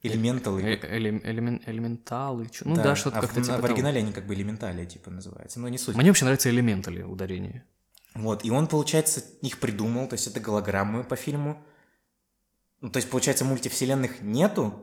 Элементалы. 0.01 0.61
Э- 0.61 0.79
элем- 0.97 1.21
элемен- 1.23 1.61
элементалы, 1.65 2.49
ну 2.63 2.75
да, 2.75 2.95
что-то 2.95 3.17
а 3.17 3.21
как-то 3.21 3.41
в, 3.41 3.43
типа 3.43 3.57
в 3.57 3.61
того. 3.61 3.67
оригинале 3.73 3.99
они 3.99 4.13
как 4.13 4.25
бы 4.25 4.33
элементали, 4.33 4.85
типа, 4.85 5.11
называются. 5.11 5.59
Но 5.59 5.67
не 5.67 5.77
суть. 5.77 5.95
Мне 5.95 6.09
вообще 6.09 6.25
нравится 6.25 6.49
элементали 6.49 7.01
ударение. 7.03 7.65
Вот, 8.15 8.45
и 8.45 8.51
он, 8.51 8.67
получается, 8.67 9.23
их 9.41 9.59
придумал, 9.59 10.07
то 10.07 10.13
есть 10.15 10.27
это 10.27 10.39
голограммы 10.39 11.03
по 11.03 11.15
фильму. 11.15 11.61
Ну, 12.81 12.89
то 12.89 12.97
есть, 12.97 13.09
получается, 13.09 13.45
мультивселенных 13.45 14.21
нету, 14.21 14.73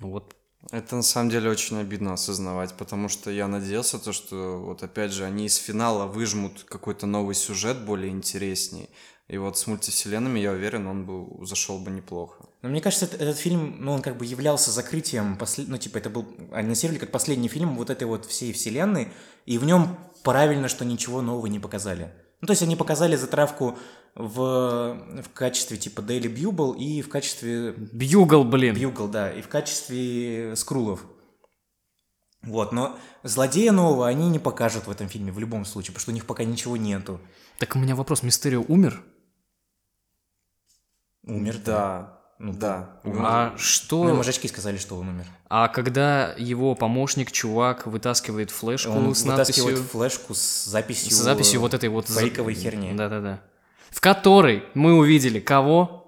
Ну 0.00 0.10
вот, 0.10 0.36
Это 0.70 0.96
на 0.96 1.02
самом 1.02 1.30
деле 1.30 1.50
очень 1.50 1.78
обидно 1.78 2.12
осознавать, 2.12 2.74
потому 2.76 3.08
что 3.08 3.30
я 3.30 3.48
надеялся, 3.48 3.98
то, 3.98 4.12
что 4.12 4.60
вот 4.60 4.82
опять 4.82 5.10
же 5.12 5.24
они 5.24 5.46
из 5.46 5.56
финала 5.56 6.06
выжмут 6.06 6.64
какой-то 6.64 7.06
новый 7.06 7.34
сюжет 7.34 7.84
более 7.84 8.10
интересней. 8.10 8.88
И 9.30 9.38
вот 9.38 9.56
с 9.56 9.68
мультивселенными, 9.68 10.40
я 10.40 10.50
уверен, 10.50 10.88
он 10.88 11.06
бы 11.06 11.46
зашел 11.46 11.78
бы 11.78 11.92
неплохо. 11.92 12.46
Но 12.62 12.68
мне 12.68 12.80
кажется, 12.80 13.04
этот, 13.04 13.20
этот 13.20 13.38
фильм, 13.38 13.76
ну, 13.78 13.92
он 13.92 14.02
как 14.02 14.16
бы 14.16 14.26
являлся 14.26 14.72
закрытием, 14.72 15.36
послед... 15.36 15.68
ну, 15.68 15.78
типа, 15.78 15.98
это 15.98 16.10
был, 16.10 16.26
анонсировали 16.50 16.98
как 16.98 17.12
последний 17.12 17.46
фильм 17.46 17.76
вот 17.76 17.90
этой 17.90 18.08
вот 18.08 18.26
всей 18.26 18.52
вселенной, 18.52 19.12
и 19.46 19.56
в 19.58 19.64
нем 19.64 19.96
правильно, 20.24 20.66
что 20.66 20.84
ничего 20.84 21.22
нового 21.22 21.46
не 21.46 21.60
показали. 21.60 22.12
Ну, 22.40 22.48
то 22.48 22.50
есть 22.54 22.64
они 22.64 22.74
показали 22.74 23.14
затравку 23.14 23.78
в, 24.16 24.98
в 25.22 25.28
качестве, 25.32 25.76
типа, 25.76 26.00
Daily 26.00 26.22
Bugle 26.22 26.76
и 26.76 27.00
в 27.00 27.08
качестве 27.08 27.70
Бьюгл, 27.70 28.42
блин. 28.42 28.74
Бьюгл, 28.74 29.06
да, 29.06 29.30
и 29.30 29.42
в 29.42 29.48
качестве 29.48 30.56
скрулов. 30.56 31.06
Вот, 32.42 32.72
но 32.72 32.98
злодея 33.22 33.70
нового 33.70 34.08
они 34.08 34.28
не 34.28 34.40
покажут 34.40 34.88
в 34.88 34.90
этом 34.90 35.08
фильме 35.08 35.30
в 35.30 35.38
любом 35.38 35.64
случае, 35.64 35.92
потому 35.92 36.00
что 36.00 36.10
у 36.10 36.14
них 36.14 36.26
пока 36.26 36.42
ничего 36.42 36.76
нету. 36.76 37.20
Так 37.60 37.76
у 37.76 37.78
меня 37.78 37.94
вопрос, 37.94 38.24
Мистерио 38.24 38.64
умер? 38.66 39.04
Умер, 41.30 41.56
Да, 41.64 42.18
Ну, 42.38 42.52
да. 42.52 42.90
А 43.04 43.50
Ну, 43.52 43.58
что... 43.58 44.04
мужички 44.14 44.48
сказали, 44.48 44.78
что 44.78 44.96
он 44.96 45.08
умер. 45.10 45.26
А 45.48 45.68
когда 45.68 46.34
его 46.38 46.74
помощник, 46.74 47.30
чувак, 47.30 47.86
вытаскивает 47.86 48.50
флешку 48.50 48.92
Он 48.92 49.14
с 49.14 49.22
вытаскивает 49.22 49.76
надписью... 49.78 50.00
флешку 50.00 50.34
с 50.34 50.64
записью... 50.64 51.10
С 51.10 51.14
записью 51.14 51.60
вот 51.60 51.74
этой 51.74 51.88
вот... 51.88 52.08
за- 52.08 52.20
фейковой 52.20 52.54
херни. 52.54 52.92
Да-да-да. 52.94 53.40
В 53.90 54.00
которой 54.00 54.64
мы 54.74 54.96
увидели 54.96 55.40
кого? 55.40 56.00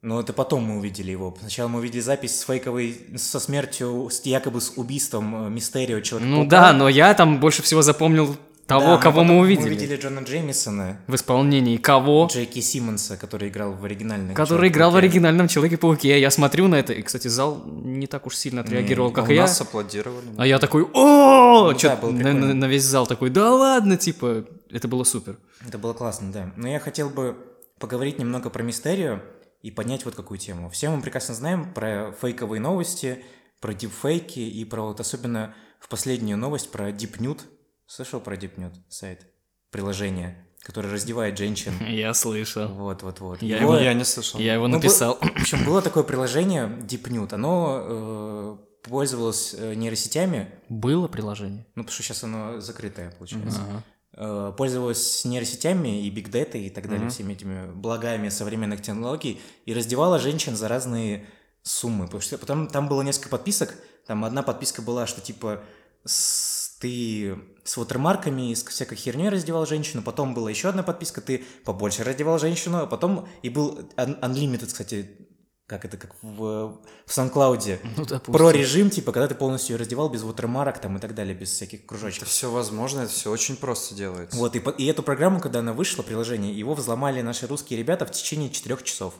Но 0.00 0.20
это 0.20 0.32
потом 0.32 0.62
мы 0.64 0.78
увидели 0.78 1.10
его. 1.10 1.36
Сначала 1.40 1.68
мы 1.68 1.80
увидели 1.80 2.00
запись 2.00 2.38
с 2.38 2.44
фейковой, 2.44 2.96
со 3.16 3.40
смертью, 3.40 4.08
с, 4.10 4.24
якобы 4.24 4.60
с 4.60 4.72
убийством 4.76 5.46
э, 5.46 5.50
Мистерио 5.50 6.00
человека 6.00 6.30
Ну 6.30 6.46
да, 6.46 6.72
но 6.72 6.88
я 6.88 7.12
там 7.14 7.40
больше 7.40 7.62
всего 7.62 7.82
запомнил 7.82 8.36
того, 8.68 8.98
кого 8.98 9.24
мы 9.24 9.38
увидели. 9.38 9.64
Мы 9.70 9.74
увидели 9.76 9.96
Джона 9.96 10.20
Джеймисона, 10.20 11.00
В 11.06 11.14
исполнении 11.14 11.76
кого? 11.78 12.28
Джейки 12.30 12.60
Симмонса, 12.60 13.16
который 13.16 13.48
играл 13.48 13.72
в 13.72 13.84
оригинальном 13.84 14.34
Который 14.34 14.68
играл 14.68 14.90
в 14.90 14.96
оригинальном 14.96 15.48
Человеке-пауке. 15.48 16.20
Я 16.20 16.30
смотрю 16.30 16.68
на 16.68 16.76
это, 16.76 16.92
и, 16.92 17.02
кстати, 17.02 17.28
зал 17.28 17.62
не 17.66 18.06
так 18.06 18.26
уж 18.26 18.36
сильно 18.36 18.60
отреагировал, 18.60 19.10
А 19.10 19.12
как 19.12 19.30
и 19.30 19.34
я. 19.34 19.42
нас 19.42 19.60
аплодировали. 19.60 20.26
А 20.36 20.46
я 20.46 20.58
такой, 20.58 20.84
о, 20.94 21.72
Ну 21.72 21.78
да, 21.78 21.96
на, 22.02 22.32
на- 22.32 22.54
на 22.54 22.64
весь 22.66 22.84
зал 22.84 23.06
такой, 23.06 23.30
да 23.30 23.50
ладно, 23.52 23.96
типа, 23.96 24.44
это 24.70 24.86
было 24.86 25.04
супер. 25.04 25.38
Это 25.66 25.78
было 25.78 25.94
классно, 25.94 26.30
да. 26.30 26.52
Но 26.56 26.68
я 26.68 26.78
хотел 26.78 27.08
бы 27.10 27.36
поговорить 27.78 28.18
немного 28.18 28.50
про 28.50 28.62
Мистерио 28.62 29.20
и 29.62 29.70
поднять 29.70 30.04
вот 30.04 30.14
какую 30.14 30.38
тему. 30.38 30.68
Все 30.70 30.90
мы 30.90 31.00
прекрасно 31.00 31.34
знаем 31.34 31.72
про 31.72 32.12
фейковые 32.20 32.60
новости, 32.60 33.24
про 33.60 33.72
дипфейки 33.72 34.40
и 34.40 34.64
про 34.64 34.82
вот 34.82 35.00
особенно 35.00 35.54
в 35.80 35.88
последнюю 35.88 36.36
новость 36.38 36.70
про 36.70 36.90
DeepNude. 36.90 37.40
Слышал 37.88 38.20
про 38.20 38.36
DeepNude 38.36 38.74
сайт? 38.90 39.26
Приложение, 39.70 40.46
которое 40.60 40.92
раздевает 40.92 41.38
женщин. 41.38 41.72
Я 41.88 42.12
слышал. 42.12 42.68
Вот, 42.68 43.02
вот, 43.02 43.20
вот. 43.20 43.42
Я 43.42 43.58
Его- 43.58 43.78
Я 43.78 43.94
не 43.94 44.04
слышал. 44.04 44.38
Я 44.38 44.54
его 44.54 44.68
Ну, 44.68 44.76
написал. 44.76 45.14
В 45.20 45.40
общем, 45.40 45.64
было 45.64 45.80
такое 45.82 46.02
приложение 46.04 46.66
DeepNude. 46.66 47.32
Оно 47.34 47.80
э, 47.82 48.88
пользовалось 48.88 49.54
э, 49.58 49.72
нейросетями. 49.74 50.50
Было 50.68 51.08
приложение? 51.08 51.66
Ну, 51.74 51.82
потому 51.82 51.92
что 51.94 52.02
сейчас 52.02 52.22
оно 52.24 52.60
закрытое, 52.60 53.10
получается. 53.12 53.60
Ага. 53.62 53.82
Э, 54.12 54.52
пользовалась 54.56 55.24
нейросетями 55.24 56.04
и 56.06 56.10
бигдетой 56.10 56.64
и 56.66 56.70
так 56.70 56.88
далее, 56.90 57.08
всеми 57.08 57.32
этими 57.32 57.70
благами 57.72 58.28
современных 58.28 58.82
технологий, 58.82 59.40
и 59.64 59.72
раздевала 59.72 60.18
женщин 60.18 60.56
за 60.56 60.68
разные 60.68 61.26
суммы. 61.62 62.04
Потому 62.04 62.20
что 62.20 62.36
потом 62.36 62.68
там 62.68 62.86
было 62.88 63.00
несколько 63.00 63.30
подписок. 63.30 63.74
Там 64.06 64.26
одна 64.26 64.42
подписка 64.42 64.82
была, 64.82 65.06
что 65.06 65.20
типа 65.22 65.62
с- 66.04 66.57
ты 66.80 67.38
с 67.64 67.76
watermarkами 67.76 68.50
и 68.50 68.54
с 68.54 68.64
всякой 68.64 68.96
херней 68.96 69.28
раздевал 69.28 69.66
женщину. 69.66 70.02
Потом 70.02 70.34
была 70.34 70.50
еще 70.50 70.68
одна 70.68 70.82
подписка, 70.82 71.20
ты 71.20 71.44
побольше 71.64 72.04
раздевал 72.04 72.38
женщину. 72.38 72.78
А 72.78 72.86
потом 72.86 73.28
и 73.42 73.48
был 73.50 73.80
un- 73.96 74.18
unlimited, 74.20 74.66
кстати, 74.66 75.28
как 75.66 75.84
это, 75.84 75.98
как 75.98 76.14
в, 76.22 76.78
в 77.04 77.08
SoundCloud. 77.08 77.80
Ну, 77.96 78.06
допустим. 78.06 78.32
Про 78.32 78.50
режим, 78.50 78.88
типа, 78.88 79.12
когда 79.12 79.28
ты 79.28 79.34
полностью 79.34 79.74
ее 79.74 79.80
раздевал 79.80 80.08
без 80.08 80.22
watermark 80.22 80.80
там 80.80 80.96
и 80.96 81.00
так 81.00 81.14
далее, 81.14 81.34
без 81.34 81.50
всяких 81.50 81.80
Это 81.80 81.88
кружочков. 81.88 82.28
все 82.28 82.50
возможно, 82.50 83.00
это 83.00 83.12
все 83.12 83.30
очень 83.30 83.56
просто 83.56 83.94
делается. 83.94 84.38
Вот, 84.38 84.56
и, 84.56 84.62
и 84.78 84.86
эту 84.86 85.02
программу, 85.02 85.40
когда 85.40 85.58
она 85.58 85.74
вышла, 85.74 86.02
приложение, 86.02 86.58
его 86.58 86.74
взломали 86.74 87.20
наши 87.20 87.46
русские 87.46 87.78
ребята 87.78 88.06
в 88.06 88.12
течение 88.12 88.48
четырех 88.48 88.82
часов. 88.82 89.12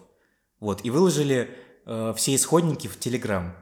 Вот, 0.58 0.84
и 0.84 0.90
выложили 0.90 1.50
э, 1.84 2.14
все 2.16 2.34
исходники 2.34 2.86
в 2.88 2.98
Телеграм. 2.98 3.54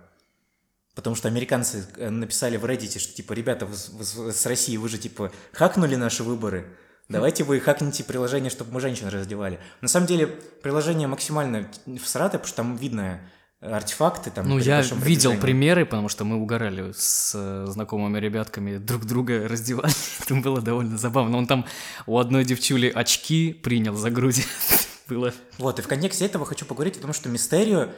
Потому 0.96 1.14
что 1.14 1.28
американцы 1.28 1.86
э, 1.98 2.10
написали 2.10 2.56
в 2.56 2.64
Reddit, 2.64 2.98
что 2.98 3.12
типа, 3.14 3.32
ребята, 3.34 3.66
вы 3.66 3.76
с, 3.76 3.88
вы 3.90 4.02
с- 4.04 4.32
с 4.40 4.46
России, 4.46 4.76
вы 4.76 4.88
же 4.88 4.98
типа 4.98 5.30
хакнули 5.52 5.94
наши 5.94 6.24
выборы. 6.24 6.66
Давайте 7.08 7.44
вы 7.44 7.60
хакните 7.60 8.02
приложение, 8.02 8.50
чтобы 8.50 8.72
мы 8.72 8.80
женщин 8.80 9.06
раздевали. 9.06 9.60
На 9.80 9.86
самом 9.86 10.06
деле, 10.08 10.26
приложение 10.26 11.06
максимально 11.06 11.70
всратое, 12.02 12.38
потому 12.40 12.46
что 12.48 12.56
там 12.56 12.76
видно 12.76 13.20
артефакты. 13.60 14.30
Там, 14.30 14.48
Ну, 14.48 14.58
я 14.58 14.80
видел 14.80 15.34
примеры, 15.38 15.84
потому 15.84 16.08
что 16.08 16.24
мы 16.24 16.36
угорали 16.36 16.92
с 16.96 17.32
э, 17.34 17.66
знакомыми 17.68 18.18
ребятками, 18.18 18.78
друг 18.78 19.04
друга 19.04 19.46
раздевали. 19.48 19.92
Это 20.20 20.34
было 20.36 20.60
довольно 20.60 20.98
забавно. 20.98 21.36
Он 21.38 21.46
там 21.46 21.66
у 22.06 22.18
одной 22.18 22.44
девчули 22.44 22.88
очки 22.88 23.52
принял 23.52 23.94
за 23.94 24.10
груди. 24.10 24.44
Было 25.08 25.32
Вот, 25.58 25.78
и 25.78 25.82
в 25.82 25.86
контексте 25.86 26.24
этого 26.24 26.44
хочу 26.44 26.64
поговорить 26.66 26.96
о 26.96 27.00
том, 27.02 27.12
что 27.12 27.28
Мистерио 27.28 27.90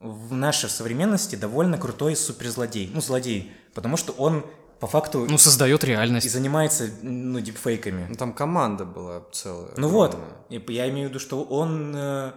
в 0.00 0.34
нашей 0.34 0.70
современности 0.70 1.36
довольно 1.36 1.78
крутой 1.78 2.16
суперзлодей. 2.16 2.90
Ну, 2.92 3.00
злодей. 3.00 3.52
Потому 3.74 3.96
что 3.96 4.12
он 4.12 4.44
по 4.80 4.86
факту 4.86 5.26
Ну, 5.28 5.36
создает 5.36 5.84
и 5.84 5.88
реальность. 5.88 6.30
занимается, 6.30 6.88
ну, 7.02 7.38
дипфейками. 7.40 8.06
Ну, 8.08 8.14
там 8.14 8.32
команда 8.32 8.86
была 8.86 9.26
целая. 9.30 9.74
Ну 9.76 9.88
вот, 9.88 10.14
огромная. 10.14 10.36
и 10.48 10.72
я 10.72 10.88
имею 10.88 11.08
в 11.08 11.10
виду, 11.10 11.18
что 11.20 11.42
он 11.44 11.92
э, 11.94 12.32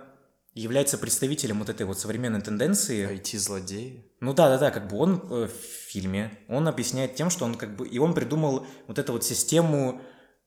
является 0.53 0.97
представителем 0.97 1.59
вот 1.59 1.69
этой 1.69 1.85
вот 1.85 1.97
современной 1.97 2.41
тенденции. 2.41 3.09
IT-злодей. 3.15 4.11
Ну 4.19 4.33
да, 4.33 4.49
да, 4.49 4.57
да, 4.57 4.71
как 4.71 4.89
бы 4.89 4.97
он 4.97 5.21
э, 5.29 5.47
в 5.47 5.89
фильме, 5.89 6.37
он 6.49 6.67
объясняет 6.67 7.15
тем, 7.15 7.29
что 7.29 7.45
он 7.45 7.55
как 7.55 7.77
бы, 7.77 7.87
и 7.87 7.97
он 7.97 8.13
придумал 8.13 8.67
вот 8.87 8.99
эту 8.99 9.13
вот 9.13 9.23
систему 9.23 10.01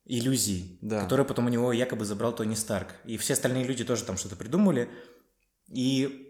иллюзий, 0.04 0.78
Да. 0.82 1.00
которую 1.02 1.26
потом 1.26 1.46
у 1.46 1.48
него 1.48 1.72
якобы 1.72 2.04
забрал 2.04 2.34
Тони 2.34 2.54
Старк. 2.54 2.88
И 3.06 3.16
все 3.16 3.32
остальные 3.32 3.64
люди 3.64 3.84
тоже 3.84 4.04
там 4.04 4.18
что-то 4.18 4.36
придумали. 4.36 4.90
И 5.72 6.25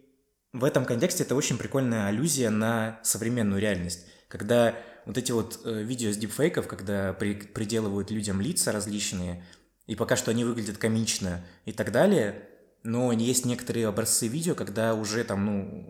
в 0.58 0.64
этом 0.64 0.84
контексте 0.84 1.22
это 1.22 1.34
очень 1.34 1.58
прикольная 1.58 2.06
аллюзия 2.06 2.50
на 2.50 3.00
современную 3.02 3.60
реальность. 3.60 4.06
Когда 4.28 4.74
вот 5.04 5.18
эти 5.18 5.32
вот 5.32 5.60
э, 5.64 5.82
видео 5.82 6.12
с 6.12 6.16
дипфейков, 6.16 6.66
когда 6.66 7.12
при- 7.12 7.34
приделывают 7.34 8.10
людям 8.10 8.40
лица 8.40 8.72
различные, 8.72 9.44
и 9.86 9.94
пока 9.94 10.16
что 10.16 10.30
они 10.30 10.44
выглядят 10.44 10.78
комично 10.78 11.44
и 11.64 11.72
так 11.72 11.92
далее, 11.92 12.48
но 12.86 13.12
есть 13.12 13.44
некоторые 13.44 13.88
образцы 13.88 14.28
видео, 14.28 14.54
когда 14.54 14.94
уже 14.94 15.24
там, 15.24 15.44
ну, 15.44 15.86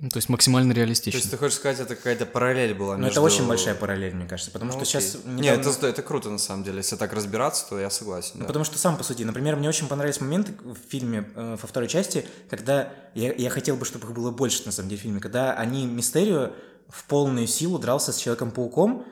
Ну, 0.00 0.08
То 0.10 0.18
есть 0.18 0.28
максимально 0.28 0.72
То 0.74 0.80
реалистично. 0.80 1.18
есть 1.18 1.30
ты 1.30 1.36
хочешь 1.36 1.56
сказать, 1.56 1.80
это 1.80 1.96
какая-то 1.96 2.24
параллель 2.24 2.72
была 2.74 2.96
Ну, 2.96 3.04
между... 3.04 3.20
это 3.20 3.20
очень 3.20 3.46
большая 3.48 3.74
параллель, 3.74 4.14
мне 4.14 4.26
кажется, 4.26 4.50
потому 4.52 4.72
Ну, 4.72 4.78
что 4.84 4.98
окей. 4.98 5.08
сейчас... 5.08 5.24
Не, 5.24 5.48
это, 5.48 5.86
это 5.86 6.02
круто, 6.02 6.30
на 6.30 6.38
самом 6.38 6.62
деле. 6.64 6.78
Если 6.78 6.96
так 6.96 7.12
разбираться, 7.12 7.66
то 7.68 7.78
я 7.80 7.90
согласен. 7.90 8.32
Ну, 8.34 8.40
да. 8.42 8.46
потому 8.46 8.64
что 8.64 8.78
сам 8.78 8.96
посуди. 8.96 9.24
Например, 9.24 9.56
мне 9.56 9.68
очень 9.68 9.88
понравились 9.88 10.20
моменты 10.20 10.52
в 10.62 10.76
фильме 10.88 11.28
э, 11.34 11.56
во 11.60 11.66
второй 11.68 11.88
части, 11.88 12.26
когда 12.48 12.92
я, 13.14 13.32
я 13.32 13.50
хотел 13.50 13.76
бы, 13.76 13.84
чтобы 13.84 14.06
их 14.06 14.12
было 14.12 14.30
больше, 14.30 14.62
на 14.66 14.72
самом 14.72 14.88
деле, 14.88 15.00
в 15.00 15.02
фильме, 15.02 15.20
когда 15.20 15.54
они 15.54 15.84
Мистерио 15.86 16.52
в 16.88 17.04
полную 17.04 17.46
силу 17.48 17.78
дрался 17.80 18.12
с 18.12 18.18
Человеком-пауком, 18.18 19.04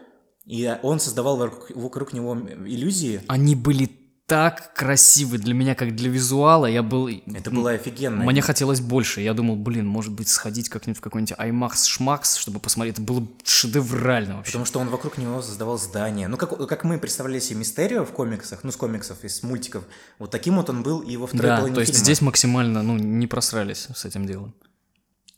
и 0.45 0.73
он 0.83 1.01
создавал 1.01 1.37
вокруг, 1.37 1.71
вокруг 1.75 2.13
него 2.13 2.35
иллюзии. 2.37 3.23
Они 3.27 3.57
были 3.57 3.91
так 4.27 4.75
красивы 4.75 5.39
для 5.39 5.55
меня, 5.55 5.77
как 5.77 5.95
для 5.95 6.11
визуала. 6.11 6.67
Я 6.67 6.83
был... 6.83 7.09
Это 7.09 7.51
было 7.51 7.71
офигенно. 7.71 8.25
Мне 8.25 8.43
хотелось 8.43 8.81
больше. 8.81 9.21
Я 9.21 9.35
думал, 9.35 9.55
блин, 9.55 9.87
может 9.87 10.13
быть, 10.13 10.29
сходить 10.29 10.69
как-нибудь 10.69 10.99
в 10.99 11.01
какой-нибудь 11.01 11.39
IMAX 11.39 11.87
шмакс, 11.87 12.37
чтобы 12.37 12.59
посмотреть. 12.59 12.95
Это 12.95 13.03
было 13.03 13.27
шедеврально 13.45 14.37
вообще. 14.37 14.51
Потому 14.51 14.65
что 14.65 14.81
он 14.81 14.89
вокруг 14.89 15.17
него 15.19 15.41
создавал 15.43 15.79
здание. 15.79 16.27
Ну, 16.27 16.37
как, 16.37 16.69
как 16.69 16.83
мы 16.83 16.99
представляли 16.99 17.39
себе 17.39 17.61
Мистерио 17.61 18.05
в 18.05 18.11
комиксах, 18.11 18.65
ну, 18.65 18.73
с 18.73 18.77
комиксов, 18.77 19.23
из 19.23 19.45
мультиков, 19.45 19.85
вот 20.19 20.33
таким 20.33 20.57
вот 20.57 20.69
он 20.71 20.83
был 20.83 21.01
и 21.03 21.17
во 21.17 21.29
второй 21.29 21.47
Да, 21.47 21.57
половине 21.59 21.75
то 21.77 21.81
есть 21.83 21.93
фильма. 21.93 22.05
здесь 22.05 22.21
максимально, 22.21 22.83
ну, 22.83 22.97
не 22.97 23.29
просрались 23.29 23.87
с 23.95 24.05
этим 24.05 24.27
делом. 24.27 24.55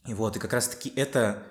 И 0.07 0.15
вот, 0.15 0.37
и 0.37 0.39
как 0.39 0.55
раз-таки 0.55 0.91
это... 0.97 1.43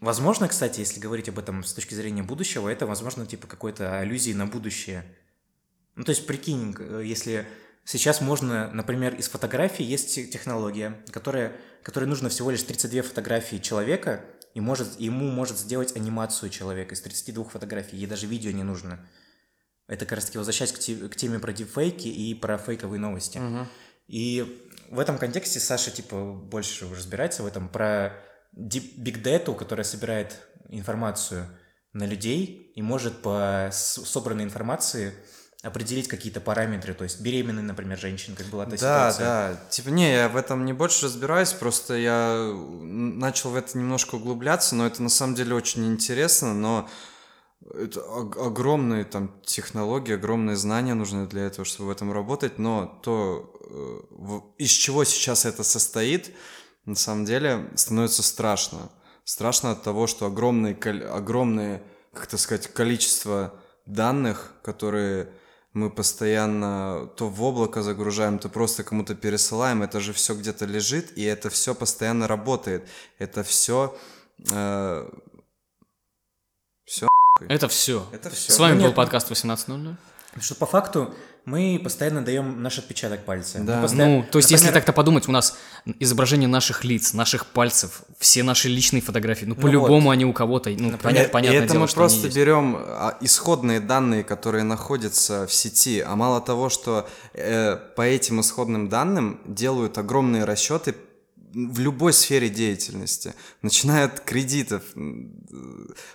Возможно, 0.00 0.48
кстати, 0.48 0.80
если 0.80 1.00
говорить 1.00 1.28
об 1.28 1.38
этом 1.38 1.64
с 1.64 1.72
точки 1.72 1.94
зрения 1.94 2.22
будущего, 2.22 2.68
это, 2.68 2.86
возможно, 2.86 3.24
типа 3.24 3.46
какой-то 3.46 3.98
аллюзии 3.98 4.32
на 4.32 4.46
будущее. 4.46 5.04
Ну, 5.96 6.04
то 6.04 6.10
есть, 6.10 6.26
прикинь, 6.26 6.74
э, 6.78 7.02
если 7.04 7.46
сейчас 7.84 8.20
можно, 8.20 8.70
например, 8.72 9.14
из 9.14 9.28
фотографий 9.28 9.84
есть 9.84 10.14
те- 10.14 10.26
технология, 10.26 11.02
которая, 11.10 11.56
которой 11.82 12.04
нужно 12.04 12.28
всего 12.28 12.50
лишь 12.50 12.62
32 12.62 13.02
фотографии 13.02 13.56
человека, 13.56 14.24
и 14.54 14.60
может, 14.60 14.98
ему 14.98 15.26
может 15.30 15.58
сделать 15.58 15.96
анимацию 15.96 16.50
человека 16.50 16.94
из 16.94 17.00
32 17.00 17.44
фотографий, 17.44 17.96
ей 17.96 18.06
даже 18.06 18.26
видео 18.26 18.50
не 18.50 18.62
нужно. 18.64 19.08
Это 19.86 20.04
как 20.06 20.16
раз-таки 20.16 20.38
возвращаясь 20.38 20.72
к, 20.72 20.78
те- 20.78 21.08
к 21.08 21.16
теме 21.16 21.38
про 21.38 21.52
дипфейки 21.52 22.08
и 22.08 22.34
про 22.34 22.58
фейковые 22.58 23.00
новости. 23.00 23.38
И 24.06 24.68
в 24.90 24.98
этом 24.98 25.18
контексте 25.18 25.60
Саша, 25.60 25.90
типа, 25.90 26.32
больше 26.34 26.88
разбирается 26.92 27.42
в 27.42 27.46
этом, 27.46 27.68
про 27.68 28.12
бигдету, 28.52 29.54
которая 29.54 29.84
собирает 29.84 30.36
информацию 30.68 31.46
на 31.92 32.04
людей 32.06 32.72
и 32.74 32.82
может 32.82 33.22
по 33.22 33.70
собранной 33.72 34.44
информации 34.44 35.12
определить 35.62 36.08
какие-то 36.08 36.40
параметры, 36.40 36.94
то 36.94 37.04
есть 37.04 37.20
беременной, 37.20 37.62
например, 37.62 37.98
женщин, 37.98 38.34
как 38.34 38.46
была 38.46 38.64
та 38.64 38.70
Да, 38.72 38.76
ситуация. 38.76 39.24
да. 39.26 39.60
Типа, 39.70 39.88
не, 39.90 40.10
я 40.12 40.28
в 40.28 40.36
этом 40.36 40.64
не 40.64 40.72
больше 40.72 41.06
разбираюсь, 41.06 41.52
просто 41.52 41.94
я 41.94 42.50
начал 42.80 43.50
в 43.50 43.56
это 43.56 43.76
немножко 43.76 44.14
углубляться, 44.14 44.74
но 44.74 44.86
это 44.86 45.02
на 45.02 45.10
самом 45.10 45.34
деле 45.34 45.54
очень 45.54 45.86
интересно, 45.86 46.54
но 46.54 46.88
это 47.74 48.00
ог- 48.00 48.38
огромные 48.38 49.04
там 49.04 49.38
технологии, 49.44 50.14
огромные 50.14 50.56
знания 50.56 50.94
нужны 50.94 51.26
для 51.26 51.42
этого, 51.42 51.66
чтобы 51.66 51.88
в 51.88 51.92
этом 51.92 52.10
работать, 52.10 52.58
но 52.58 52.98
то, 53.02 53.52
э, 54.56 54.62
из 54.62 54.70
чего 54.70 55.04
сейчас 55.04 55.44
это 55.44 55.62
состоит, 55.62 56.34
на 56.86 56.94
самом 56.96 57.26
деле 57.26 57.70
становится 57.74 58.22
страшно. 58.22 58.90
Страшно 59.24 59.72
от 59.72 59.82
того, 59.82 60.06
что 60.06 60.24
огромные, 60.24 60.74
огромные, 60.74 61.82
как 62.14 62.24
это 62.24 62.38
сказать, 62.38 62.72
количество 62.72 63.60
данных, 63.84 64.54
которые 64.62 65.28
мы 65.72 65.90
постоянно 65.90 67.06
то 67.16 67.28
в 67.28 67.42
облако 67.42 67.82
загружаем, 67.82 68.38
то 68.38 68.48
просто 68.48 68.82
кому-то 68.84 69.14
пересылаем, 69.14 69.82
это 69.82 70.00
же 70.00 70.12
все 70.12 70.34
где-то 70.34 70.66
лежит, 70.66 71.16
и 71.16 71.22
это 71.22 71.48
все 71.50 71.74
постоянно 71.74 72.26
работает. 72.26 72.88
Это 73.18 73.42
все... 73.44 73.96
все 76.84 77.08
Это 77.48 77.68
все. 77.68 78.06
Это 78.12 78.30
всё. 78.30 78.52
С 78.52 78.58
вами 78.58 78.74
Ну, 78.74 78.80
был 78.80 78.86
нет, 78.88 78.96
подкаст 78.96 79.30
18.00. 79.30 79.96
Потому 80.26 80.42
что 80.42 80.54
по 80.54 80.66
факту 80.66 81.14
мы 81.44 81.80
постоянно 81.82 82.22
даем 82.24 82.62
наш 82.62 82.78
отпечаток 82.78 83.24
пальца. 83.24 83.58
Да. 83.60 83.82
постоянно- 83.82 84.18
Ну, 84.18 84.24
то 84.30 84.38
есть, 84.38 84.50
если 84.50 84.66
например, 84.66 84.80
так-то 84.82 84.92
подумать, 84.92 85.28
у 85.28 85.32
нас 85.32 85.56
изображение 85.98 86.48
наших 86.48 86.84
лиц, 86.84 87.12
наших 87.14 87.46
пальцев, 87.46 88.02
все 88.18 88.42
наши 88.42 88.68
личные 88.68 89.00
фотографии, 89.02 89.46
ну, 89.46 89.54
Ну 89.54 89.60
по-любому 89.60 90.06
вот. 90.06 90.12
они 90.12 90.24
у 90.24 90.32
кого-то, 90.32 90.70
ну, 90.70 90.90
Например, 90.90 90.98
понятно, 91.02 91.28
и 91.28 91.32
понятное 91.32 91.58
это 91.64 91.72
дело, 91.72 91.82
мы 91.82 91.88
что 91.88 92.00
они 92.04 92.08
просто 92.20 92.38
берем 92.38 92.76
а, 92.78 93.16
исходные 93.20 93.80
данные, 93.80 94.24
которые 94.24 94.64
находятся 94.64 95.46
в 95.46 95.52
сети, 95.52 96.00
а 96.00 96.14
мало 96.16 96.40
того, 96.40 96.68
что 96.68 97.08
э, 97.34 97.76
по 97.96 98.02
этим 98.02 98.40
исходным 98.40 98.88
данным 98.88 99.40
делают 99.46 99.98
огромные 99.98 100.44
расчеты 100.44 100.94
в 101.52 101.80
любой 101.80 102.12
сфере 102.12 102.48
деятельности, 102.48 103.34
начиная 103.62 104.04
от 104.04 104.20
кредитов, 104.20 104.82
э, 104.94 105.00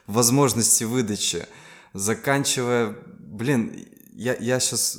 возможности 0.07 0.83
выдачи, 0.85 1.45
заканчивая, 1.93 2.95
блин, 3.19 3.73
я, 4.15 4.35
я 4.39 4.59
сейчас 4.59 4.97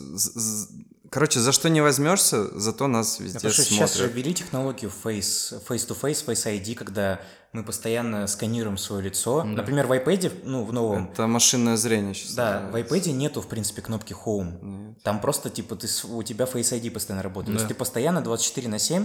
Короче, 1.11 1.41
за 1.41 1.53
что 1.53 1.69
не 1.69 1.81
возьмешься, 1.81 2.59
зато 2.59 2.89
нас 2.89 3.19
Да, 3.19 3.25
везде 3.25 3.39
потому 3.39 3.55
что 3.55 3.63
сейчас 3.63 3.93
же 3.93 3.99
смотрят. 3.99 4.17
ввели 4.17 4.35
технологию 4.35 4.91
face, 5.05 5.63
face-to-face, 5.69 6.27
Face 6.27 6.61
ID, 6.61 6.75
когда 6.75 7.21
мы 7.53 7.65
постоянно 7.65 8.27
сканируем 8.27 8.77
свое 8.77 9.05
лицо. 9.05 9.45
Например, 9.45 9.87
в 9.87 9.93
iPad, 9.93 10.43
ну, 10.45 10.65
в 10.65 10.73
новом, 10.73 11.11
Это 11.11 11.27
машинное 11.27 11.77
зрение 11.77 12.13
сейчас. 12.13 12.35
Да, 12.35 12.69
в 12.73 12.77
iPad 12.77 13.13
нету, 13.13 13.41
в 13.41 13.47
принципе, 13.47 13.83
кнопки 13.83 14.15
Home. 14.27 14.97
Там 15.03 15.21
просто, 15.21 15.49
типа, 15.49 15.77
ты, 15.77 15.89
у 16.09 16.23
тебя 16.23 16.45
Face 16.45 16.79
ID 16.79 16.91
постоянно 16.91 17.23
работает. 17.23 17.57
То 17.57 17.63
есть 17.63 17.69
ты 17.69 17.75
постоянно 17.75 18.21
24 18.21 18.69
на 18.69 18.79
7 18.79 19.05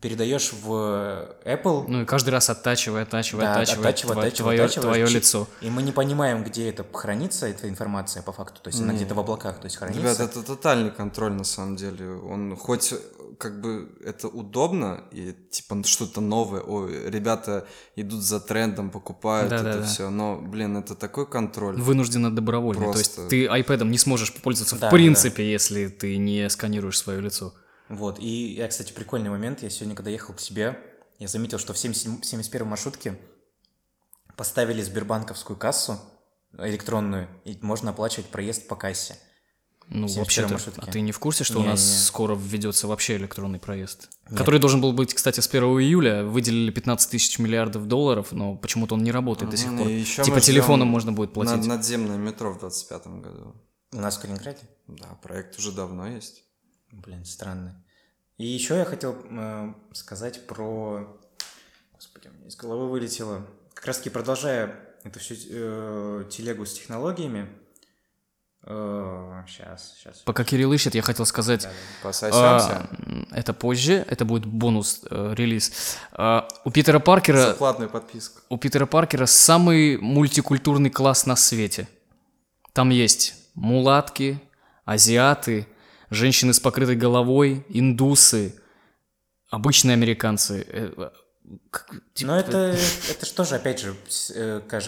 передаешь 0.00 0.52
в 0.52 1.38
Apple, 1.44 1.84
Ну 1.88 2.02
и 2.02 2.04
каждый 2.04 2.30
раз 2.30 2.50
оттачивай, 2.50 3.02
оттачивай, 3.02 3.44
да, 3.44 3.52
оттачивай, 3.54 3.80
оттачивай, 3.80 4.16
тво- 4.16 4.20
оттачивай, 4.20 4.56
твое, 4.56 4.68
твое 4.68 5.06
лицо. 5.06 5.48
И 5.60 5.70
мы 5.70 5.82
не 5.82 5.92
понимаем, 5.92 6.42
где 6.44 6.68
это 6.68 6.84
хранится, 6.92 7.46
эта 7.46 7.68
информация 7.68 8.22
по 8.22 8.32
факту. 8.32 8.60
То 8.60 8.68
есть 8.68 8.80
она 8.80 8.94
где-то 8.94 9.14
в 9.14 9.20
облаках, 9.20 9.58
то 9.58 9.66
есть 9.66 9.76
хранится. 9.76 10.00
Ребят, 10.02 10.20
это 10.20 10.42
тотальный 10.42 10.90
контроль 10.90 11.32
на 11.32 11.44
самом 11.44 11.76
деле. 11.76 12.10
Он 12.10 12.56
хоть 12.56 12.94
как 13.38 13.60
бы 13.60 13.90
это 14.04 14.28
удобно 14.28 15.04
и 15.12 15.34
типа 15.50 15.82
что-то 15.84 16.20
новое. 16.20 16.62
Ой, 16.62 17.08
ребята 17.10 17.66
идут 17.94 18.22
за 18.22 18.40
трендом, 18.40 18.90
покупают 18.90 19.52
это 19.52 19.62
Да-да-да. 19.62 19.86
все. 19.86 20.10
Но, 20.10 20.36
блин, 20.36 20.76
это 20.76 20.94
такой 20.94 21.26
контроль. 21.26 21.80
Вынужденно 21.80 22.34
добровольно. 22.34 22.92
То 22.92 22.98
есть 22.98 23.14
Просто. 23.14 23.30
ты 23.30 23.46
iPad 23.46 23.84
не 23.84 23.98
сможешь 23.98 24.32
пользоваться 24.34 24.76
Да, 24.78 24.88
в 24.88 24.90
принципе, 24.90 25.50
если 25.50 25.88
ты 25.88 26.16
не 26.16 26.48
сканируешь 26.50 26.98
свое 26.98 27.20
лицо. 27.20 27.54
Вот, 27.88 28.18
и 28.18 28.54
я, 28.54 28.66
кстати, 28.68 28.92
прикольный 28.92 29.30
момент, 29.30 29.62
я 29.62 29.70
сегодня, 29.70 29.94
когда 29.94 30.10
ехал 30.10 30.34
к 30.34 30.40
себе, 30.40 30.78
я 31.18 31.28
заметил, 31.28 31.58
что 31.58 31.72
в 31.72 31.78
70 31.78 32.24
71 32.24 32.66
маршрутке 32.66 33.18
поставили 34.36 34.82
сбербанковскую 34.82 35.56
кассу 35.56 35.98
электронную, 36.58 37.28
и 37.44 37.58
можно 37.62 37.90
оплачивать 37.90 38.26
проезд 38.26 38.66
по 38.68 38.76
кассе. 38.76 39.16
Ну, 39.88 40.08
71 40.08 40.18
вообще-то, 40.18 40.48
маршрутке. 40.52 40.80
а 40.82 40.92
ты 40.92 41.00
не 41.00 41.12
в 41.12 41.20
курсе, 41.20 41.44
что 41.44 41.60
у 41.60 41.62
нас 41.62 41.80
Не-не-не. 41.80 42.00
скоро 42.06 42.34
введется 42.34 42.88
вообще 42.88 43.16
электронный 43.18 43.60
проезд? 43.60 44.08
Который 44.24 44.58
должен 44.58 44.80
был 44.80 44.92
быть, 44.92 45.14
кстати, 45.14 45.38
с 45.38 45.46
1 45.46 45.62
июля. 45.80 46.24
Выделили 46.24 46.72
15 46.72 47.08
тысяч 47.10 47.38
миллиардов 47.38 47.86
долларов, 47.86 48.32
но 48.32 48.56
почему-то 48.56 48.96
он 48.96 49.04
не 49.04 49.12
работает 49.12 49.52
до 49.52 49.56
сих 49.56 49.70
Ну, 49.70 49.78
пор. 49.84 49.88
и 49.88 49.92
ещё 50.00 50.24
типа 50.24 50.40
телефоном 50.40 50.88
можно 50.88 51.12
будет 51.12 51.28
на- 51.28 51.34
платить. 51.34 51.66
надземное 51.66 52.16
метро 52.16 52.52
в 52.52 52.58
25 52.58 53.20
году. 53.20 53.54
У 53.92 53.98
нас 54.00 54.16
в 54.16 54.20
Калининграде? 54.22 54.58
Да, 54.88 55.06
проект 55.22 55.56
уже 55.56 55.70
давно 55.70 56.08
есть. 56.08 56.42
Блин, 56.92 57.24
странно. 57.24 57.82
И 58.38 58.46
еще 58.46 58.76
я 58.76 58.84
хотел 58.84 59.16
э, 59.30 59.74
сказать 59.92 60.46
про... 60.46 61.18
Господи, 61.94 62.28
у 62.28 62.32
меня 62.32 62.48
из 62.48 62.56
головы 62.56 62.90
вылетело. 62.90 63.46
Как 63.74 63.86
раз 63.86 63.98
таки 63.98 64.10
продолжая 64.10 64.78
эту 65.04 65.18
всю 65.20 65.34
э, 65.34 66.24
телегу 66.30 66.66
с 66.66 66.74
технологиями. 66.74 67.48
сейчас, 68.62 69.94
сейчас. 69.96 70.18
Пока 70.18 70.44
Кирилл 70.44 70.72
ищет, 70.72 70.94
я 70.94 71.02
хотел 71.02 71.24
сказать... 71.24 71.68
Пососемся. 72.02 72.36
а, 72.40 73.26
это 73.30 73.54
позже, 73.54 74.04
это 74.08 74.24
будет 74.24 74.44
бонус 74.44 75.02
э, 75.08 75.34
релиз. 75.36 75.96
А, 76.12 76.48
у 76.64 76.70
Питера 76.70 76.98
Паркера 76.98 77.46
За 77.46 77.54
платную 77.54 77.88
подписку. 77.88 78.40
у 78.48 78.58
Питера 78.58 78.86
Паркера 78.86 79.26
самый 79.26 79.96
мультикультурный 79.98 80.90
класс 80.90 81.26
на 81.26 81.36
свете. 81.36 81.88
Там 82.72 82.90
есть 82.90 83.34
мулатки, 83.54 84.40
азиаты, 84.84 85.66
женщины 86.10 86.52
с 86.54 86.60
покрытой 86.60 86.96
головой, 86.96 87.64
индусы, 87.68 88.54
обычные 89.50 89.94
американцы. 89.94 90.66
Э, 90.68 91.10
типа, 92.14 92.32
Но 92.32 92.38
это, 92.38 92.76
это 93.10 93.26
же, 93.44 93.54
опять 93.54 93.80
же, 93.80 93.94
с- 94.08 94.32
э, 94.34 94.60
как, 94.68 94.82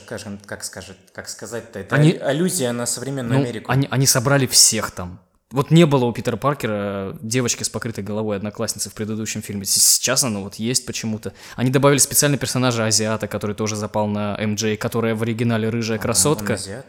скажет, 0.65 0.97
как 1.13 1.29
сказать-то, 1.29 1.79
это 1.79 1.95
Они- 1.95 2.13
аллю- 2.13 2.25
аллюзия 2.27 2.73
на 2.73 2.87
современную 2.87 3.39
ну, 3.41 3.45
Америку. 3.45 3.71
они, 3.71 3.87
они 3.91 4.07
собрали 4.07 4.47
всех 4.47 4.91
там. 4.91 5.21
Вот 5.51 5.71
не 5.71 5.87
было 5.87 6.05
у 6.05 6.13
Питера 6.13 6.37
Паркера 6.37 7.17
девочки 7.23 7.63
с 7.63 7.71
покрытой 7.71 8.05
головой 8.05 8.37
одноклассницы 8.37 8.91
в 8.91 8.95
предыдущем 8.95 9.41
фильме. 9.41 9.65
Сейчас 9.65 10.23
оно 10.23 10.43
вот 10.43 10.57
есть 10.57 10.85
почему-то. 10.85 11.33
Они 11.57 11.71
добавили 11.71 11.97
специальный 11.99 12.37
персонажа 12.37 12.85
азиата, 12.85 13.29
который 13.29 13.57
тоже 13.57 13.75
запал 13.75 14.09
на 14.09 14.37
МД, 14.37 14.77
которая 14.79 15.15
в 15.15 15.23
оригинале 15.23 15.71
рыжая 15.71 15.97
Он 15.99 16.03
красотка. 16.03 16.55
азиат? 16.55 16.85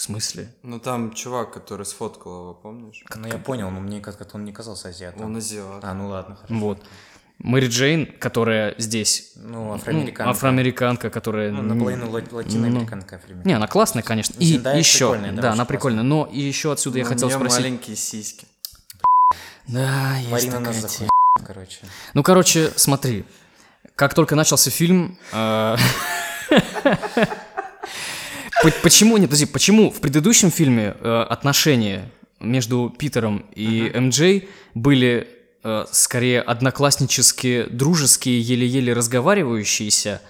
В 0.00 0.02
смысле? 0.02 0.48
Ну 0.62 0.78
там 0.80 1.12
чувак, 1.12 1.52
который 1.52 1.84
сфоткал 1.84 2.32
его, 2.40 2.54
помнишь? 2.54 3.04
Ну, 3.14 3.26
я 3.28 3.36
понял, 3.36 3.70
но 3.70 3.80
мне 3.80 4.00
как-то 4.00 4.24
он 4.32 4.46
не 4.46 4.52
казался 4.52 4.88
азиатом. 4.88 5.26
Он 5.26 5.36
азиат. 5.36 5.84
А, 5.84 5.92
ну 5.92 6.08
ладно, 6.08 6.36
хорошо. 6.36 6.54
Вот. 6.54 6.82
Мэри 7.38 7.66
Джейн, 7.68 8.06
которая 8.18 8.74
здесь 8.78 9.32
Ну, 9.36 9.64
ну, 9.66 9.72
афроамериканка. 9.74 10.30
афроамериканка, 10.30 11.10
которая... 11.10 11.52
Ну, 11.52 11.60
наполовину 11.60 12.10
ла- 12.10 12.22
латиноамериканка 12.30 13.16
афроамериканка. 13.16 13.46
Не, 13.48 13.52
она 13.52 13.66
классная, 13.66 14.02
конечно. 14.02 14.34
И 14.38 14.44
Зендая 14.46 14.78
еще, 14.78 15.18
да, 15.34 15.52
она 15.52 15.66
прикольная. 15.66 16.02
Но 16.02 16.24
и 16.32 16.40
еще 16.40 16.72
отсюда 16.72 16.96
я 16.96 17.04
У 17.04 17.06
хотел 17.06 17.28
спросить. 17.30 17.58
маленькие 17.60 17.94
сиськи. 17.96 18.46
Да, 19.66 20.16
есть 20.16 20.30
Марина 20.30 20.60
нас 20.60 20.76
такая 20.76 20.80
захуя, 20.80 21.08
тема. 21.36 21.46
короче. 21.46 21.78
Ну, 22.14 22.22
короче, 22.22 22.72
смотри. 22.74 23.26
Как 23.96 24.14
только 24.14 24.34
начался 24.34 24.70
фильм... 24.70 25.18
э, 25.34 25.76
Почему, 28.82 29.16
нет, 29.16 29.28
подожди, 29.30 29.46
почему 29.46 29.90
в 29.90 30.00
предыдущем 30.00 30.50
фильме 30.50 30.94
э, 31.00 31.22
отношения 31.28 32.10
между 32.40 32.90
Питером 32.96 33.46
и 33.54 33.90
МД 33.94 34.44
были 34.74 35.28
э, 35.64 35.84
скорее 35.92 36.40
однокласснические, 36.42 37.64
дружеские, 37.66 38.40
еле-еле 38.40 38.92
разговаривающиеся, 38.92 40.20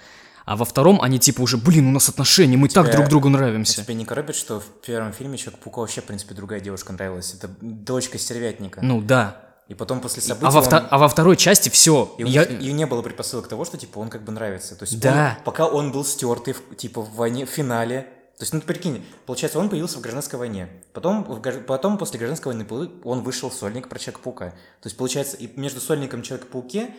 а 0.46 0.56
во 0.56 0.64
втором 0.64 1.00
они 1.02 1.18
типа 1.18 1.40
уже, 1.42 1.56
блин, 1.56 1.88
у 1.88 1.90
нас 1.92 2.08
отношения, 2.08 2.56
мы 2.56 2.68
так 2.68 2.86
Тебя- 2.86 2.96
друг 2.96 3.08
другу 3.08 3.28
А 3.28 3.30
нравимся. 3.32 3.82
тебе 3.84 3.94
не 3.94 4.04
коробит, 4.04 4.36
что 4.36 4.60
в 4.60 4.64
первом 4.86 5.12
фильме 5.12 5.36
Человек-паука 5.36 5.80
вообще, 5.80 6.00
в 6.00 6.04
принципе, 6.04 6.34
другая 6.34 6.60
девушка 6.60 6.92
нравилась? 6.92 7.34
Это 7.34 7.48
дочка 7.60 8.18
стервятника. 8.18 8.80
Ну 8.82 9.00
да. 9.00 9.36
И 9.68 9.74
потом 9.74 10.00
после 10.00 10.20
событий 10.22 10.46
А 10.46 10.50
во, 10.50 10.60
он- 10.60 10.86
а 10.90 10.98
во 10.98 11.08
второй 11.08 11.36
части 11.36 11.68
все. 11.68 12.12
И 12.18 12.24
Я... 12.24 12.42
и 12.42 12.72
не 12.72 12.86
было 12.86 13.02
предпосылок 13.02 13.46
того, 13.48 13.64
что 13.64 13.76
типа 13.78 13.98
он 13.98 14.08
как 14.08 14.24
бы 14.24 14.32
нравится. 14.32 14.74
То 14.74 14.82
есть 14.84 14.98
Да. 15.00 15.36
он- 15.38 15.44
пока 15.44 15.66
он 15.66 15.92
был 15.92 16.04
стертый, 16.04 16.56
типа 16.76 17.00
в 17.02 17.14
войне, 17.14 17.46
в 17.46 17.50
финале. 17.50 18.08
То 18.40 18.44
есть, 18.44 18.54
ну 18.54 18.60
ты 18.60 18.66
прикинь, 18.66 19.04
получается, 19.26 19.58
он 19.58 19.68
появился 19.68 19.98
в 19.98 20.00
гражданской 20.00 20.38
войне. 20.38 20.70
Потом, 20.94 21.24
в 21.24 21.42
потом 21.66 21.98
после 21.98 22.18
гражданской 22.18 22.54
войны 22.54 22.90
он 23.04 23.20
вышел 23.22 23.50
в 23.50 23.54
сольник 23.54 23.90
про 23.90 23.98
Человека-паука. 23.98 24.52
То 24.80 24.86
есть, 24.86 24.96
получается, 24.96 25.36
и 25.36 25.46
между 25.60 25.78
сольником 25.78 26.22
Человека-пауке 26.22 26.94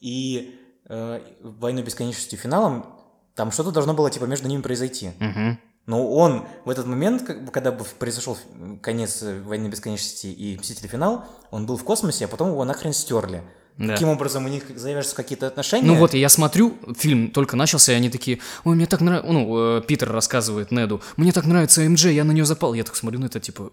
и 0.00 0.58
э, 0.88 1.20
Войной 1.42 1.82
бесконечности 1.82 2.36
финалом 2.36 2.86
там 3.34 3.52
что-то 3.52 3.70
должно 3.70 3.92
было 3.92 4.10
типа 4.10 4.24
между 4.24 4.48
ними 4.48 4.62
произойти. 4.62 5.10
Мгм. 5.20 5.60
Но 5.84 6.10
он 6.10 6.46
в 6.64 6.70
этот 6.70 6.86
момент, 6.86 7.22
когда 7.52 7.70
произошел 7.70 8.38
конец 8.80 9.22
Войны 9.22 9.68
Бесконечности 9.68 10.28
и 10.28 10.56
Мстители 10.56 10.86
Финал, 10.86 11.26
он 11.50 11.66
был 11.66 11.76
в 11.76 11.84
космосе, 11.84 12.24
а 12.24 12.28
потом 12.28 12.48
его 12.48 12.64
нахрен 12.64 12.94
стерли. 12.94 13.42
Да. 13.78 13.92
Каким 13.94 14.08
образом 14.08 14.44
у 14.44 14.48
них 14.48 14.64
завяжутся 14.76 15.14
какие-то 15.16 15.46
отношения? 15.46 15.86
Ну 15.86 15.94
вот, 15.94 16.12
я 16.12 16.28
смотрю, 16.28 16.76
фильм 16.96 17.30
только 17.30 17.56
начался, 17.56 17.92
и 17.92 17.94
они 17.94 18.10
такие, 18.10 18.40
ой, 18.64 18.74
мне 18.74 18.86
так 18.86 19.00
нравится, 19.00 19.30
ну, 19.32 19.78
э, 19.78 19.82
Питер 19.82 20.10
рассказывает 20.10 20.72
Неду, 20.72 21.00
мне 21.16 21.30
так 21.32 21.44
нравится 21.46 21.82
МД, 21.88 22.06
я 22.06 22.24
на 22.24 22.32
нее 22.32 22.44
запал. 22.44 22.74
Я 22.74 22.82
так 22.84 22.96
смотрю 22.96 23.20
на 23.20 23.26
это, 23.26 23.38
типа, 23.38 23.72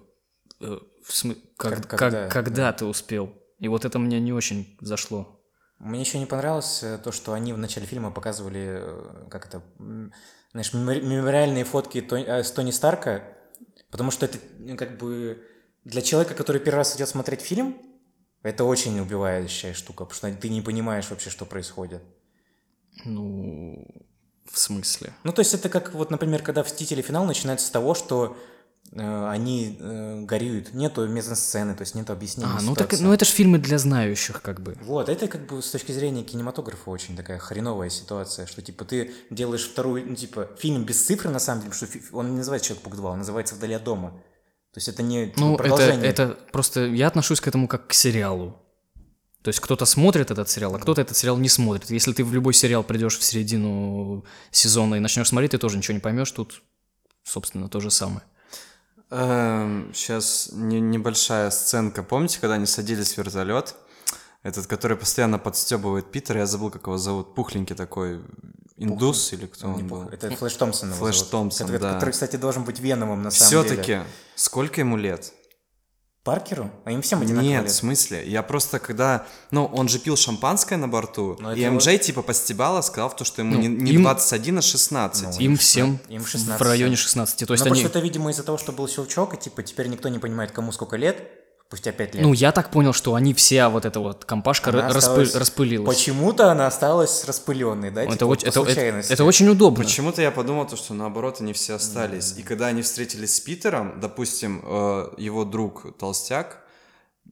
э, 0.61 0.77
в 1.03 1.09
смы- 1.09 1.37
как, 1.57 1.73
Как- 1.73 1.87
как- 1.87 1.99
когда, 1.99 2.27
когда 2.29 2.71
ты 2.71 2.85
успел? 2.85 3.33
И 3.59 3.67
вот 3.67 3.83
это 3.83 3.97
мне 3.99 4.19
не 4.19 4.31
очень 4.31 4.77
зашло. 4.79 5.41
Мне 5.79 6.01
еще 6.01 6.19
не 6.19 6.25
понравилось 6.27 6.83
э, 6.83 6.99
то, 7.03 7.11
что 7.11 7.33
они 7.33 7.51
в 7.53 7.57
начале 7.57 7.87
фильма 7.87 8.11
показывали, 8.11 8.79
э, 8.79 9.27
как 9.31 9.47
это, 9.47 9.63
знаешь, 10.51 10.71
мемори- 10.73 11.01
мемориальные 11.01 11.63
фотки 11.65 11.99
Тони- 12.01 12.25
э, 12.27 12.43
с 12.43 12.51
Тони 12.51 12.71
Старка, 12.71 13.23
потому 13.91 14.11
что 14.11 14.25
это 14.27 14.37
ну, 14.59 14.77
как 14.77 14.97
бы 14.99 15.41
для 15.83 16.01
человека, 16.01 16.33
который 16.35 16.61
первый 16.61 16.77
раз 16.77 16.95
идет 16.95 17.09
смотреть 17.09 17.41
фильм, 17.41 17.75
это 18.45 18.63
очень 18.63 18.99
убивающая 18.99 19.73
штука, 19.73 20.05
потому 20.05 20.15
что 20.15 20.39
ты 20.39 20.49
не 20.49 20.62
понимаешь 20.62 21.10
вообще, 21.10 21.31
что 21.31 21.45
происходит. 21.45 22.03
Ну, 23.03 23.84
в 24.51 24.60
смысле? 24.60 25.13
Ну, 25.23 25.31
то 25.31 25.39
есть 25.39 25.55
это 25.55 25.67
как, 25.67 25.95
вот, 25.95 26.12
например, 26.12 26.43
когда 26.43 26.62
«Мстители. 26.62 27.01
Финал» 27.01 27.25
начинается 27.25 27.65
с 27.65 27.71
того, 27.71 27.95
что 27.95 28.38
э, 28.91 29.29
они 29.29 29.75
э, 29.79 30.21
горюют, 30.25 30.75
нету 30.75 31.08
мезосцены, 31.08 31.73
то 31.73 31.81
есть 31.81 31.95
нету 31.95 32.13
объяснений 32.13 32.51
А, 32.55 32.62
ну 32.62 32.75
так, 32.75 32.93
ну 32.99 33.12
это 33.12 33.25
же 33.25 33.31
фильмы 33.31 33.58
для 33.58 33.79
знающих, 33.79 34.43
как 34.43 34.62
бы. 34.62 34.77
Вот, 34.84 35.10
это 35.10 35.27
как 35.27 35.47
бы 35.47 35.63
с 35.63 35.71
точки 35.71 35.91
зрения 35.91 36.23
кинематографа 36.23 36.91
очень 36.91 37.17
такая 37.17 37.39
хреновая 37.39 37.89
ситуация, 37.89 38.45
что 38.45 38.62
типа 38.62 38.86
ты 38.86 39.12
делаешь 39.31 39.67
вторую, 39.67 40.08
ну 40.08 40.15
типа 40.15 40.51
фильм 40.60 40.84
без 40.84 41.04
цифры 41.04 41.31
на 41.31 41.39
самом 41.39 41.62
деле, 41.62 41.73
потому 41.73 41.91
что 41.91 42.15
он 42.15 42.29
не 42.29 42.37
называется 42.37 42.67
«Человек-паук 42.67 43.00
2», 43.00 43.12
он 43.12 43.17
называется 43.17 43.56
«Вдали 43.56 43.73
от 43.73 43.83
дома». 43.83 44.13
То 44.76 44.80
есть 44.80 44.90
это 44.90 45.04
не 45.04 45.28
типа, 45.28 45.40
Ну, 45.40 45.54
это, 45.54 45.63
продолжение. 45.63 46.06
это 46.06 46.38
просто, 46.52 46.86
я 46.88 47.08
отношусь 47.08 47.40
к 47.40 47.48
этому 47.48 47.65
как 47.69 47.88
к 47.88 47.94
сериалу. 47.94 48.62
То 49.42 49.48
есть 49.48 49.62
кто-то 49.62 49.86
смотрит 49.86 50.32
этот 50.32 50.50
сериал, 50.50 50.76
а 50.76 50.80
кто-то 50.80 51.00
этот 51.00 51.15
сериал 51.15 51.38
не 51.38 51.48
смотрит. 51.48 51.90
Если 51.90 52.12
ты 52.12 52.26
в 52.26 52.34
любой 52.34 52.54
сериал 52.54 52.84
придешь 52.84 53.17
в 53.17 53.23
середину 53.23 54.26
сезона 54.52 54.96
и 54.96 55.00
начнешь 55.00 55.30
смотреть, 55.30 55.52
ты 55.52 55.60
тоже 55.60 55.78
ничего 55.78 55.94
не 55.94 56.02
поймешь. 56.02 56.30
Тут, 56.30 56.62
собственно, 57.23 57.69
то 57.69 57.80
же 57.80 57.90
самое. 57.90 58.23
Сейчас 59.10 60.50
небольшая 60.52 61.52
сценка. 61.52 62.04
Помните, 62.04 62.40
когда 62.42 62.56
они 62.56 62.65
садились 62.65 63.13
в 63.13 63.17
вертолет? 63.19 63.76
Этот, 64.44 64.67
который 64.67 64.98
постоянно 64.98 65.40
подстебывает 65.40 66.12
Питера, 66.12 66.40
я 66.40 66.46
забыл, 66.48 66.69
как 66.69 66.88
его 66.88 66.98
зовут, 66.98 67.34
пухленький 67.34 67.78
такой 67.78 68.19
индус 68.78 69.34
или 69.34 69.46
кто 69.46 69.67
он 69.67 69.88
был. 69.88 70.10
Это 70.10 70.30
Флэш 70.36 70.54
Томпсон 70.54 70.90
его 70.90 71.00
Флэш 71.00 71.17
зовут. 71.17 71.32
Томпсон, 71.32 71.67
который, 71.67 71.82
да. 71.82 71.94
который, 71.94 72.12
кстати, 72.12 72.36
должен 72.36 72.63
быть 72.63 72.80
Веномом 72.80 73.23
на 73.23 73.32
самом 73.32 73.52
деле. 73.52 73.84
Все-таки, 73.84 74.00
сколько 74.36 74.82
ему 74.82 74.98
лет? 74.98 75.34
Паркеру? 76.23 76.71
А 76.86 76.92
им 76.92 77.04
всем 77.04 77.21
одинаково 77.21 77.48
Нет, 77.48 77.63
лет. 77.65 77.71
в 77.71 77.76
смысле, 77.76 78.28
я 78.28 78.42
просто 78.42 78.80
когда... 78.80 79.28
Ну, 79.52 79.65
он 79.65 79.88
же 79.88 80.00
пил 80.00 80.17
шампанское 80.17 80.76
на 80.76 80.88
борту, 80.88 81.38
Но 81.40 81.54
и 81.54 81.62
это 81.62 81.76
МJ 81.76 82.00
типа 82.00 82.23
постебала, 82.23 82.82
сказал, 82.82 83.15
то, 83.15 83.23
что 83.23 83.44
ему 83.44 83.54
Ну, 83.54 83.62
не, 83.62 83.67
не 83.67 83.92
им- 83.92 84.02
21, 84.02 84.58
а 84.58 84.62
16. 84.63 85.23
Ну, 85.23 85.40
Им 85.40 85.56
всем 85.56 86.00
им 86.10 86.23
в 86.23 86.28
16. 86.28 86.60
районе 86.62 86.96
16. 86.96 87.48
То 87.48 87.54
есть 87.54 87.63
ну, 87.63 87.71
они... 87.71 87.80
что 87.80 87.90
это, 87.90 88.00
видимо, 88.00 88.32
из-за 88.32 88.42
того, 88.42 88.58
что 88.58 88.71
был 88.71 88.88
щелчок, 88.88 89.36
и 89.36 89.38
типа 89.38 89.62
теперь 89.62 89.88
никто 89.88 90.10
не 90.10 90.17
понимает, 90.17 90.52
кому 90.52 90.71
сколько 90.71 90.98
лет, 90.98 91.44
спустя 91.76 91.92
5 91.92 92.15
лет. 92.15 92.23
Ну, 92.23 92.34
я 92.34 92.52
так 92.52 92.71
понял, 92.71 92.94
что 92.94 93.15
они 93.15 93.34
вся 93.34 93.69
вот 93.69 93.86
эта 93.86 94.00
вот 94.00 94.23
компашка 94.26 94.69
Она 94.69 94.80
ра- 94.80 94.88
распы- 94.92 94.98
осталась- 94.98 95.36
распылилась. 95.36 95.96
Почему-то 95.98 96.52
она 96.52 96.67
осталась 96.67 97.26
распыленной, 97.26 97.92
да? 97.92 98.04
Это, 98.04 98.13
типа, 98.13 98.23
оч- 98.26 98.44
по 98.46 98.69
это, 98.69 98.71
это, 98.71 99.13
это 99.13 99.23
очень 99.26 99.48
удобно. 99.50 99.84
Почему-то 99.84 100.21
я 100.21 100.32
подумал, 100.32 100.65
то, 100.67 100.76
что 100.78 100.94
наоборот 100.94 101.42
они 101.42 101.52
все 101.54 101.73
остались. 101.76 102.36
И 102.38 102.44
когда 102.44 102.67
они 102.67 102.82
встретились 102.82 103.36
с 103.36 103.40
Питером, 103.40 104.00
допустим, 104.00 104.62
э, 104.65 105.10
его 105.17 105.44
друг 105.46 105.98
Толстяк, 105.98 106.62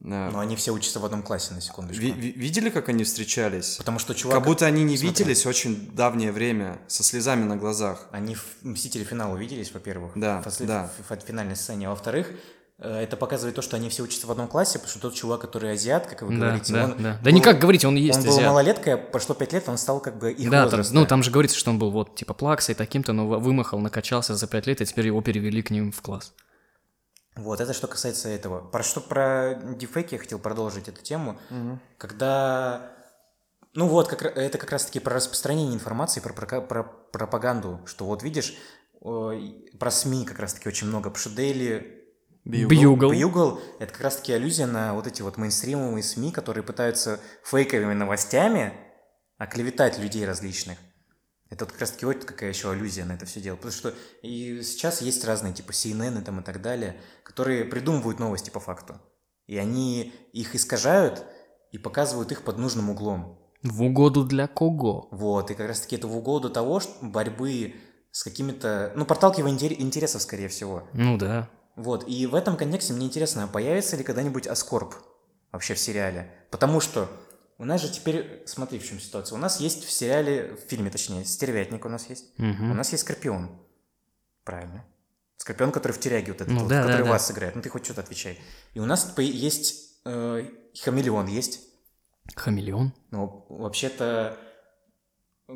э, 0.04 0.30
Но 0.32 0.38
они 0.40 0.56
все 0.56 0.72
учатся 0.72 1.00
в 1.00 1.04
одном 1.04 1.22
классе, 1.22 1.54
на 1.54 1.60
секундочку. 1.60 2.02
ви- 2.02 2.10
ви- 2.12 2.32
видели, 2.36 2.68
как 2.70 2.88
они 2.88 3.04
встречались? 3.04 3.76
Потому 3.76 3.98
что 3.98 4.12
чувак... 4.14 4.36
Как 4.38 4.44
будто 4.46 4.66
они 4.66 4.82
не 4.84 4.96
Смотри. 4.98 5.08
виделись 5.24 5.46
очень 5.46 5.88
давнее 5.94 6.32
время, 6.32 6.78
со 6.88 7.02
слезами 7.02 7.44
на 7.44 7.56
глазах. 7.56 8.08
Они 8.12 8.34
в 8.34 8.44
«Мстители. 8.62 9.04
Финал» 9.04 9.32
увиделись, 9.32 9.72
во-первых. 9.72 10.12
Да, 10.16 10.42
в, 10.44 10.66
да. 10.66 10.90
в- 11.08 11.14
в 11.16 11.20
финальной 11.26 11.56
сцене. 11.56 11.86
А 11.86 11.90
во-вторых, 11.90 12.26
это 12.78 13.16
показывает 13.16 13.54
то, 13.54 13.62
что 13.62 13.76
они 13.76 13.88
все 13.88 14.02
учатся 14.02 14.26
в 14.26 14.30
одном 14.32 14.48
классе, 14.48 14.78
потому 14.78 14.90
что 14.90 15.00
тот 15.00 15.14
чувак, 15.14 15.40
который 15.42 15.72
азиат, 15.72 16.06
как 16.06 16.22
вы 16.22 16.30
Да, 16.36 16.46
говорите, 16.46 16.72
да, 16.72 16.84
он... 16.84 16.90
да. 17.02 17.18
Да 17.22 17.30
был- 17.30 17.32
не 17.32 17.40
как 17.40 17.58
говорите, 17.60 17.86
он 17.86 17.94
есть 17.94 18.18
Он 18.18 18.24
был 18.24 18.32
азиат. 18.32 18.46
малолеткой, 18.48 18.94
а 18.94 18.96
прошло 18.98 19.34
пять 19.34 19.52
лет, 19.52 19.68
он 19.68 19.78
стал 19.78 20.00
как 20.00 20.18
бы 20.18 20.32
их 20.32 20.50
Да, 20.50 20.62
там, 20.62 20.70
возраста. 20.70 20.94
ну 20.94 21.06
там 21.06 21.22
же 21.22 21.30
говорится, 21.30 21.56
что 21.56 21.70
он 21.70 21.78
был 21.78 21.90
вот 21.92 22.16
типа 22.16 22.34
плаксой 22.34 22.74
таким-то, 22.74 23.12
но 23.12 23.28
вы- 23.28 23.38
вымахал, 23.38 23.78
накачался 23.78 24.34
за 24.34 24.46
пять 24.48 24.66
лет, 24.66 24.80
и 24.80 24.86
теперь 24.86 25.06
его 25.06 25.22
перевели 25.22 25.62
к 25.62 25.70
ним 25.70 25.92
в 25.92 26.02
класс. 26.02 26.32
Вот, 27.36 27.60
это 27.60 27.72
что 27.74 27.86
касается 27.88 28.28
этого. 28.28 28.60
Про 28.60 28.82
что 28.84 29.00
про 29.00 29.54
дефейки 29.76 30.14
я 30.14 30.20
хотел 30.20 30.38
продолжить 30.38 30.88
эту 30.88 31.02
тему. 31.02 31.38
Когда... 31.98 32.90
Ну 33.74 33.88
вот, 33.88 34.06
как, 34.08 34.22
это 34.22 34.56
как 34.58 34.70
раз-таки 34.70 35.00
про 35.00 35.14
распространение 35.16 35.74
информации, 35.74 36.20
про, 36.20 36.32
прока- 36.32 36.60
про 36.60 36.84
пропаганду, 36.84 37.80
что 37.86 38.04
вот 38.04 38.22
видишь, 38.22 38.54
ой, 39.00 39.68
про 39.80 39.90
СМИ 39.90 40.24
как 40.26 40.38
раз-таки 40.38 40.68
очень 40.68 40.86
много, 40.86 41.10
потому 41.10 41.18
что 41.34 41.40
Daily 41.42 41.93
Бьюгл. 42.44 43.10
Бьюгл— 43.10 43.60
это 43.78 43.92
как 43.92 44.02
раз-таки 44.02 44.32
аллюзия 44.32 44.66
на 44.66 44.94
вот 44.94 45.06
эти 45.06 45.22
вот 45.22 45.38
мейнстримовые 45.38 46.02
СМИ, 46.02 46.30
которые 46.30 46.62
пытаются 46.62 47.20
фейковыми 47.42 47.94
новостями 47.94 48.74
оклеветать 49.38 49.98
людей 49.98 50.26
различных. 50.26 50.78
Это 51.50 51.64
вот 51.64 51.72
как 51.72 51.80
раз-таки 51.80 52.06
вот 52.06 52.24
какая 52.24 52.50
еще 52.50 52.70
аллюзия 52.70 53.04
на 53.04 53.12
это 53.12 53.26
все 53.26 53.40
дело. 53.40 53.56
Потому 53.56 53.72
что 53.72 53.94
и 54.22 54.62
сейчас 54.62 55.00
есть 55.00 55.24
разные, 55.24 55.54
типа 55.54 55.70
CNN 55.70 56.20
и 56.20 56.24
там 56.24 56.40
и 56.40 56.42
так 56.42 56.60
далее, 56.60 57.00
которые 57.22 57.64
придумывают 57.64 58.18
новости 58.18 58.50
по 58.50 58.60
факту. 58.60 59.00
И 59.46 59.56
они 59.56 60.12
их 60.32 60.54
искажают 60.54 61.24
и 61.72 61.78
показывают 61.78 62.32
их 62.32 62.42
под 62.42 62.58
нужным 62.58 62.90
углом. 62.90 63.38
В 63.62 63.82
угоду 63.82 64.24
для 64.24 64.46
кого? 64.46 65.08
Вот, 65.10 65.50
и 65.50 65.54
как 65.54 65.68
раз-таки 65.68 65.96
это 65.96 66.06
в 66.06 66.16
угоду 66.16 66.50
того, 66.50 66.80
что 66.80 66.92
борьбы 67.00 67.74
с 68.10 68.22
какими-то... 68.22 68.92
Ну, 68.94 69.06
подталкивания 69.06 69.56
интер- 69.56 69.80
интересов, 69.80 70.22
скорее 70.22 70.48
всего. 70.48 70.88
Ну 70.92 71.16
да. 71.16 71.48
Вот, 71.76 72.08
и 72.08 72.26
в 72.26 72.34
этом 72.34 72.56
контексте 72.56 72.92
мне 72.92 73.06
интересно, 73.06 73.44
а 73.44 73.46
появится 73.48 73.96
ли 73.96 74.04
когда-нибудь 74.04 74.46
Аскорб 74.46 74.94
вообще 75.52 75.74
в 75.74 75.78
сериале? 75.78 76.32
Потому 76.50 76.80
что 76.80 77.08
у 77.58 77.64
нас 77.64 77.80
же 77.80 77.90
теперь, 77.90 78.42
смотри, 78.46 78.78
в 78.78 78.86
чем 78.86 79.00
ситуация. 79.00 79.36
У 79.36 79.40
нас 79.40 79.60
есть 79.60 79.84
в 79.84 79.90
сериале, 79.90 80.54
в 80.54 80.68
фильме 80.68 80.90
точнее, 80.90 81.24
Стервятник 81.24 81.84
у 81.84 81.88
нас 81.88 82.08
есть, 82.08 82.38
Мгм. 82.38 82.70
у 82.70 82.74
нас 82.74 82.92
есть 82.92 83.02
Скорпион. 83.04 83.50
Правильно. 84.44 84.84
Скорпион, 85.36 85.72
который 85.72 85.92
в 85.92 86.00
тюряге 86.00 86.32
вот 86.32 86.40
этот, 86.40 86.52
Ну 86.54 86.60
вот, 86.60 86.68
да, 86.68 86.82
да, 86.82 86.88
который 86.88 87.04
да. 87.04 87.10
вас 87.10 87.30
играет. 87.30 87.54
Ну 87.56 87.62
ты 87.62 87.68
хоть 87.68 87.84
что-то 87.84 88.02
отвечай. 88.02 88.38
И 88.74 88.80
у 88.80 88.86
нас 88.86 89.12
есть 89.18 90.00
э, 90.04 90.48
Хамелеон 90.82 91.26
есть. 91.26 91.60
Хамелеон. 92.36 92.92
Ну, 93.10 93.46
вообще-то, 93.48 94.38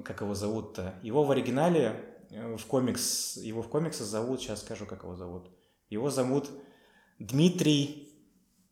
как 0.04 0.20
его 0.20 0.34
зовут-то? 0.34 0.94
Его 1.02 1.24
в 1.24 1.30
оригинале, 1.30 2.04
э, 2.30 2.56
в 2.56 2.66
комикс, 2.66 3.36
его 3.36 3.62
в 3.62 3.68
комиксах 3.68 4.06
зовут, 4.06 4.40
сейчас 4.40 4.60
скажу, 4.62 4.84
как 4.84 5.04
его 5.04 5.14
зовут. 5.16 5.50
Его 5.90 6.10
зовут 6.10 6.50
Дмитрий 7.18 8.08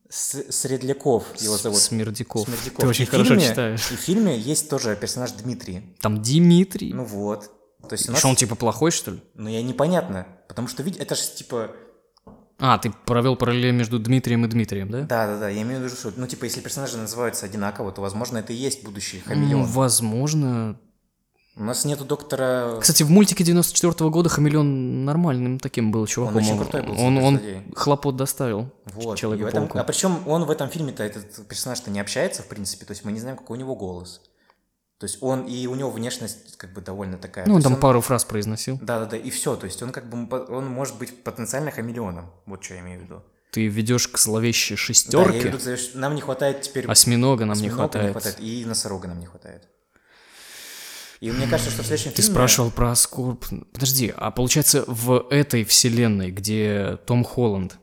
С- 0.08 0.52
Средляков, 0.52 1.24
его 1.40 1.56
зовут. 1.56 1.78
Смердяков. 1.78 2.46
Смердяков. 2.46 2.80
Ты 2.80 2.86
очень 2.86 3.04
И 3.04 3.06
хорошо 3.08 3.34
фильме- 3.34 3.48
читаешь. 3.48 3.90
И 3.90 3.96
в 3.96 4.00
фильме 4.00 4.38
есть 4.38 4.70
тоже 4.70 4.94
персонаж 4.96 5.32
Дмитрий. 5.32 5.96
Там 6.00 6.22
Дмитрий. 6.22 6.92
Ну 6.92 7.04
вот. 7.04 7.50
То 7.88 7.92
есть 7.94 8.08
у 8.08 8.12
нас... 8.12 8.18
Что, 8.20 8.28
он 8.28 8.36
типа 8.36 8.54
плохой, 8.54 8.90
что 8.90 9.12
ли? 9.12 9.20
Ну, 9.34 9.48
я 9.48 9.62
непонятно. 9.62 10.26
Потому 10.48 10.68
что, 10.68 10.82
видишь, 10.82 11.00
это 11.00 11.14
же 11.14 11.22
типа... 11.22 11.70
А, 12.58 12.78
ты 12.78 12.90
провел 13.04 13.36
параллель 13.36 13.72
между 13.74 13.98
Дмитрием 13.98 14.44
и 14.44 14.48
Дмитрием, 14.48 14.90
да? 14.90 15.02
Да-да-да, 15.02 15.48
я 15.48 15.62
имею 15.62 15.80
в 15.80 15.84
виду, 15.84 15.94
что... 15.94 16.12
Ну, 16.16 16.26
типа, 16.26 16.44
если 16.44 16.60
персонажи 16.60 16.96
называются 16.96 17.44
одинаково, 17.46 17.92
то, 17.92 18.00
возможно, 18.00 18.38
это 18.38 18.52
и 18.52 18.56
есть 18.56 18.82
будущий 18.82 19.20
хамелеон. 19.20 19.60
Ну, 19.62 19.66
возможно. 19.66 20.80
У 21.58 21.64
нас 21.64 21.86
нету 21.86 22.04
доктора... 22.04 22.78
Кстати, 22.80 23.02
в 23.02 23.10
мультике 23.10 23.42
94 23.42 24.10
года 24.10 24.28
Хамелеон 24.28 25.06
нормальным 25.06 25.58
таким 25.58 25.90
был 25.90 26.06
чуваком. 26.06 26.36
очень 26.36 26.58
крутой 26.58 26.82
был 26.82 27.00
Он, 27.00 27.16
он 27.16 27.40
хлопот 27.74 28.16
доставил 28.16 28.70
Вот. 28.84 29.18
в 29.18 29.32
этом-. 29.32 29.70
А 29.72 29.84
причем 29.84 30.28
он 30.28 30.44
в 30.44 30.50
этом 30.50 30.68
фильме-то, 30.68 31.02
этот 31.02 31.48
персонаж-то 31.48 31.90
не 31.90 31.98
общается, 31.98 32.42
в 32.42 32.46
принципе, 32.48 32.84
то 32.84 32.92
есть 32.92 33.04
мы 33.04 33.12
не 33.12 33.20
знаем, 33.20 33.38
какой 33.38 33.56
у 33.56 33.60
него 33.60 33.74
голос. 33.74 34.20
То 34.98 35.04
есть 35.04 35.18
он, 35.22 35.46
и 35.46 35.66
у 35.66 35.74
него 35.74 35.90
внешность 35.90 36.56
как 36.58 36.74
бы 36.74 36.82
довольно 36.82 37.16
такая. 37.16 37.46
Ну, 37.46 37.54
он 37.54 37.62
там 37.62 37.76
пару 37.76 38.02
фраз 38.02 38.26
произносил. 38.26 38.78
Да-да-да, 38.82 39.16
и 39.16 39.30
все, 39.30 39.56
то 39.56 39.64
есть 39.64 39.82
он 39.82 39.92
как 39.92 40.08
бы, 40.10 40.44
он 40.54 40.66
может 40.66 40.98
быть 40.98 41.22
потенциально 41.22 41.70
хамелеоном, 41.70 42.30
вот 42.44 42.64
что 42.64 42.74
я 42.74 42.80
имею 42.80 43.00
в 43.00 43.02
виду. 43.04 43.22
Ты 43.50 43.68
ведешь 43.68 44.08
к 44.08 44.18
зловещей 44.18 44.76
Да, 44.76 44.80
я 44.80 44.86
шестерке. 44.86 45.38
веду 45.48 45.58
нам 45.94 46.14
не 46.14 46.20
хватает 46.20 46.60
теперь... 46.60 46.86
Осьминога 46.86 47.46
нам 47.46 47.56
не 47.56 47.68
осьминога 47.68 48.12
хватает. 48.12 48.40
и 48.40 48.64
носорога 48.66 49.08
нам 49.08 49.20
не 49.20 49.26
хватает. 49.26 49.68
И 51.20 51.30
мне 51.30 51.46
кажется, 51.46 51.70
что 51.70 51.82
в 51.82 51.86
следующем 51.86 52.12
Ты 52.12 52.22
фильме... 52.22 52.34
спрашивал 52.34 52.70
про 52.70 52.90
Аскорб. 52.90 53.44
Подожди, 53.72 54.12
а 54.16 54.30
получается 54.30 54.84
в 54.86 55.26
этой 55.30 55.64
вселенной, 55.64 56.30
где 56.30 56.98
Том 57.06 57.24
Холланд, 57.24 57.78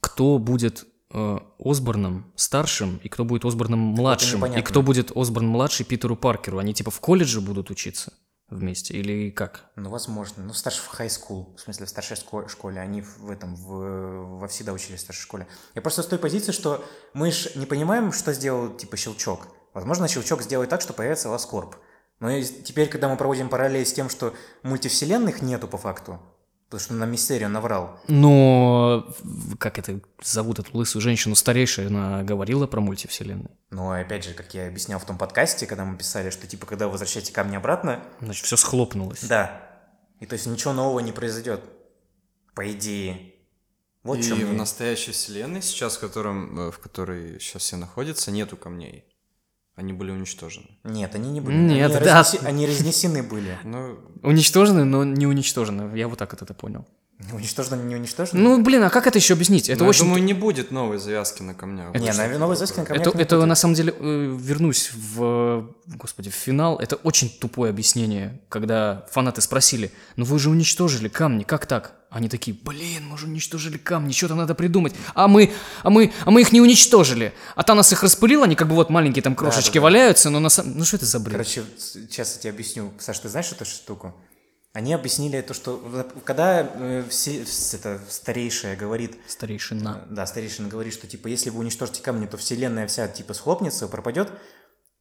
кто 0.00 0.38
будет 0.38 0.84
э, 1.12 1.38
Осборном 1.58 2.32
старшим 2.36 3.00
и 3.02 3.08
кто 3.08 3.24
будет 3.24 3.44
Осборном 3.44 3.78
младшим? 3.78 4.44
И 4.46 4.62
кто 4.62 4.82
будет 4.82 5.12
Осборн 5.14 5.46
младший 5.46 5.86
Питеру 5.86 6.16
Паркеру? 6.16 6.58
Они 6.58 6.74
типа 6.74 6.90
в 6.90 7.00
колледже 7.00 7.40
будут 7.40 7.70
учиться 7.70 8.12
вместе 8.52 8.94
или 8.94 9.30
как? 9.30 9.70
Ну, 9.76 9.90
возможно. 9.90 10.42
Ну, 10.44 10.52
старше 10.52 10.80
в 10.82 11.00
school, 11.00 11.56
в 11.56 11.60
смысле, 11.60 11.86
в 11.86 11.88
старшей 11.88 12.16
школе. 12.16 12.80
Они 12.80 13.02
в 13.02 13.30
этом, 13.30 13.56
в, 13.56 14.38
во 14.38 14.48
всегда 14.48 14.72
учились 14.72 15.00
в 15.00 15.02
старшей 15.02 15.22
школе. 15.22 15.46
Я 15.74 15.82
просто 15.82 16.02
с 16.02 16.06
той 16.06 16.18
позиции, 16.18 16.52
что 16.52 16.84
мы 17.14 17.30
же 17.30 17.50
не 17.54 17.66
понимаем, 17.66 18.12
что 18.12 18.32
сделал, 18.32 18.76
типа, 18.76 18.96
щелчок. 18.96 19.48
Возможно, 19.74 20.08
щелчок 20.08 20.42
сделает 20.42 20.70
так, 20.70 20.80
что 20.80 20.92
появится 20.92 21.30
Ласкорп. 21.30 21.76
Но 22.22 22.30
и 22.30 22.42
теперь, 22.44 22.88
когда 22.88 23.08
мы 23.08 23.16
проводим 23.16 23.48
параллель 23.48 23.84
с 23.84 23.92
тем, 23.92 24.08
что 24.08 24.32
мультивселенных 24.62 25.42
нету 25.42 25.66
по 25.68 25.76
факту, 25.76 26.20
потому 26.70 26.80
что 26.80 26.94
нам 26.94 27.10
Мистерио 27.10 27.48
наврал. 27.48 27.98
Но 28.08 29.12
как 29.58 29.78
это 29.78 30.00
зовут 30.22 30.58
эту 30.60 30.74
лысую 30.76 31.02
женщину 31.02 31.34
старейшая, 31.34 31.88
она 31.88 32.22
говорила 32.22 32.66
про 32.66 32.80
мультивселенные. 32.80 33.50
Но, 33.70 33.90
опять 33.90 34.24
же, 34.24 34.34
как 34.34 34.54
я 34.54 34.68
объяснял 34.68 34.98
в 35.00 35.04
том 35.04 35.18
подкасте, 35.18 35.66
когда 35.66 35.84
мы 35.84 35.98
писали, 35.98 36.30
что, 36.30 36.46
типа, 36.46 36.64
когда 36.64 36.86
вы 36.86 36.92
возвращаете 36.92 37.32
камни 37.32 37.56
обратно, 37.56 38.02
Значит, 38.20 38.46
все 38.46 38.56
схлопнулось. 38.56 39.24
да. 39.24 39.68
И 40.20 40.26
то 40.26 40.34
есть 40.34 40.46
ничего 40.46 40.72
нового 40.72 41.00
не 41.00 41.10
произойдет. 41.10 41.60
По 42.54 42.70
идее. 42.70 43.34
Вот 44.04 44.18
и 44.18 44.32
в 44.32 44.36
мне- 44.36 44.52
настоящей 44.52 45.10
вселенной 45.10 45.62
сейчас, 45.62 45.96
в, 45.96 46.00
котором, 46.00 46.68
э, 46.68 46.70
в 46.70 46.78
которой 46.78 47.40
сейчас 47.40 47.62
все 47.62 47.76
находятся, 47.76 48.30
нету 48.30 48.56
камней. 48.56 49.04
Они 49.74 49.92
были 49.94 50.10
уничтожены. 50.10 50.66
Нет, 50.84 51.14
они 51.14 51.30
не 51.30 51.40
были. 51.40 51.56
Нет, 51.56 51.90
они, 51.96 52.04
да. 52.04 52.20
разнеси- 52.20 52.44
они 52.44 52.66
разнесены 52.66 53.22
были. 53.22 53.58
Ну, 53.64 53.98
Уничтожены, 54.22 54.84
но 54.84 55.02
не 55.04 55.26
уничтожены. 55.26 55.96
Я 55.96 56.08
вот 56.08 56.18
так 56.18 56.32
вот 56.32 56.42
это 56.42 56.52
понял. 56.52 56.86
Уничтожены, 57.32 57.82
не 57.82 57.94
уничтожены? 57.94 58.40
Ну, 58.40 58.62
блин, 58.62 58.82
а 58.82 58.90
как 58.90 59.06
это 59.06 59.18
еще 59.18 59.34
объяснить? 59.34 59.68
Это 59.68 59.84
ну, 59.84 59.90
очень... 59.90 60.00
я 60.00 60.06
думаю, 60.06 60.24
не 60.24 60.32
будет 60.34 60.70
новой 60.70 60.98
завязки 60.98 61.42
на 61.42 61.54
камнях. 61.54 61.94
не, 61.94 62.00
Больше 62.00 62.28
на 62.28 62.38
новой 62.38 62.56
завязке 62.56 62.80
на 62.80 62.86
камнях 62.86 63.06
Это, 63.06 63.16
не 63.16 63.22
это 63.22 63.36
будет. 63.36 63.48
на 63.48 63.54
самом 63.54 63.74
деле, 63.74 63.94
э, 63.98 64.36
вернусь 64.38 64.90
в, 64.94 65.74
господи, 65.86 66.30
в 66.30 66.34
финал. 66.34 66.78
Это 66.78 66.96
очень 66.96 67.30
тупое 67.30 67.70
объяснение, 67.70 68.40
когда 68.48 69.06
фанаты 69.10 69.40
спросили, 69.40 69.92
ну 70.16 70.24
вы 70.24 70.38
же 70.38 70.50
уничтожили 70.50 71.08
камни, 71.08 71.44
как 71.44 71.66
так? 71.66 71.94
Они 72.10 72.28
такие, 72.28 72.54
блин, 72.62 73.08
мы 73.08 73.16
же 73.16 73.26
уничтожили 73.26 73.78
камни, 73.78 74.12
что-то 74.12 74.34
надо 74.34 74.54
придумать. 74.54 74.92
А 75.14 75.28
мы, 75.28 75.50
а 75.82 75.88
мы, 75.88 76.12
а 76.26 76.30
мы 76.30 76.42
их 76.42 76.52
не 76.52 76.60
уничтожили. 76.60 77.32
А 77.54 77.62
Танос 77.62 77.90
их 77.92 78.02
распылил, 78.02 78.42
они 78.42 78.54
как 78.54 78.68
бы 78.68 78.74
вот 78.74 78.90
маленькие 78.90 79.22
там 79.22 79.34
крошечки 79.34 79.74
да, 79.74 79.80
да. 79.80 79.84
валяются, 79.84 80.28
но 80.28 80.38
на 80.38 80.50
самом... 80.50 80.76
Ну 80.76 80.84
что 80.84 80.96
это 80.96 81.06
за 81.06 81.18
бред? 81.20 81.32
Короче, 81.32 81.62
сейчас 81.78 82.34
я 82.34 82.42
тебе 82.42 82.50
объясню. 82.50 82.92
Саш, 82.98 83.18
ты 83.20 83.30
знаешь 83.30 83.50
эту 83.50 83.64
штуку? 83.64 84.14
Они 84.72 84.94
объяснили 84.94 85.42
то, 85.42 85.52
что 85.52 86.08
когда 86.24 86.62
э, 86.62 87.04
все, 87.10 87.44
это, 87.76 88.00
старейшая 88.08 88.74
говорит, 88.74 89.18
Старейшина. 89.28 90.06
да, 90.08 90.24
старейшина 90.26 90.68
говорит, 90.68 90.94
что 90.94 91.06
типа 91.06 91.28
если 91.28 91.50
вы 91.50 91.60
уничтожите 91.60 92.02
камни, 92.02 92.26
то 92.26 92.38
вселенная 92.38 92.86
вся 92.86 93.06
типа 93.06 93.34
схлопнется, 93.34 93.86
пропадет. 93.86 94.32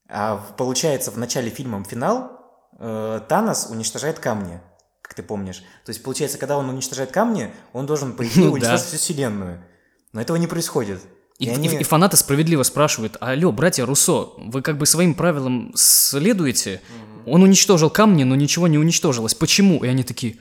А 0.10 0.38
получается 0.58 1.10
в 1.12 1.18
начале 1.18 1.50
фильма 1.50 1.82
финал 1.86 2.42
э, 2.80 3.22
Танос 3.30 3.68
уничтожает 3.70 4.20
камни, 4.20 4.60
как 5.02 5.14
ты 5.14 5.24
помнишь. 5.24 5.64
То 5.86 5.92
есть 5.92 6.04
получается, 6.04 6.38
когда 6.38 6.58
он 6.58 6.68
уничтожает 6.68 7.12
камни, 7.12 7.54
он 7.72 7.86
должен 7.86 8.14
по 8.18 8.28
идее 8.28 8.48
Ну 8.48 8.52
уничтожить 8.52 8.88
всю 8.88 8.98
вселенную. 8.98 9.64
Но 10.12 10.20
этого 10.20 10.36
не 10.36 10.48
происходит. 10.48 11.02
И, 11.42 11.46
И 11.46 11.48
и- 11.48 11.52
они- 11.54 11.68
и 11.68 11.84
фанаты 11.84 12.18
справедливо 12.18 12.62
спрашивают, 12.64 13.18
алло, 13.20 13.52
братья 13.52 13.86
Руссо, 13.86 14.28
вы 14.38 14.62
как 14.62 14.78
бы 14.78 14.86
своим 14.86 15.16
правилам 15.16 15.72
следуете? 15.76 16.82
Он 17.26 17.42
уничтожил 17.44 17.90
камни, 17.90 18.24
но 18.24 18.36
ничего 18.36 18.68
не 18.68 18.78
уничтожилось. 18.78 19.34
Почему? 19.34 19.84
И 19.84 19.88
они 19.88 20.04
такие, 20.04 20.36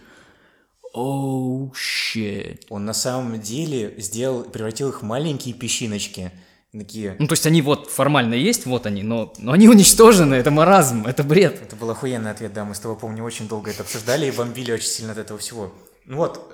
оу, 0.92 1.72
щет. 1.74 2.64
Он 2.68 2.84
на 2.84 2.92
самом 2.94 3.40
деле 3.40 3.94
сделал, 3.98 4.44
превратил 4.44 4.90
их 4.90 5.00
в 5.02 5.04
маленькие 5.04 5.54
песчиночки. 5.54 6.30
Такие, 6.72 7.16
Ну, 7.18 7.26
то 7.26 7.32
есть 7.32 7.46
они 7.46 7.62
вот 7.62 7.90
формально 7.90 8.34
есть, 8.34 8.64
вот 8.64 8.86
они, 8.86 9.02
но, 9.02 9.32
но 9.38 9.50
они 9.52 9.68
уничтожены, 9.68 10.34
это 10.36 10.52
маразм, 10.52 11.04
это 11.04 11.24
бред. 11.24 11.60
Это 11.62 11.74
был 11.74 11.90
охуенный 11.90 12.30
ответ, 12.30 12.52
да, 12.52 12.64
мы 12.64 12.76
с 12.76 12.78
тобой, 12.78 12.96
помню, 12.96 13.24
очень 13.24 13.48
долго 13.48 13.70
это 13.72 13.82
обсуждали 13.82 14.26
и 14.26 14.30
бомбили 14.30 14.70
очень 14.70 14.86
сильно 14.86 15.10
от 15.12 15.18
этого 15.18 15.40
всего. 15.40 15.72
Ну 16.06 16.18
вот, 16.18 16.49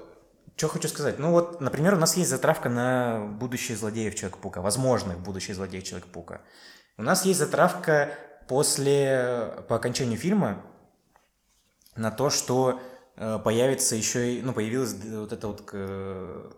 что 0.57 0.69
хочу 0.69 0.89
сказать. 0.89 1.19
Ну 1.19 1.33
вот, 1.33 1.61
например, 1.61 1.95
у 1.95 1.99
нас 1.99 2.17
есть 2.17 2.31
затравка 2.31 2.69
на 2.69 3.27
будущее 3.27 3.77
злодеев 3.77 4.15
Человека-паука, 4.15 4.63
возможных 4.63 5.19
будущих 5.21 5.55
злодеев 5.55 5.85
Человека-паука. 5.85 6.41
У 6.97 7.03
нас 7.03 7.27
есть 7.27 7.39
затравка 7.39 8.11
после, 8.49 9.55
по 9.69 9.77
окончанию 9.77 10.19
фильма 10.19 10.63
на 11.95 12.11
то, 12.11 12.31
что 12.31 12.81
э, 13.17 13.39
появится 13.39 13.97
еще 13.97 14.35
и, 14.35 14.43
ну, 14.43 14.55
появилась 14.55 14.95
вот 14.95 15.33
эта 15.33 15.47
вот 15.47 15.69
э, 15.73 16.51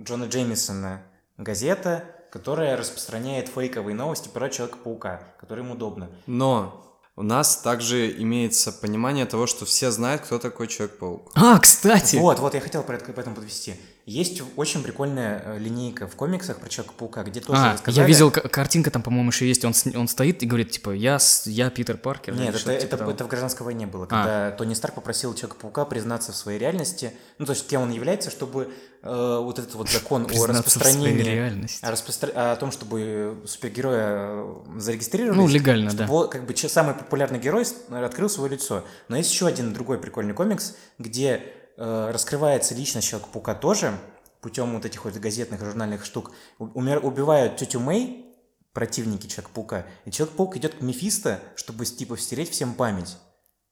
Джона 0.00 0.24
Джеймисона 0.24 1.02
газета, 1.38 2.04
которая 2.30 2.76
распространяет 2.76 3.48
фейковые 3.48 3.94
новости 3.94 4.28
про 4.28 4.50
Человека-паука, 4.50 5.22
которые 5.40 5.64
им 5.64 5.72
удобно. 5.72 6.10
Но 6.26 6.93
у 7.16 7.22
нас 7.22 7.58
также 7.58 8.10
имеется 8.22 8.72
понимание 8.72 9.24
того, 9.24 9.46
что 9.46 9.64
все 9.64 9.90
знают, 9.92 10.22
кто 10.22 10.38
такой 10.40 10.66
Человек-паук. 10.66 11.30
А, 11.34 11.58
кстати, 11.60 12.16
Вот, 12.16 12.40
вот, 12.40 12.54
я 12.54 12.60
хотел 12.60 12.82
про 12.82 12.96
это, 12.96 13.04
к 13.04 13.16
этому 13.18 13.36
подвести. 13.36 13.74
Есть 14.04 14.42
очень 14.56 14.82
прикольная 14.82 15.40
э, 15.44 15.58
линейка 15.58 16.08
в 16.08 16.16
комиксах 16.16 16.58
про 16.58 16.68
Человека-паука, 16.68 17.22
где 17.22 17.40
тоже 17.40 17.60
а, 17.62 17.72
рассказали- 17.74 18.02
я 18.02 18.06
видел, 18.06 18.30
картинка 18.32 18.90
там, 18.90 19.02
по-моему, 19.02 19.30
еще 19.30 19.46
есть, 19.46 19.64
он, 19.64 19.72
он 19.94 20.08
стоит 20.08 20.42
и 20.42 20.46
говорит, 20.46 20.72
типа, 20.72 20.90
я, 20.90 21.18
с- 21.20 21.46
я 21.46 21.70
Питер 21.70 21.96
Паркер. 21.98 22.34
Нет, 22.34 22.50
это, 22.50 22.58
что-то 22.58 22.80
типа 22.80 22.94
это, 22.96 23.10
это 23.10 23.24
в 23.24 23.28
гражданской 23.28 23.64
войне 23.64 23.84
А. 23.86 23.88
было, 23.88 24.06
когда 24.06 24.50
Тони 24.50 24.74
Старк 24.74 24.96
попросил 24.96 25.34
Человека-паука 25.34 25.84
признаться 25.84 26.32
в 26.32 26.36
своей 26.36 26.58
реальности, 26.58 27.12
ну, 27.38 27.46
то 27.46 27.52
есть 27.52 27.66
кем 27.68 27.80
он 27.82 27.92
является, 27.92 28.30
чтобы 28.30 28.74
э, 29.04 29.38
вот 29.40 29.58
этот 29.58 29.74
вот 29.74 29.88
закон 29.88 30.24
о 30.24 30.46
распространении... 30.46 31.22
реальности. 31.22 31.84
О, 31.84 31.92
распростра- 31.92 32.32
о 32.32 32.56
том, 32.56 32.72
чтобы 32.72 33.42
супергероя 33.46 34.44
э, 34.44 34.54
зарегистрировали. 34.78 35.36
Ну, 35.36 35.46
легально, 35.46 35.90
чтобы 35.90 36.06
да. 36.06 36.12
он, 36.12 36.28
как 36.28 36.46
бы 36.46 36.56
самый 36.56 36.94
популярный 36.94 37.38
герой 37.38 37.64
открыл 37.90 38.28
свое 38.28 38.52
лицо. 38.52 38.84
Но 39.08 39.16
есть 39.16 39.30
еще 39.30 39.46
один 39.46 39.72
другой 39.72 39.98
прикольный 39.98 40.34
комикс, 40.34 40.74
где 40.98 41.42
э, 41.76 42.10
раскрывается 42.12 42.74
личность 42.74 43.06
Человека-паука 43.08 43.54
тоже 43.54 43.96
путем 44.40 44.74
вот 44.74 44.84
этих 44.84 45.04
вот 45.04 45.14
газетных 45.14 45.62
и 45.62 45.64
журнальных 45.64 46.04
штук. 46.04 46.32
Умер- 46.58 47.04
убивают 47.04 47.56
тетю 47.56 47.80
Мэй, 47.80 48.26
противники 48.72 49.26
Человека-паука, 49.26 49.86
и 50.04 50.10
Человек-паук 50.10 50.56
идет 50.56 50.74
к 50.74 50.80
Мефисто, 50.82 51.40
чтобы 51.54 51.86
типа 51.86 52.18
стереть 52.18 52.50
всем 52.50 52.74
память, 52.74 53.16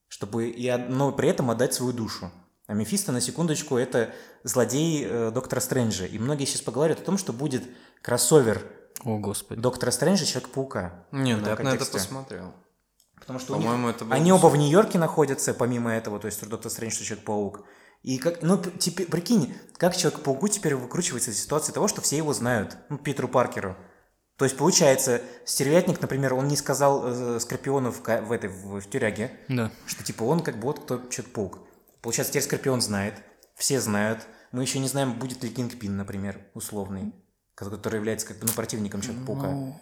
чтобы 0.08 0.48
и, 0.48 0.70
но 0.88 1.12
при 1.12 1.28
этом 1.28 1.50
отдать 1.50 1.74
свою 1.74 1.92
душу. 1.92 2.30
А 2.66 2.74
Мефисто, 2.74 3.12
на 3.12 3.20
секундочку, 3.20 3.76
это 3.76 4.12
злодей 4.44 5.04
э, 5.04 5.30
Доктора 5.32 5.60
Стрэнджа. 5.60 6.06
И 6.06 6.18
многие 6.18 6.44
сейчас 6.44 6.60
поговорят 6.62 7.00
о 7.00 7.02
том, 7.02 7.18
что 7.18 7.32
будет 7.32 7.64
кроссовер 8.02 8.62
О, 9.04 9.18
господи. 9.18 9.60
Доктора 9.60 9.90
Стрэнджа 9.90 10.24
и 10.24 10.26
Человека-паука. 10.26 11.04
Не, 11.10 11.34
В 11.34 11.38
ну 11.38 11.42
этом 11.42 11.48
я 11.50 11.56
бы 11.56 11.62
на 11.64 11.74
это 11.74 11.86
посмотрел. 11.86 12.52
Потому 13.18 13.38
что 13.38 13.54
у 13.54 13.56
них- 13.56 13.64
По-моему, 13.66 13.88
это 13.88 14.04
было 14.04 14.14
они 14.14 14.32
оба 14.32 14.46
в 14.46 14.56
Нью-Йорке 14.56 14.98
находятся, 14.98 15.54
помимо 15.54 15.92
этого, 15.92 16.18
то 16.18 16.26
есть 16.26 16.38
что 16.38 16.48
Доктор 16.48 16.70
Стрэндж, 16.70 16.94
что 16.94 17.04
Человек-паук. 17.04 17.64
И 18.02 18.18
как, 18.18 18.42
ну, 18.42 18.60
теперь, 18.78 19.06
прикинь, 19.06 19.54
как 19.76 19.96
Человек-пауку 19.96 20.48
теперь 20.48 20.74
выкручивается 20.74 21.30
из 21.30 21.40
ситуации 21.42 21.72
того, 21.72 21.86
что 21.88 22.00
все 22.00 22.16
его 22.16 22.32
знают, 22.32 22.76
ну, 22.88 22.98
Питеру 22.98 23.28
Паркеру. 23.28 23.76
То 24.38 24.44
есть, 24.44 24.56
получается, 24.56 25.20
Стервятник, 25.44 26.00
например, 26.00 26.34
он 26.34 26.48
не 26.48 26.56
сказал 26.56 27.02
э, 27.06 27.38
Скорпиону 27.40 27.92
в, 27.92 28.00
в 28.02 28.32
этой, 28.32 28.48
в, 28.50 28.80
в 28.80 28.90
тюряге, 28.90 29.30
Да. 29.48 29.70
что, 29.86 30.02
типа, 30.02 30.24
он 30.24 30.40
как 30.40 30.56
бы 30.56 30.62
вот 30.62 30.80
кто 30.80 30.98
Человек-паук. 31.08 31.58
Получается, 32.02 32.32
теперь 32.32 32.42
Скорпион 32.42 32.80
знает, 32.80 33.14
все 33.54 33.80
знают. 33.80 34.26
Мы 34.50 34.62
еще 34.62 34.78
не 34.80 34.88
знаем, 34.88 35.18
будет 35.18 35.42
ли 35.42 35.48
Кингпин, 35.50 35.96
например, 35.96 36.40
условный, 36.52 37.14
ко- 37.54 37.70
который 37.70 37.96
является, 37.96 38.26
как 38.26 38.38
бы, 38.38 38.46
ну, 38.46 38.52
противником 38.52 39.00
Человека-паука. 39.00 39.50
Ну, 39.50 39.80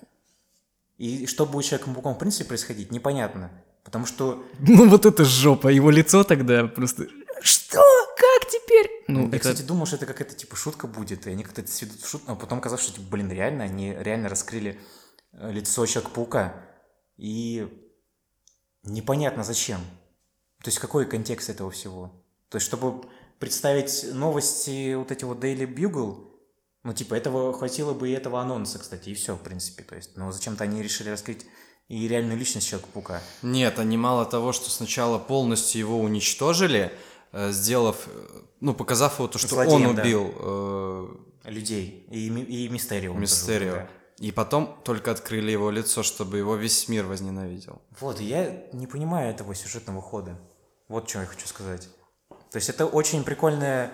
И 0.99 1.27
что 1.27 1.47
будет 1.47 1.65
с 1.65 1.69
Человеком-пауком, 1.69 2.15
в 2.15 2.19
принципе, 2.19 2.45
происходить, 2.45 2.93
непонятно. 2.93 3.51
Потому 3.83 4.07
что 4.07 4.45
Ну 4.61 4.89
вот 4.89 5.07
это 5.07 5.25
жопа, 5.25 5.69
его 5.69 5.91
лицо 5.91 6.23
тогда 6.23 6.67
просто... 6.67 7.09
Что? 7.43 7.81
Как 8.17 8.51
теперь? 8.51 8.91
Ну, 9.09 9.23
я, 9.23 9.29
это... 9.29 9.39
кстати, 9.39 9.63
думал, 9.63 9.87
что 9.87 9.97
это 9.97 10.05
какая-то 10.05 10.35
типа 10.35 10.55
шутка 10.57 10.87
будет, 10.87 11.27
и 11.27 11.31
они 11.31 11.43
как-то 11.43 11.63
это 11.63 11.71
сведут 11.73 12.03
в 12.03 12.09
шутку, 12.09 12.31
а 12.31 12.37
потом 12.37 12.59
оказалось, 12.59 12.85
что, 12.85 12.93
типа, 12.93 13.07
блин, 13.11 13.33
реально, 13.33 13.65
они 13.65 13.95
реально 13.95 14.29
раскрыли 14.29 14.79
э, 15.33 15.51
лицо 15.51 15.87
Человека-паука. 15.87 16.55
И 17.17 17.67
непонятно 18.83 19.43
зачем. 19.43 19.81
То 20.63 20.69
есть 20.69 20.79
какой 20.79 21.07
контекст 21.07 21.49
этого 21.49 21.71
всего? 21.71 22.13
То 22.49 22.57
есть, 22.57 22.67
чтобы 22.67 23.03
представить 23.39 24.13
новости 24.13 24.95
вот 24.95 25.11
эти 25.11 25.25
вот 25.25 25.43
Daily 25.43 25.67
Bugle, 25.67 26.27
ну, 26.83 26.93
типа, 26.93 27.15
этого 27.15 27.53
хватило 27.53 27.93
бы 27.95 28.09
и 28.09 28.13
этого 28.13 28.41
анонса, 28.41 28.79
кстати, 28.79 29.11
и 29.11 29.15
все, 29.15 29.37
в 29.37 29.41
принципе. 29.41 29.83
То 29.83 29.97
есть, 29.97 30.17
но 30.17 30.33
зачем-то 30.33 30.65
они 30.65 30.83
решили 30.83 31.11
раскрыть 31.11 31.47
и 31.89 32.07
реальную 32.07 32.39
личность 32.39 32.69
Человека-паука. 32.69 33.21
Нет, 33.43 33.79
они 33.79 33.97
мало 33.97 34.25
того, 34.25 34.53
что 34.53 34.71
сначала 34.71 35.19
полностью 35.19 35.81
его 35.81 35.99
уничтожили, 36.01 36.93
э, 37.33 37.51
сделав, 37.53 38.07
э, 38.07 38.43
ну, 38.61 38.75
показав 38.75 39.19
его 39.19 39.29
то, 39.29 39.39
что 39.39 39.49
Злодеем, 39.49 39.89
он 39.89 39.97
да. 39.97 40.03
убил 40.03 40.33
э, 40.37 41.09
Людей. 41.45 42.07
И, 42.11 42.29
и 42.29 42.69
Мистерио. 42.69 43.11
тоже 43.11 43.21
Мистерио. 43.21 43.73
убил, 43.73 43.83
да. 43.83 43.91
И 44.21 44.33
потом 44.33 44.79
только 44.85 45.11
открыли 45.11 45.51
его 45.51 45.71
лицо, 45.71 46.03
чтобы 46.03 46.39
его 46.39 46.55
весь 46.55 46.89
мир 46.89 47.07
возненавидел. 47.07 47.81
Вот, 48.01 48.21
я 48.21 48.65
не 48.73 48.87
понимаю 48.87 49.31
этого 49.31 49.55
сюжетного 49.55 50.03
хода. 50.03 50.39
Вот 50.91 51.09
что 51.09 51.21
я 51.21 51.27
хочу 51.27 51.47
сказать. 51.47 51.89
То 52.51 52.57
есть 52.57 52.69
это 52.69 52.85
очень 52.85 53.23
прикольная 53.23 53.93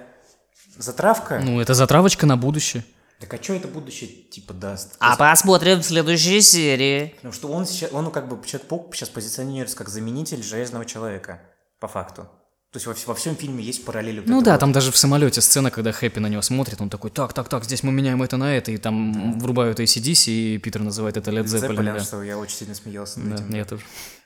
затравка. 0.79 1.41
Ну, 1.41 1.61
это 1.61 1.75
затравочка 1.75 2.25
на 2.25 2.39
будущее. 2.39 2.85
Так 3.21 3.35
а 3.35 3.43
что 3.43 3.53
это 3.53 3.69
будущее 3.69 4.09
типа 4.09 4.55
даст? 4.55 4.97
А 4.99 5.09
есть, 5.09 5.19
посмотрим 5.19 5.81
в 5.81 5.85
следующей 5.85 6.41
серии. 6.41 7.13
Потому 7.17 7.35
что 7.35 7.49
он 7.49 7.67
сейчас, 7.67 7.93
он 7.93 8.11
как 8.11 8.29
бы 8.29 8.43
Человек-паук 8.43 8.95
сейчас 8.95 9.11
позиционируется 9.11 9.77
как 9.77 9.91
заменитель 9.91 10.43
Железного 10.43 10.87
Человека, 10.87 11.43
по 11.81 11.87
факту. 11.87 12.31
То 12.73 12.79
есть 12.79 12.87
во, 12.87 12.95
во 13.07 13.15
всем 13.15 13.37
фильме 13.37 13.65
есть 13.65 13.85
параллели. 13.85 14.21
вот 14.21 14.29
Ну 14.29 14.43
да, 14.43 14.53
вот. 14.53 14.61
там 14.61 14.73
даже 14.73 14.93
в 14.93 14.97
самолете 14.97 15.41
сцена, 15.41 15.71
когда 15.71 15.93
Хэппи 15.93 16.19
на 16.19 16.27
него 16.27 16.43
смотрит, 16.43 16.81
он 16.81 16.91
такой, 16.91 17.11
так, 17.11 17.33
так, 17.33 17.49
так, 17.49 17.65
здесь 17.65 17.83
мы 17.83 17.93
меняем 17.93 18.23
это 18.23 18.37
на 18.37 18.55
это, 18.55 18.73
и 18.73 18.77
там 18.77 19.39
врубают 19.39 19.81
ACDC, 19.81 20.31
и 20.31 20.59
Питер 20.59 20.83
называет 20.83 21.17
это 21.17 21.31
Led 21.31 21.45
Zeppelin. 21.45 21.77
Zeppelin, 21.77 21.95
да. 21.95 22.01
что 22.01 22.23
я 22.23 22.37
очень 22.37 22.57
сильно 22.57 22.75
смеялся 22.75 23.21
над 23.21 23.39
Да, 23.39 23.45
этим. 23.45 23.55
я 23.55 23.65
тоже. 23.65 23.83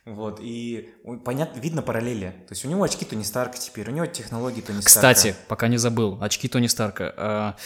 Вот, 0.06 0.40
и 0.42 0.88
понятно, 1.24 1.60
видно 1.60 1.82
параллели. 1.82 2.30
То 2.48 2.54
есть 2.54 2.64
у 2.64 2.68
него 2.68 2.82
очки 2.82 3.04
Тони 3.04 3.22
Старка 3.22 3.58
теперь, 3.58 3.88
у 3.90 3.92
него 3.92 4.06
технологии 4.06 4.62
Тони 4.62 4.80
Старка. 4.80 4.86
Кстати, 4.86 5.36
пока 5.46 5.68
не 5.68 5.76
забыл, 5.76 6.18
очки 6.20 6.48
Тони 6.48 6.66
Старка. 6.68 7.14
А, 7.16 7.56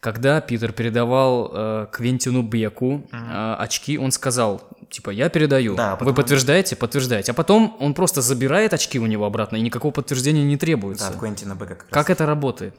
Когда 0.00 0.40
Питер 0.40 0.72
передавал 0.72 1.50
э, 1.52 1.86
Квентину 1.92 2.42
Беку 2.42 3.06
э, 3.12 3.54
очки, 3.58 3.98
он 3.98 4.12
сказал, 4.12 4.62
типа, 4.90 5.10
я 5.10 5.28
передаю. 5.28 5.74
Да, 5.76 5.88
а 5.88 5.92
Вы 5.92 5.98
потом- 5.98 6.14
подтверждаете? 6.16 6.76
Подтверждаете. 6.76 7.32
А 7.32 7.34
потом 7.34 7.76
он 7.80 7.94
просто 7.94 8.22
забирает 8.22 8.72
очки 8.74 8.98
у 8.98 9.06
него 9.06 9.24
обратно, 9.26 9.56
и 9.56 9.60
никакого 9.60 9.92
подтверждения 9.92 10.44
не 10.44 10.56
требуется. 10.56 11.06
Да, 11.08 11.14
от 11.14 11.18
Квентина 11.20 11.54
Бека 11.54 11.74
как 11.76 11.82
раз. 11.82 11.90
Как 11.90 12.10
это 12.10 12.26
работает? 12.26 12.74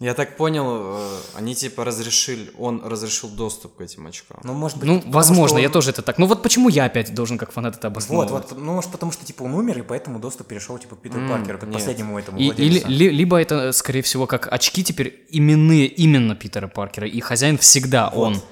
Я 0.00 0.12
так 0.14 0.36
понял, 0.36 0.96
э, 0.96 1.18
они 1.36 1.54
типа 1.54 1.84
разрешили, 1.84 2.50
он 2.58 2.82
разрешил 2.84 3.28
доступ 3.28 3.76
к 3.76 3.80
этим 3.80 4.08
очкам. 4.08 4.40
Ну, 4.42 4.52
может 4.52 4.76
быть, 4.78 4.88
Ну, 4.88 4.96
потому 4.96 5.14
возможно, 5.14 5.48
что 5.50 5.58
я 5.60 5.68
он- 5.68 5.72
тоже 5.72 5.90
это 5.90 6.02
так. 6.02 6.18
Ну 6.18 6.26
вот 6.26 6.42
почему 6.42 6.68
я 6.68 6.86
опять 6.86 7.14
должен 7.14 7.38
как 7.38 7.52
фанат 7.52 7.76
это 7.76 7.88
Вот, 7.88 7.92
обосновывать? 7.92 8.30
вот, 8.50 8.58
ну, 8.58 8.74
может, 8.74 8.90
потому 8.90 9.12
что, 9.12 9.24
типа, 9.24 9.44
он 9.44 9.54
умер, 9.54 9.78
и 9.78 9.82
поэтому 9.82 10.18
доступ 10.18 10.48
перешел, 10.48 10.76
типа, 10.78 10.96
к 10.96 10.98
Питеру 11.00 11.20
М, 11.22 11.28
Паркеру, 11.28 11.58
как 11.58 11.68
нет. 11.68 11.78
последнему 11.78 12.18
этому 12.18 12.38
И- 12.40 12.48
или, 12.48 12.80
ли- 12.88 13.08
либо 13.10 13.40
это, 13.40 13.70
скорее 13.70 14.02
всего, 14.02 14.26
как 14.26 14.52
очки 14.52 14.82
теперь 14.82 15.26
именные 15.30 15.86
именно 15.86 16.34
Питера 16.34 16.66
Паркера, 16.66 17.06
и 17.06 17.20
хозяин 17.20 17.56
всегда 17.56 18.10
Вот. 18.10 18.26
он. 18.26 18.42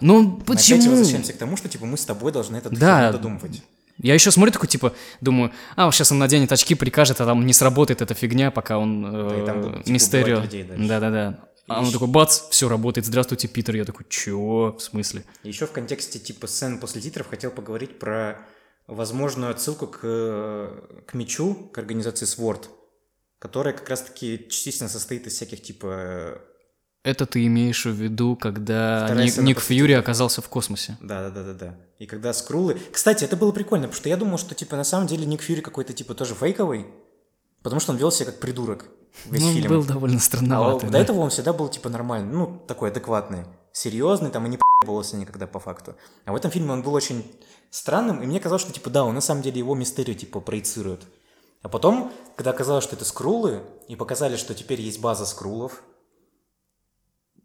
Ну, 0.00 0.40
почему? 0.46 0.78
опять 0.80 0.90
возвращаемся 0.90 1.32
к 1.32 1.36
тому, 1.38 1.56
что, 1.56 1.68
типа, 1.68 1.86
мы 1.86 1.96
с 1.96 2.04
тобой 2.04 2.32
должны 2.32 2.56
это 2.56 2.70
Да. 2.70 3.12
додумывать. 3.12 3.62
Я 4.00 4.14
еще 4.14 4.30
смотрю 4.30 4.52
такой, 4.52 4.68
типа, 4.68 4.94
думаю, 5.20 5.50
а, 5.74 5.90
сейчас 5.90 6.12
он 6.12 6.18
наденет 6.18 6.52
очки, 6.52 6.74
прикажет, 6.76 7.20
а 7.20 7.26
там 7.26 7.44
не 7.44 7.52
сработает 7.52 8.00
эта 8.00 8.14
фигня, 8.14 8.50
пока 8.52 8.78
он 8.78 9.02
будут, 9.02 9.32
э, 9.32 9.82
типа, 9.82 9.90
Мистерио. 9.90 10.40
дальше. 10.40 10.66
Да-да-да. 10.86 11.40
А 11.66 11.80
он 11.82 11.92
такой, 11.92 12.08
бац, 12.08 12.48
все 12.48 12.68
работает, 12.68 13.06
здравствуйте, 13.06 13.46
Питер. 13.48 13.74
Я 13.76 13.84
такой, 13.84 14.06
чего? 14.08 14.72
В 14.72 14.80
смысле? 14.80 15.24
Еще 15.42 15.66
в 15.66 15.72
контексте, 15.72 16.18
типа, 16.18 16.46
сцен 16.46 16.78
после 16.78 17.02
титров 17.02 17.28
хотел 17.28 17.50
поговорить 17.50 17.98
про 17.98 18.38
возможную 18.86 19.50
отсылку 19.50 19.86
к, 19.86 19.98
э, 20.02 20.80
к 21.06 21.12
мечу, 21.14 21.54
к 21.72 21.76
организации 21.76 22.24
SWORD, 22.24 22.68
которая 23.38 23.74
как 23.74 23.88
раз-таки 23.90 24.46
частично 24.48 24.88
состоит 24.88 25.26
из 25.26 25.34
всяких, 25.34 25.60
типа, 25.62 26.40
Это 27.04 27.26
ты 27.26 27.46
имеешь 27.46 27.84
в 27.86 27.90
виду, 27.92 28.36
когда 28.36 29.04
Вторая 29.06 29.24
Ник, 29.26 29.36
Ник 29.38 29.56
после 29.56 29.76
Фьюри 29.76 29.92
оказался 29.92 30.42
в 30.42 30.48
космосе? 30.48 30.98
Да-да-да-да-да. 31.00 31.76
И 31.98 32.06
когда 32.06 32.32
скрулы... 32.32 32.78
Кстати, 32.92 33.24
это 33.24 33.36
было 33.36 33.52
прикольно, 33.52 33.86
потому 33.86 33.98
что 33.98 34.08
я 34.08 34.16
думал, 34.16 34.36
что, 34.38 34.54
типа, 34.54 34.76
на 34.76 34.84
самом 34.84 35.06
деле 35.06 35.24
Ник 35.24 35.40
Фьюри 35.40 35.60
какой-то, 35.60 35.92
типа, 35.92 36.14
тоже 36.14 36.34
фейковый, 36.34 36.86
потому 37.62 37.80
что 37.80 37.92
он 37.92 37.98
вел 37.98 38.10
себя 38.10 38.26
как 38.26 38.40
придурок. 38.40 38.86
весь 39.26 39.42
Ну, 39.42 39.52
фильм. 39.52 39.68
был 39.68 39.84
довольно 39.84 40.16
А 40.16 40.20
странноватый. 40.20 40.88
до 40.88 40.92
да. 40.92 40.98
этого 40.98 41.20
он 41.20 41.30
всегда 41.30 41.52
был 41.52 41.68
типа 41.68 41.88
нормальный, 41.88 42.32
ну, 42.32 42.62
такой 42.66 42.90
адекватный, 42.90 43.44
серьезный, 43.72 44.30
там, 44.30 44.44
и 44.46 44.48
не 44.48 44.56
п***ывался 44.56 45.16
никогда 45.16 45.46
по 45.46 45.60
факту. 45.60 45.94
А 46.24 46.32
в 46.32 46.36
этом 46.36 46.50
фильме 46.50 46.72
он 46.72 46.82
был 46.82 46.94
очень 46.94 47.24
странным, 47.70 48.22
и 48.22 48.26
мне 48.26 48.40
казалось, 48.40 48.62
что 48.62 48.72
типа 48.72 48.90
да, 48.90 49.04
он 49.04 49.14
на 49.14 49.20
самом 49.20 49.42
деле 49.42 49.58
его 49.58 49.74
мистерию 49.74 50.16
типа 50.16 50.40
проецирует. 50.40 51.02
А 51.62 51.68
потом, 51.68 52.12
когда 52.36 52.50
оказалось, 52.50 52.84
что 52.84 52.96
это 52.96 53.04
скрулы, 53.04 53.62
и 53.88 53.96
показали, 53.96 54.36
что 54.36 54.54
теперь 54.54 54.80
есть 54.80 55.00
база 55.00 55.26
скрулов, 55.26 55.82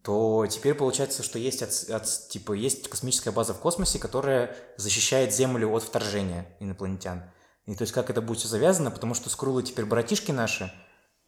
то 0.04 0.46
теперь 0.48 0.74
получается, 0.74 1.24
что 1.24 1.40
есть, 1.40 1.62
от- 1.62 1.90
от- 1.90 2.28
типа, 2.30 2.54
есть 2.54 2.90
космическая 2.90 3.32
база 3.32 3.54
в 3.54 3.60
космосе, 3.60 4.00
которая 4.00 4.56
защищает 4.78 5.34
Землю 5.34 5.72
от 5.72 5.84
вторжения 5.84 6.56
инопланетян. 6.60 7.24
И 7.66 7.76
то 7.76 7.84
есть 7.84 7.94
как 7.94 8.10
это 8.10 8.22
будет 8.22 8.40
все 8.40 8.50
завязано, 8.50 8.92
потому 8.92 9.14
что 9.14 9.30
скрулы 9.30 9.64
теперь 9.64 9.86
братишки 9.86 10.32
наши, 10.32 10.72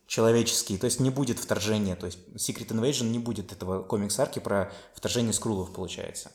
человеческие, 0.08 0.78
то 0.78 0.86
есть 0.86 1.00
не 1.00 1.10
будет 1.10 1.40
вторжения, 1.40 1.96
то 1.96 2.06
есть 2.06 2.20
Secret 2.36 2.68
Invasion 2.68 3.06
не 3.06 3.20
будет 3.20 3.54
этого 3.54 3.82
комикс-арки 3.82 4.40
про 4.40 4.72
вторжение 4.94 5.34
скрулов, 5.34 5.74
получается. 5.74 6.32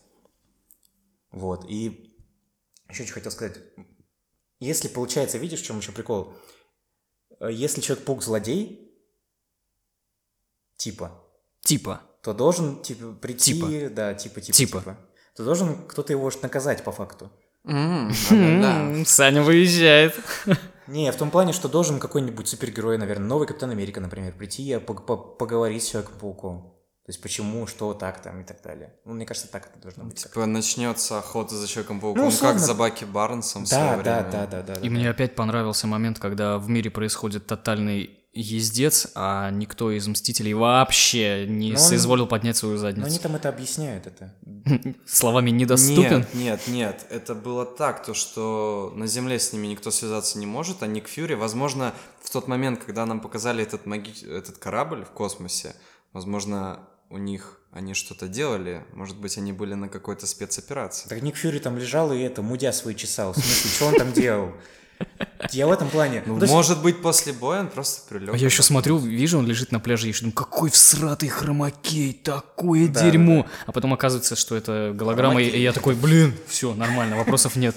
Вот, 1.31 1.67
и 1.69 2.17
еще 2.89 3.05
что 3.05 3.15
хотел 3.15 3.31
сказать. 3.31 3.59
Если 4.59 4.89
получается, 4.89 5.39
видишь, 5.39 5.61
в 5.61 5.65
чем 5.65 5.79
еще 5.79 5.93
прикол? 5.93 6.35
Э, 7.39 7.51
Если 7.53 7.81
Человек-паук 7.81 8.23
злодей, 8.23 8.93
типа, 10.77 11.23
Типа. 11.63 12.03
То 12.23 12.33
должен 12.35 12.83
типа 12.83 13.13
прийти, 13.13 13.55
Типа. 13.55 13.67
да, 13.95 14.15
типа, 14.15 14.41
типа, 14.41 14.57
Типа. 14.57 14.79
типа, 14.81 14.97
то 15.37 15.45
должен 15.45 15.77
кто-то 15.89 16.13
его 16.13 16.31
наказать 16.43 16.85
по 16.85 16.93
факту. 16.93 17.31
М, 17.65 18.11
да. 18.31 18.81
М, 18.83 19.05
Саня 19.07 19.43
выезжает. 19.43 20.15
Не, 20.87 21.13
в 21.13 21.17
том 21.17 21.31
плане, 21.31 21.53
что 21.53 21.69
должен 21.69 21.99
какой-нибудь 22.01 22.49
супергерой, 22.49 22.99
наверное, 22.99 23.27
новый 23.29 23.47
Капитан 23.47 23.71
Америка, 23.71 24.01
например, 24.01 24.33
прийти 24.33 24.63
и 24.69 24.75
пог- 24.77 25.05
по- 25.07 25.17
поговорить 25.17 25.85
с 25.85 25.91
Человеком-пауком. 25.91 26.75
То 27.07 27.11
есть 27.13 27.23
почему, 27.23 27.67
что, 27.67 27.93
так 27.95 28.21
там 28.23 28.41
и 28.41 28.45
так 28.45 28.63
далее. 28.63 28.95
Ну, 29.05 29.15
мне 29.15 29.25
кажется, 29.27 29.51
так 29.51 29.67
это 29.67 29.79
должно 29.81 30.05
быть. 30.05 30.23
Типа 30.23 30.47
начнется 30.47 31.19
охота 31.19 31.55
за 31.57 31.67
Человеком-пауком, 31.69 32.23
Ну, 32.23 32.29
условно. 32.29 32.55
как 32.59 32.67
за 32.67 32.75
Баки 32.75 33.05
Барнсом 33.05 33.67
в 33.67 33.69
Да, 33.71 33.77
свое 33.77 34.03
да, 34.03 34.19
время. 34.21 34.31
да, 34.33 34.47
да, 34.47 34.63
да. 34.63 34.75
И 34.81 34.85
да. 34.85 34.91
мне 34.91 35.09
опять 35.11 35.35
понравился 35.35 35.87
момент, 35.87 36.19
когда 36.19 36.59
в 36.59 36.69
мире 36.69 36.91
происходит 36.91 37.47
тотальный 37.47 38.20
ездец, 38.33 39.09
а 39.15 39.51
никто 39.51 39.91
из 39.91 40.07
Мстителей 40.07 40.55
вообще 40.55 41.47
не 41.49 41.73
Но 41.73 41.79
он- 41.79 41.85
соизволил 41.85 42.27
поднять 42.27 42.57
свою 42.57 42.77
Но 42.79 42.87
они 42.89 42.97
задницу. 43.01 43.21
там 43.21 43.35
это 43.37 43.49
объясняют, 43.49 44.07
это. 44.07 44.35
Словами 45.07 45.51
недоступен. 45.51 46.19
Нет, 46.19 46.35
нет, 46.35 46.61
нет, 46.69 47.07
это 47.11 47.35
было 47.35 47.67
так, 47.67 48.05
то 48.05 48.15
что 48.15 48.93
на 48.95 49.07
Земле 49.07 49.39
с 49.39 49.53
ними 49.53 49.67
никто 49.67 49.91
связаться 49.91 50.39
не 50.39 50.47
может, 50.47 50.83
а 50.83 50.87
Ник 50.87 51.09
Фьюри, 51.09 51.35
возможно, 51.35 51.93
в 52.23 52.31
тот 52.31 52.47
момент, 52.47 52.85
когда 52.85 53.05
нам 53.05 53.21
показали 53.21 53.63
этот, 53.65 53.87
маги... 53.87 54.13
этот 54.27 54.59
корабль 54.59 55.05
в 55.05 55.11
космосе, 55.11 55.75
возможно, 56.13 56.89
у 57.09 57.19
них 57.19 57.57
они 57.73 57.95
что-то 57.95 58.29
делали, 58.29 58.85
может 58.93 59.17
быть, 59.19 59.39
они 59.39 59.53
были 59.53 59.75
на 59.75 59.89
какой-то 59.89 60.27
спецоперации. 60.27 61.09
Так 61.09 61.23
Ник 61.23 61.37
Фьюри 61.37 61.59
там 61.59 61.79
лежал 61.79 62.13
и 62.13 62.21
это, 62.21 62.43
мудя 62.43 62.73
свои 62.73 62.95
чесал. 62.95 63.33
В 63.33 63.37
смысле, 63.37 63.71
что 63.71 63.87
он 63.87 63.95
там 63.97 64.13
делал? 64.13 64.53
Я 65.53 65.67
в 65.67 65.73
этом 65.73 65.89
плане... 65.89 66.23
Ну, 66.27 66.35
Ну, 66.37 66.41
есть- 66.43 66.53
может 66.53 66.83
быть, 66.83 67.01
после 67.03 67.33
боя 67.33 67.61
он 67.61 67.69
просто 67.69 68.09
прилег. 68.09 68.35
А 68.35 68.37
я 68.37 68.47
еще 68.47 68.63
смотрю, 68.63 68.99
вижу, 68.99 69.39
он 69.39 69.47
лежит 69.47 69.73
на 69.73 69.81
пляже, 69.81 70.07
и 70.07 70.11
еще 70.11 70.21
думаю, 70.21 70.35
какой 70.35 70.71
всратый 70.71 71.29
хромакей, 71.29 72.13
такое 72.13 72.89
Да, 72.89 73.03
дерьмо. 73.03 73.47
А 73.67 73.73
потом 73.73 73.93
оказывается, 73.95 74.37
что 74.37 74.55
это 74.57 74.93
голограмма, 74.95 75.41
и- 75.41 75.45
Хромакей. 75.45 75.61
и 75.61 75.63
я 75.63 75.73
такой, 75.73 75.95
блин, 75.95 76.35
все, 76.47 76.75
нормально, 76.75 77.17
вопросов 77.17 77.57
нет. 77.57 77.75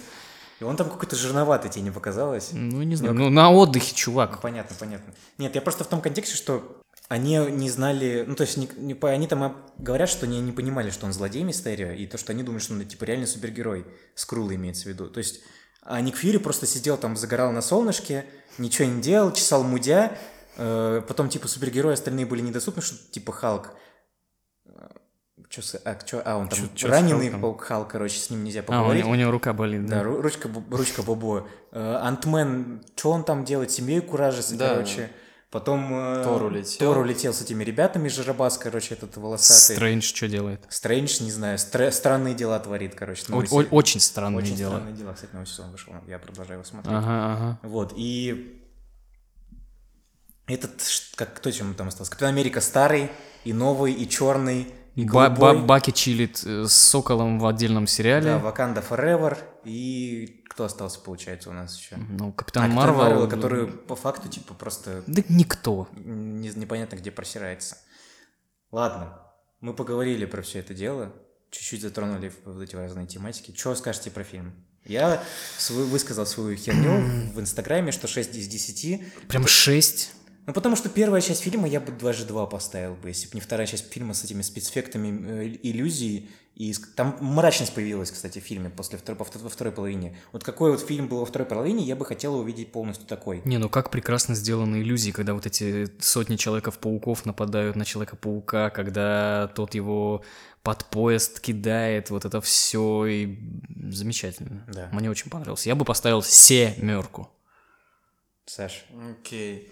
И 0.60 0.64
он 0.66 0.76
там 0.76 0.90
какой-то 0.90 1.16
жирноватый, 1.16 1.72
тебе 1.72 1.84
не 1.84 1.92
показалось? 1.92 2.50
Ну, 2.52 2.84
не 2.84 2.96
знаю, 2.96 3.14
ну 3.16 3.30
на 3.30 3.50
отдыхе, 3.52 3.92
Ну, 3.92 3.98
чувак. 3.98 4.42
понятно, 4.42 4.76
понятно. 4.80 5.14
Нет, 5.38 5.56
я 5.56 5.62
просто 5.62 5.84
в 5.84 5.88
том 5.88 6.00
контексте, 6.02 6.36
что 6.36 6.80
они 7.10 7.38
не 7.50 7.70
знали, 7.70 8.24
ну, 8.28 8.36
то 8.36 8.42
есть 8.44 8.58
не, 8.58 8.70
не 8.78 8.96
они 9.08 9.28
там 9.28 9.58
говорят, 9.78 10.10
что 10.10 10.26
они 10.26 10.40
не 10.42 10.52
понимали, 10.52 10.90
что 10.90 11.06
он 11.06 11.14
злодей 11.14 11.44
Мистерио, 11.44 11.92
и 11.92 12.06
то, 12.08 12.18
что 12.18 12.32
они 12.34 12.44
думают, 12.44 12.64
что 12.64 12.74
он, 12.74 12.86
типа, 12.86 13.04
реально 13.06 13.26
супергерой. 13.28 13.86
Скрулла 14.16 14.54
имеется 14.56 14.84
в 14.84 14.86
виду. 14.88 15.08
То 15.10 15.18
есть, 15.18 15.42
а 15.86 16.00
Ник 16.02 16.16
Фьюри 16.16 16.38
просто 16.38 16.66
сидел 16.66 16.98
там, 16.98 17.16
загорал 17.18 17.52
на 17.52 17.62
солнышке, 17.62 18.26
ничего 18.58 18.88
не 18.88 19.02
делал, 19.02 19.32
чесал 19.34 19.64
мудя, 19.64 20.18
э, 20.58 21.02
потом, 21.08 21.30
типа, 21.30 21.48
супергерои 21.48 21.94
остальные 21.94 22.26
были 22.26 22.42
недоступны, 22.42 22.82
что, 22.82 22.96
типа, 23.12 23.32
Халк. 23.32 23.72
Чё 25.50 25.62
с- 25.62 25.80
а, 25.86 25.96
чё- 26.04 26.22
а, 26.26 26.38
он 26.38 26.50
там 26.50 26.58
Чё- 26.58 26.68
чё 26.74 26.88
раненый 26.88 27.26
Халком? 27.28 27.42
паук 27.42 27.62
Халк, 27.62 27.88
короче, 27.90 28.18
с 28.18 28.30
ним 28.32 28.44
нельзя 28.44 28.62
А, 28.62 28.64
у, 28.64 28.66
поговорить. 28.66 29.04
него- 29.04 29.12
у 29.12 29.16
него 29.16 29.32
рука 29.32 29.54
болит, 29.54 29.86
Да, 29.86 29.98
да. 29.98 30.04
ру- 30.04 30.20
ручка, 30.22 30.50
ручка 30.72 31.04
Бобо. 31.04 31.48
Э, 31.72 31.98
Антмен, 32.02 32.84
что 32.96 33.12
он 33.12 33.24
там 33.24 33.46
делает? 33.46 33.70
Семьей 33.70 34.02
куражится, 34.02 34.56
Да. 34.58 34.70
короче. 34.70 35.12
Потом 35.54 35.88
э, 35.94 36.24
Тор 36.24 36.42
улетел. 36.46 36.80
Тор 36.80 36.98
улетел 36.98 37.32
с 37.32 37.40
этими 37.44 37.64
ребятами, 37.64 38.08
Жиробас, 38.08 38.58
короче, 38.58 38.96
этот 38.96 39.16
волосатый. 39.18 39.76
Стрэндж 39.76 40.02
что 40.02 40.28
делает? 40.28 40.66
Стрэндж, 40.68 41.22
не 41.22 41.30
знаю, 41.32 41.60
стра- 41.60 41.92
странные 41.92 42.34
дела 42.34 42.58
творит, 42.60 42.96
короче. 42.96 43.24
О- 43.28 43.32
новый 43.34 43.46
о- 43.46 43.48
сезон. 43.50 43.68
очень 43.70 44.00
странные 44.00 44.40
Очень 44.44 44.56
дела. 44.56 44.72
странные 44.78 44.96
дела. 44.96 45.14
Кстати, 45.14 45.32
новый 45.34 45.46
сезон 45.46 45.72
вышел, 45.72 45.94
я 46.08 46.18
продолжаю 46.18 46.60
его 46.60 46.64
смотреть. 46.68 46.92
Ага, 46.96 47.34
ага. 47.34 47.60
Вот, 47.62 47.94
и 47.96 48.64
этот, 50.48 50.72
как, 51.16 51.36
кто 51.36 51.52
чем 51.52 51.76
там 51.76 51.90
остался? 51.90 52.12
Капитан 52.12 52.30
Америка 52.30 52.60
старый, 52.60 53.12
и 53.46 53.54
новый, 53.54 53.94
и 53.94 54.10
черный, 54.10 54.74
и 54.96 55.06
Ба- 55.06 55.30
голубой. 55.30 55.58
ба- 55.60 55.66
Баки 55.66 55.92
чилит 55.92 56.44
э, 56.46 56.66
с 56.68 56.74
Соколом 56.74 57.40
в 57.40 57.46
отдельном 57.48 57.88
сериале. 57.88 58.26
Да, 58.26 58.40
Ваканда 58.40 58.84
Forever, 58.88 59.38
и 59.66 60.44
кто 60.50 60.66
остался, 60.66 61.00
получается, 61.00 61.50
у 61.50 61.54
нас 61.54 61.78
еще? 61.80 61.96
Ну, 61.98 62.30
А, 62.30 62.32
Капитан 62.32 62.64
Капитан 62.70 62.72
Марвел. 62.72 62.98
Марвел, 62.98 63.28
который 63.28 63.68
по 63.68 63.96
факту, 63.96 64.30
типа, 64.30 64.54
просто 64.54 65.04
Да 65.08 65.24
никто. 65.30 65.88
не- 65.94 66.50
непонятно 66.50 66.96
где 66.96 67.10
просирается. 67.12 67.78
Ладно, 68.72 69.20
мы 69.62 69.74
поговорили 69.74 70.26
про 70.26 70.42
все 70.42 70.60
это 70.60 70.74
дело, 70.74 71.14
чуть-чуть 71.52 71.82
затронули 71.82 72.32
вот 72.46 72.62
эти 72.62 72.76
разные 72.76 73.08
тематики. 73.08 73.56
Что 73.58 73.76
скажете 73.76 74.12
про 74.12 74.24
фильм? 74.24 74.54
Я 74.86 75.24
свою, 75.58 75.86
высказал 75.88 76.26
свою 76.26 76.56
херню 76.58 77.32
в 77.34 77.40
Инстаграме, 77.40 77.92
что 77.92 78.08
6 78.08 78.36
из 78.36 78.48
10. 78.48 79.28
Прям 79.28 79.48
шесть. 79.48 80.12
Ну, 80.46 80.54
потому 80.54 80.76
что 80.76 80.90
первая 80.90 81.22
часть 81.22 81.42
фильма 81.42 81.68
я 81.68 81.80
бы 81.80 81.92
даже 81.92 82.26
2 82.26 82.46
поставил 82.48 82.96
бы, 82.96 83.10
если 83.10 83.28
бы 83.28 83.36
не 83.36 83.42
вторая 83.42 83.66
часть 83.66 83.92
фильма 83.92 84.14
с 84.14 84.24
этими 84.24 84.42
спецэффектами 84.42 85.28
э, 85.28 85.58
иллюзий. 85.64 86.30
И 86.56 86.72
там 86.96 87.18
мрачность 87.20 87.74
появилась, 87.74 88.12
кстати, 88.12 88.40
в 88.40 88.44
фильме 88.44 88.70
после 88.70 89.00
второй, 89.00 89.18
во 89.18 89.50
второй 89.50 89.74
половине. 89.74 90.16
Вот 90.32 90.44
какой 90.44 90.72
вот 90.72 90.82
фильм 90.82 91.08
был 91.08 91.22
во 91.22 91.26
второй 91.26 91.48
половине, 91.48 91.84
я 91.84 91.96
бы 91.96 92.06
хотел 92.06 92.36
увидеть 92.36 92.72
полностью 92.72 93.08
такой. 93.08 93.42
Не, 93.46 93.58
ну 93.58 93.70
как 93.70 93.90
прекрасно 93.90 94.36
сделаны 94.36 94.82
иллюзии, 94.82 95.10
когда 95.12 95.34
вот 95.34 95.48
эти 95.48 95.90
сотни 96.00 96.36
Человеков-пауков 96.36 97.26
нападают 97.26 97.76
на 97.76 97.86
Человека-паука, 97.86 98.70
когда 98.70 99.52
тот 99.56 99.74
его 99.74 100.24
под 100.62 100.86
поезд 100.86 101.40
кидает, 101.40 102.12
вот 102.12 102.26
это 102.26 102.40
все 102.40 103.06
и 103.06 103.40
замечательно. 103.90 104.64
Да. 104.72 104.90
Мне 104.92 105.10
очень 105.10 105.32
понравилось. 105.32 105.66
Я 105.66 105.74
бы 105.74 105.86
поставил 105.86 106.22
семерку. 106.22 107.30
Саш. 108.46 108.86
Окей. 109.10 109.72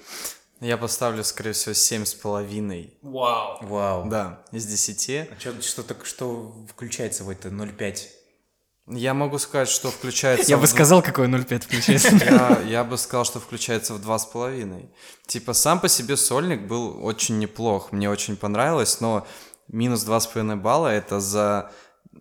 Я 0.61 0.77
поставлю, 0.77 1.23
скорее 1.23 1.53
всего, 1.53 1.73
семь 1.73 2.05
с 2.05 2.13
половиной. 2.13 2.93
Вау. 3.01 4.07
Да, 4.07 4.43
из 4.51 4.67
десяти. 4.67 5.27
А 5.31 5.35
чё- 5.39 5.59
что, 5.59 5.81
так 5.81 6.05
что 6.05 6.55
включается 6.69 7.23
в 7.23 7.29
это 7.31 7.49
0,5? 7.49 7.97
Я 8.87 9.15
могу 9.15 9.39
сказать, 9.39 9.69
что 9.69 9.89
включается... 9.89 10.49
Я 10.49 10.57
бы 10.57 10.67
сказал, 10.67 11.01
какой 11.01 11.27
0,5 11.27 11.61
включается. 11.61 12.15
Я, 12.67 12.83
бы 12.83 12.97
сказал, 12.97 13.25
что 13.25 13.39
включается 13.39 13.95
в 13.95 14.01
два 14.01 14.19
с 14.19 14.25
половиной. 14.25 14.89
Типа, 15.25 15.53
сам 15.53 15.79
по 15.79 15.87
себе 15.87 16.15
сольник 16.15 16.67
был 16.67 17.03
очень 17.03 17.39
неплох. 17.39 17.91
Мне 17.91 18.09
очень 18.09 18.37
понравилось, 18.37 19.01
но 19.01 19.25
минус 19.67 20.03
два 20.03 20.19
с 20.19 20.27
половиной 20.27 20.57
балла 20.57 20.89
это 20.89 21.19
за... 21.19 21.71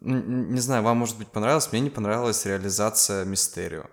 Не 0.01 0.61
знаю, 0.61 0.83
вам, 0.83 0.97
может 0.97 1.19
быть, 1.19 1.29
понравилось, 1.29 1.73
мне 1.73 1.81
не 1.83 1.91
понравилась 1.91 2.47
реализация 2.47 3.25
Мистерио. 3.27 3.85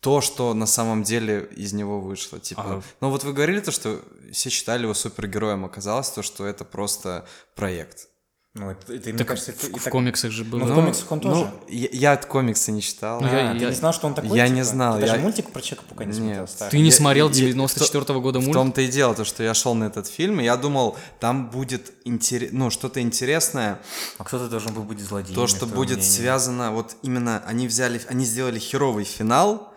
То, 0.00 0.20
что 0.22 0.54
на 0.54 0.66
самом 0.66 1.02
деле 1.02 1.48
из 1.56 1.72
него 1.74 2.00
вышло. 2.00 2.38
Типа, 2.40 2.62
А. 2.66 2.82
ну 3.02 3.10
вот 3.10 3.22
вы 3.24 3.32
говорили 3.34 3.60
то, 3.60 3.70
что 3.70 4.00
все 4.32 4.48
считали 4.48 4.84
его 4.84 4.94
супергероем, 4.94 5.64
оказалось 5.64 6.08
то, 6.10 6.22
что 6.22 6.46
это 6.46 6.64
просто 6.64 7.26
проект. 7.54 8.06
Ну, 8.54 8.70
это, 8.70 8.92
это, 8.94 9.10
мне 9.10 9.18
Так 9.18 9.28
кажется, 9.28 9.52
это 9.52 9.66
в, 9.66 9.68
и 9.76 9.78
в 9.78 9.84
так- 9.84 9.92
комиксах 9.92 10.32
же 10.32 10.42
было. 10.42 10.58
Ну, 10.60 10.66
в 10.66 10.74
комиксах 10.74 11.12
он 11.12 11.20
тоже. 11.20 11.40
Ну, 11.44 11.50
я, 11.68 11.88
я 11.92 12.12
от 12.14 12.24
комикса 12.26 12.72
не 12.72 12.82
читал. 12.82 13.20
Ну, 13.20 13.28
я- 13.28 13.50
А, 13.50 13.54
ты 13.54 13.64
не 13.64 13.72
знал, 13.72 13.92
что 13.92 14.08
он 14.08 14.14
такой? 14.14 14.36
я 14.36 14.48
не 14.48 14.54
типа? 14.56 14.64
знал, 14.64 14.94
Ты 14.94 15.00
даже 15.02 15.12
я- 15.16 15.20
мультик 15.20 15.50
про 15.52 15.60
человека 15.62 15.84
пока 15.88 16.04
не 16.04 16.12
смотрел, 16.12 16.40
Нет. 16.40 16.50
старый? 16.50 16.70
Ты 16.72 16.78
не 16.78 16.86
Я- 16.86 16.92
смотрел 16.92 17.28
я- 17.28 17.34
94 17.34 18.18
года 18.20 18.40
В 18.40 18.42
мульт? 18.42 18.54
том-то 18.54 18.80
и 18.80 18.88
дело, 18.88 19.14
то, 19.14 19.24
что 19.24 19.44
я 19.44 19.54
шел 19.54 19.74
на 19.76 19.84
этот 19.84 20.08
фильм, 20.08 20.40
и 20.40 20.44
я 20.44 20.56
думал, 20.56 20.96
там 21.20 21.48
будет 21.50 21.92
интере- 22.04 22.48
ну, 22.50 22.70
что-то 22.70 23.00
интересное, 23.00 23.80
А 24.18 24.24
кто-то 24.24 24.48
должен 24.48 24.72
был 24.74 24.82
быть 24.82 24.98
злодеем. 24.98 25.34
то, 25.36 25.46
что 25.46 25.66
будет 25.66 26.02
связано, 26.02 26.72
вот 26.72 26.96
именно 27.02 27.44
они 27.46 27.68
взяли, 27.68 28.00
они 28.08 28.24
сделали 28.24 28.58
херовый 28.58 29.04
финал, 29.04 29.69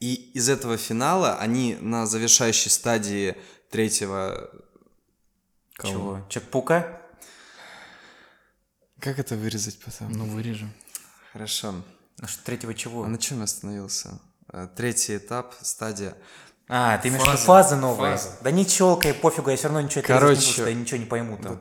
и 0.00 0.14
из 0.34 0.48
этого 0.48 0.76
финала 0.76 1.36
они 1.36 1.76
на 1.80 2.06
завершающей 2.06 2.70
стадии 2.70 3.36
третьего... 3.70 4.50
Чего? 5.82 6.22
Человек-паука? 6.28 7.00
Как 9.00 9.18
это 9.18 9.36
вырезать 9.36 9.78
потом? 9.78 10.10
Ну, 10.12 10.24
вырежем. 10.24 10.72
Хорошо. 11.32 11.74
А 12.20 12.26
что, 12.26 12.42
третьего 12.44 12.72
чего? 12.74 13.04
А 13.04 13.08
на 13.08 13.18
чем 13.18 13.38
я 13.38 13.44
остановился? 13.44 14.18
Э, 14.52 14.68
Третий 14.74 15.18
этап, 15.18 15.54
стадия. 15.60 16.16
А, 16.68 16.96
ты 16.98 17.08
имеешь 17.08 17.22
в 17.22 17.26
виду 17.26 17.36
Фазы. 17.36 17.76
новые? 17.76 18.16
Фазы. 18.16 18.30
Да 18.40 18.50
не 18.50 18.66
челкай, 18.66 19.12
пофигу, 19.14 19.50
я 19.50 19.56
все 19.56 19.68
равно 19.68 19.82
ничего 19.82 20.02
Короче, 20.04 20.40
не 20.40 20.46
буду, 20.46 20.52
что 20.52 20.68
я 20.68 20.74
ничего 20.74 20.98
не 20.98 21.06
пойму 21.06 21.36
там. 21.36 21.60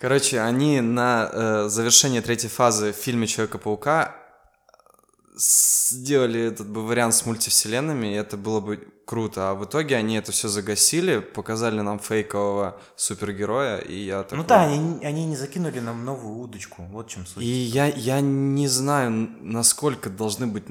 Короче, 0.00 0.40
они 0.40 0.80
на 0.80 1.30
э, 1.32 1.68
завершение 1.68 2.22
третьей 2.22 2.48
фазы 2.48 2.92
в 2.92 2.96
фильме 2.96 3.26
Человека-паука 3.26 4.16
сделали 5.36 6.40
этот 6.40 6.68
бы 6.68 6.84
вариант 6.86 7.14
с 7.14 7.26
мультивселенными, 7.26 8.06
и 8.08 8.14
это 8.14 8.36
было 8.36 8.60
бы 8.60 8.88
круто. 9.04 9.50
А 9.50 9.54
в 9.54 9.64
итоге 9.64 9.96
они 9.96 10.16
это 10.16 10.32
все 10.32 10.48
загасили, 10.48 11.18
показали 11.18 11.80
нам 11.80 11.98
фейкового 11.98 12.80
супергероя, 12.96 13.78
и 13.78 13.96
я 14.04 14.22
такой... 14.22 14.38
Ну 14.38 14.44
да, 14.44 14.64
они, 14.64 15.04
они 15.04 15.26
не 15.26 15.36
закинули 15.36 15.80
нам 15.80 16.04
новую 16.04 16.38
удочку, 16.38 16.82
вот 16.90 17.08
чем 17.08 17.26
суть. 17.26 17.42
И 17.42 17.46
я, 17.46 17.86
я 17.86 18.20
не 18.20 18.66
знаю, 18.66 19.10
насколько 19.40 20.10
должны 20.10 20.46
быть 20.46 20.64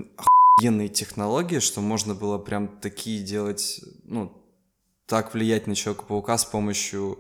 охуенные 0.57 0.89
технологии, 0.89 1.59
что 1.59 1.81
можно 1.81 2.15
было 2.15 2.37
прям 2.37 2.67
такие 2.67 3.23
делать, 3.23 3.81
ну, 4.03 4.31
так 5.07 5.33
влиять 5.33 5.67
на 5.67 5.75
Человека-паука 5.75 6.37
с 6.37 6.45
помощью 6.45 7.19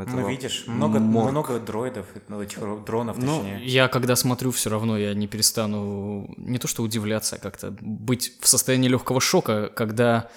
этого... 0.00 0.20
Ну, 0.20 0.28
видишь, 0.28 0.64
много, 0.66 0.98
морг. 0.98 1.30
много 1.30 1.58
дроидов, 1.58 2.06
ну, 2.28 2.44
дронов, 2.86 3.18
Ну, 3.18 3.38
точнее. 3.38 3.60
Я 3.64 3.88
когда 3.88 4.16
смотрю, 4.16 4.50
все 4.50 4.70
равно 4.70 4.96
я 4.98 5.14
не 5.14 5.26
перестану 5.26 6.32
не 6.36 6.58
то 6.58 6.68
что 6.68 6.82
удивляться, 6.82 7.36
а 7.36 7.38
как-то 7.38 7.74
быть 7.80 8.32
в 8.40 8.48
состоянии 8.48 8.88
легкого 8.88 9.20
шока, 9.20 9.68
когда 9.74 10.28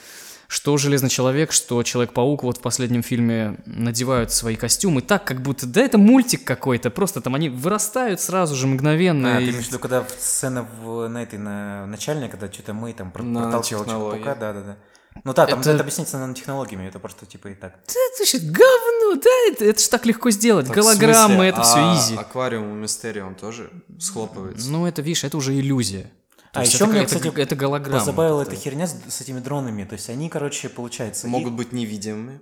что 0.48 0.78
Железный 0.78 1.10
Человек, 1.10 1.52
что 1.52 1.82
Человек-паук 1.82 2.44
вот 2.44 2.58
в 2.58 2.62
последнем 2.62 3.02
фильме 3.02 3.58
надевают 3.66 4.32
свои 4.32 4.56
костюмы 4.56 5.02
так, 5.02 5.24
как 5.26 5.42
будто, 5.42 5.66
да 5.66 5.82
это 5.82 5.98
мультик 5.98 6.44
какой-то, 6.44 6.92
просто 6.92 7.20
там 7.20 7.34
они 7.34 7.50
вырастают 7.50 8.22
сразу 8.22 8.56
же 8.56 8.68
мгновенно. 8.68 9.38
А, 9.38 9.40
ты 9.40 9.46
и- 9.46 9.50
имеешь 9.50 9.66
в 9.66 9.68
виду, 9.70 9.80
когда 9.80 10.06
сцена 10.20 10.68
в, 10.84 11.08
на 11.08 11.24
этой, 11.24 11.40
на 11.40 11.88
начальной, 11.88 12.30
когда 12.30 12.52
что-то 12.52 12.74
мы 12.76 12.94
там 12.94 13.10
про- 13.12 13.24
На 13.24 13.42
проталкивал. 13.44 13.86
Человека-паука, 13.86 14.36
да-да-да. 14.36 14.78
Ну 15.26 15.34
да, 15.34 15.46
там 15.48 15.60
Это- 15.60 15.72
это, 15.72 15.82
объясняется 15.82 16.18
нанотехнологиями, 16.20 16.88
это 16.88 17.00
просто 17.00 17.26
типа 17.26 17.50
и 17.50 17.56
так. 17.56 17.74
Да 17.88 17.94
это 18.14 18.26
же 18.32 18.38
говно, 18.40 19.16
да, 19.22 19.30
это, 19.52 19.66
это 19.66 19.82
ж 19.82 19.88
так 19.90 20.06
легко 20.06 20.30
сделать. 20.30 20.68
Так, 20.68 20.76
Голограммы, 20.78 21.44
это 21.46 21.64
все 21.64 21.78
а 21.80 21.96
изи. 21.98 22.16
аквариум 22.16 22.72
у 22.72 22.76
Мистерио, 22.76 23.26
он 23.28 23.36
тоже 23.36 23.72
схлопывается? 24.00 24.70
Ну, 24.70 24.86
это, 24.86 25.02
видишь, 25.02 25.24
это 25.24 25.36
уже 25.36 25.54
иллюзия. 25.60 26.12
То 26.54 26.60
А 26.60 26.62
есть 26.62 26.74
еще 26.76 26.86
это, 26.86 26.94
мне, 26.94 27.02
это- 27.04 27.16
кстати, 27.20 27.38
это 27.40 27.56
голограмма. 27.58 28.00
Позабавила 28.00 28.42
эта 28.44 28.56
херня 28.56 28.88
с, 28.88 28.96
с 29.10 29.20
этими 29.22 29.40
дронами. 29.40 29.84
То 29.84 29.94
есть 29.94 30.10
они, 30.10 30.30
короче, 30.30 30.70
получается... 30.70 31.28
и- 31.28 31.30
Могут 31.30 31.52
быть 31.54 31.74
невидимыми. 31.74 32.40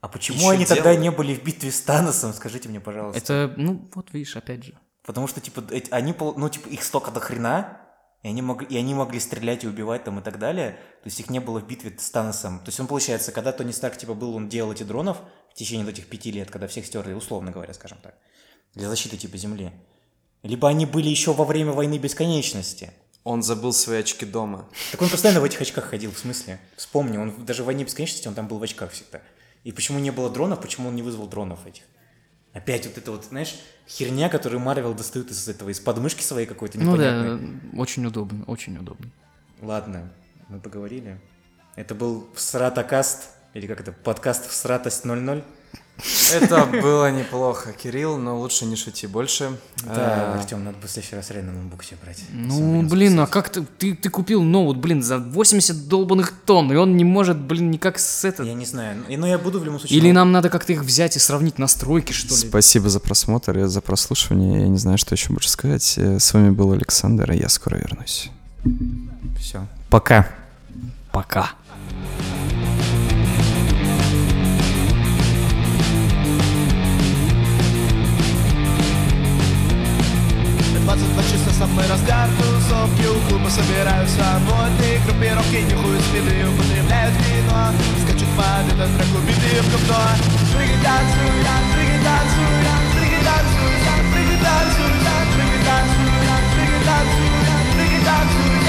А 0.00 0.08
почему 0.08 0.38
еще 0.38 0.50
они 0.50 0.64
тогда 0.66 0.82
делают. 0.94 1.00
не 1.02 1.10
были 1.12 1.34
в 1.36 1.44
битве 1.44 1.70
с 1.70 1.80
Таносом, 1.82 2.32
скажите 2.32 2.68
мне, 2.68 2.80
пожалуйста. 2.80 3.18
Это, 3.18 3.54
ну, 3.56 3.88
вот 3.94 4.08
видишь, 4.12 4.34
опять 4.36 4.64
же. 4.64 4.74
Потому 5.06 5.28
что, 5.28 5.40
типа, 5.40 5.62
эти- 5.70 5.90
они, 5.92 6.12
пол- 6.12 6.34
ну, 6.36 6.48
типа, 6.48 6.68
их 6.70 6.82
столько 6.82 7.12
до 7.12 7.20
хрена, 7.20 7.76
и 8.22 8.28
они, 8.28 8.40
мог- 8.40 8.70
и 8.70 8.76
они 8.76 8.94
могли 8.94 9.18
стрелять 9.18 9.64
и 9.64 9.68
убивать 9.68 10.04
там 10.04 10.20
и 10.20 10.22
так 10.22 10.38
далее. 10.38 10.72
То 11.02 11.08
есть 11.08 11.18
их 11.18 11.28
не 11.28 11.40
было 11.40 11.60
в 11.60 11.66
битве 11.66 11.92
с 11.98 12.10
Таносом. 12.10 12.60
То 12.60 12.68
есть 12.68 12.78
он, 12.78 12.86
получается, 12.86 13.32
когда 13.32 13.52
Тони 13.52 13.72
Старк, 13.72 13.96
типа, 13.96 14.14
был, 14.14 14.36
он 14.36 14.48
делал 14.48 14.72
эти 14.72 14.84
дронов 14.84 15.18
в 15.50 15.54
течение 15.54 15.88
этих 15.88 16.06
пяти 16.06 16.30
лет, 16.30 16.50
когда 16.50 16.68
всех 16.68 16.86
стерли, 16.86 17.14
условно 17.14 17.50
говоря, 17.50 17.74
скажем 17.74 17.98
так, 18.00 18.14
для 18.74 18.88
защиты, 18.88 19.16
типа, 19.16 19.36
Земли. 19.36 19.72
Либо 20.44 20.68
они 20.68 20.86
были 20.86 21.08
еще 21.08 21.32
во 21.32 21.44
время 21.44 21.72
войны 21.72 21.98
бесконечности. 21.98 22.92
Он 23.24 23.42
забыл 23.42 23.72
свои 23.72 24.00
очки 24.00 24.26
дома. 24.26 24.68
Так 24.90 25.02
он 25.02 25.08
постоянно 25.08 25.40
в 25.40 25.44
этих 25.44 25.60
очках 25.60 25.84
ходил, 25.84 26.12
в 26.12 26.18
смысле? 26.18 26.60
Вспомни, 26.76 27.16
он 27.16 27.44
даже 27.44 27.62
в 27.62 27.66
«Войне 27.66 27.84
бесконечности» 27.84 28.26
он 28.26 28.34
там 28.34 28.48
был 28.48 28.58
в 28.58 28.62
очках 28.64 28.90
всегда. 28.90 29.22
И 29.62 29.70
почему 29.70 30.00
не 30.00 30.10
было 30.10 30.28
дронов, 30.28 30.60
почему 30.60 30.88
он 30.88 30.96
не 30.96 31.02
вызвал 31.02 31.28
дронов 31.28 31.64
этих? 31.66 31.84
Опять 32.52 32.86
вот 32.86 32.98
это 32.98 33.12
вот, 33.12 33.24
знаешь, 33.24 33.58
херня, 33.88 34.28
которую 34.28 34.60
Марвел 34.60 34.92
достают 34.94 35.30
из 35.30 35.48
этого, 35.48 35.70
из 35.70 35.80
подмышки 35.80 36.22
своей 36.22 36.46
какой-то 36.46 36.78
Ну 36.78 36.92
непонятной. 36.92 37.58
да, 37.72 37.80
очень 37.80 38.04
удобно, 38.04 38.44
очень 38.44 38.76
удобно. 38.76 39.06
Ладно, 39.62 40.12
мы 40.48 40.60
поговорили. 40.60 41.18
Это 41.76 41.94
был 41.94 42.28
Всратокаст, 42.34 43.30
или 43.54 43.66
как 43.66 43.80
это, 43.80 43.92
подкаст 43.92 44.46
Всратость 44.50 45.04
00. 45.06 45.42
Это 46.32 46.66
было 46.66 47.12
неплохо, 47.12 47.72
Кирилл, 47.72 48.16
но 48.18 48.38
лучше 48.38 48.64
не 48.64 48.74
шути 48.76 49.06
больше. 49.06 49.56
Да, 49.84 50.34
Э, 50.34 50.38
Артем, 50.40 50.64
надо 50.64 50.78
бы 50.78 50.88
в 50.88 50.90
следующий 50.90 51.14
раз 51.14 51.30
реально 51.30 51.52
ноутбук 51.52 51.84
себе 51.84 51.98
брать. 52.02 52.24
Ну, 52.32 52.82
блин, 52.82 53.20
а 53.20 53.26
как 53.26 53.50
ты, 53.50 53.62
ты, 53.78 53.94
ты 53.94 54.08
купил 54.08 54.42
ноут, 54.42 54.78
блин, 54.78 55.02
за 55.02 55.18
80 55.18 55.88
долбанных 55.88 56.32
тонн, 56.44 56.72
и 56.72 56.76
он 56.76 56.96
не 56.96 57.04
может, 57.04 57.38
блин, 57.38 57.70
никак 57.70 57.98
с 57.98 58.24
это... 58.24 58.42
Я 58.42 58.54
не 58.54 58.64
знаю, 58.66 59.04
ну, 59.08 59.16
но 59.16 59.26
я 59.26 59.38
буду 59.38 59.60
в 59.60 59.64
любом 59.64 59.78
случае... 59.78 59.98
Или 59.98 60.10
нам 60.10 60.32
надо 60.32 60.48
как-то 60.48 60.72
их 60.72 60.82
взять 60.82 61.16
и 61.16 61.18
сравнить 61.20 61.58
настройки, 61.58 62.12
что 62.12 62.34
ли? 62.34 62.48
Спасибо 62.48 62.88
за 62.88 62.98
просмотр 62.98 63.58
и 63.58 63.64
за 63.64 63.80
прослушивание. 63.80 64.62
Я 64.62 64.68
не 64.68 64.78
знаю, 64.78 64.98
что 64.98 65.14
еще 65.14 65.32
больше 65.32 65.50
сказать. 65.50 65.94
Э, 65.98 66.18
С 66.18 66.32
вами 66.34 66.50
был 66.50 66.72
Александр, 66.72 67.30
и 67.32 67.38
я 67.38 67.48
скоро 67.48 67.76
вернусь. 67.76 68.30
Все. 69.38 69.66
Пока. 69.90 70.28
Пока. 71.12 71.50
Двадцать 80.83 81.31
часа 81.31 81.51
самый 81.59 81.87
разгар 81.87 82.29
тусовки 82.37 83.05
У 83.07 83.19
клуба 83.29 83.49
собираются 83.49 84.23
модные 84.47 84.99
группировки 85.05 85.61
Нюхают 85.69 86.01
спины, 86.01 86.49
употребляют 86.49 87.13
вино 87.27 87.73
Скачут 88.03 88.29
под 88.35 88.65
этот 88.73 88.89
трек 88.97 89.11
убитые 89.15 89.61
в 89.61 89.67
говно 89.71 90.01
Прыгай, 90.53 90.77
танцуй, 90.83 91.31
прыгай, 91.73 91.99
танцуй, 92.07 92.49
прыгай, 92.95 93.21
танцуй, 93.27 93.73
прыгай, 94.11 94.37
танцуй, 94.41 94.93
прыгай, 95.35 95.59
танцуй, 95.67 96.09
прыгай, 96.55 96.81
танцуй, 96.87 97.29
прыгай, 97.75 98.01
танцуй, 98.07 98.60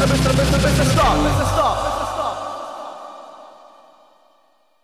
быстро, 0.00 0.06
быстро, 0.06 0.32
быстро, 0.32 0.58
быстро, 0.58 0.84
стоп, 0.84 1.16
быстро, 1.22 1.46
стоп 1.46 1.89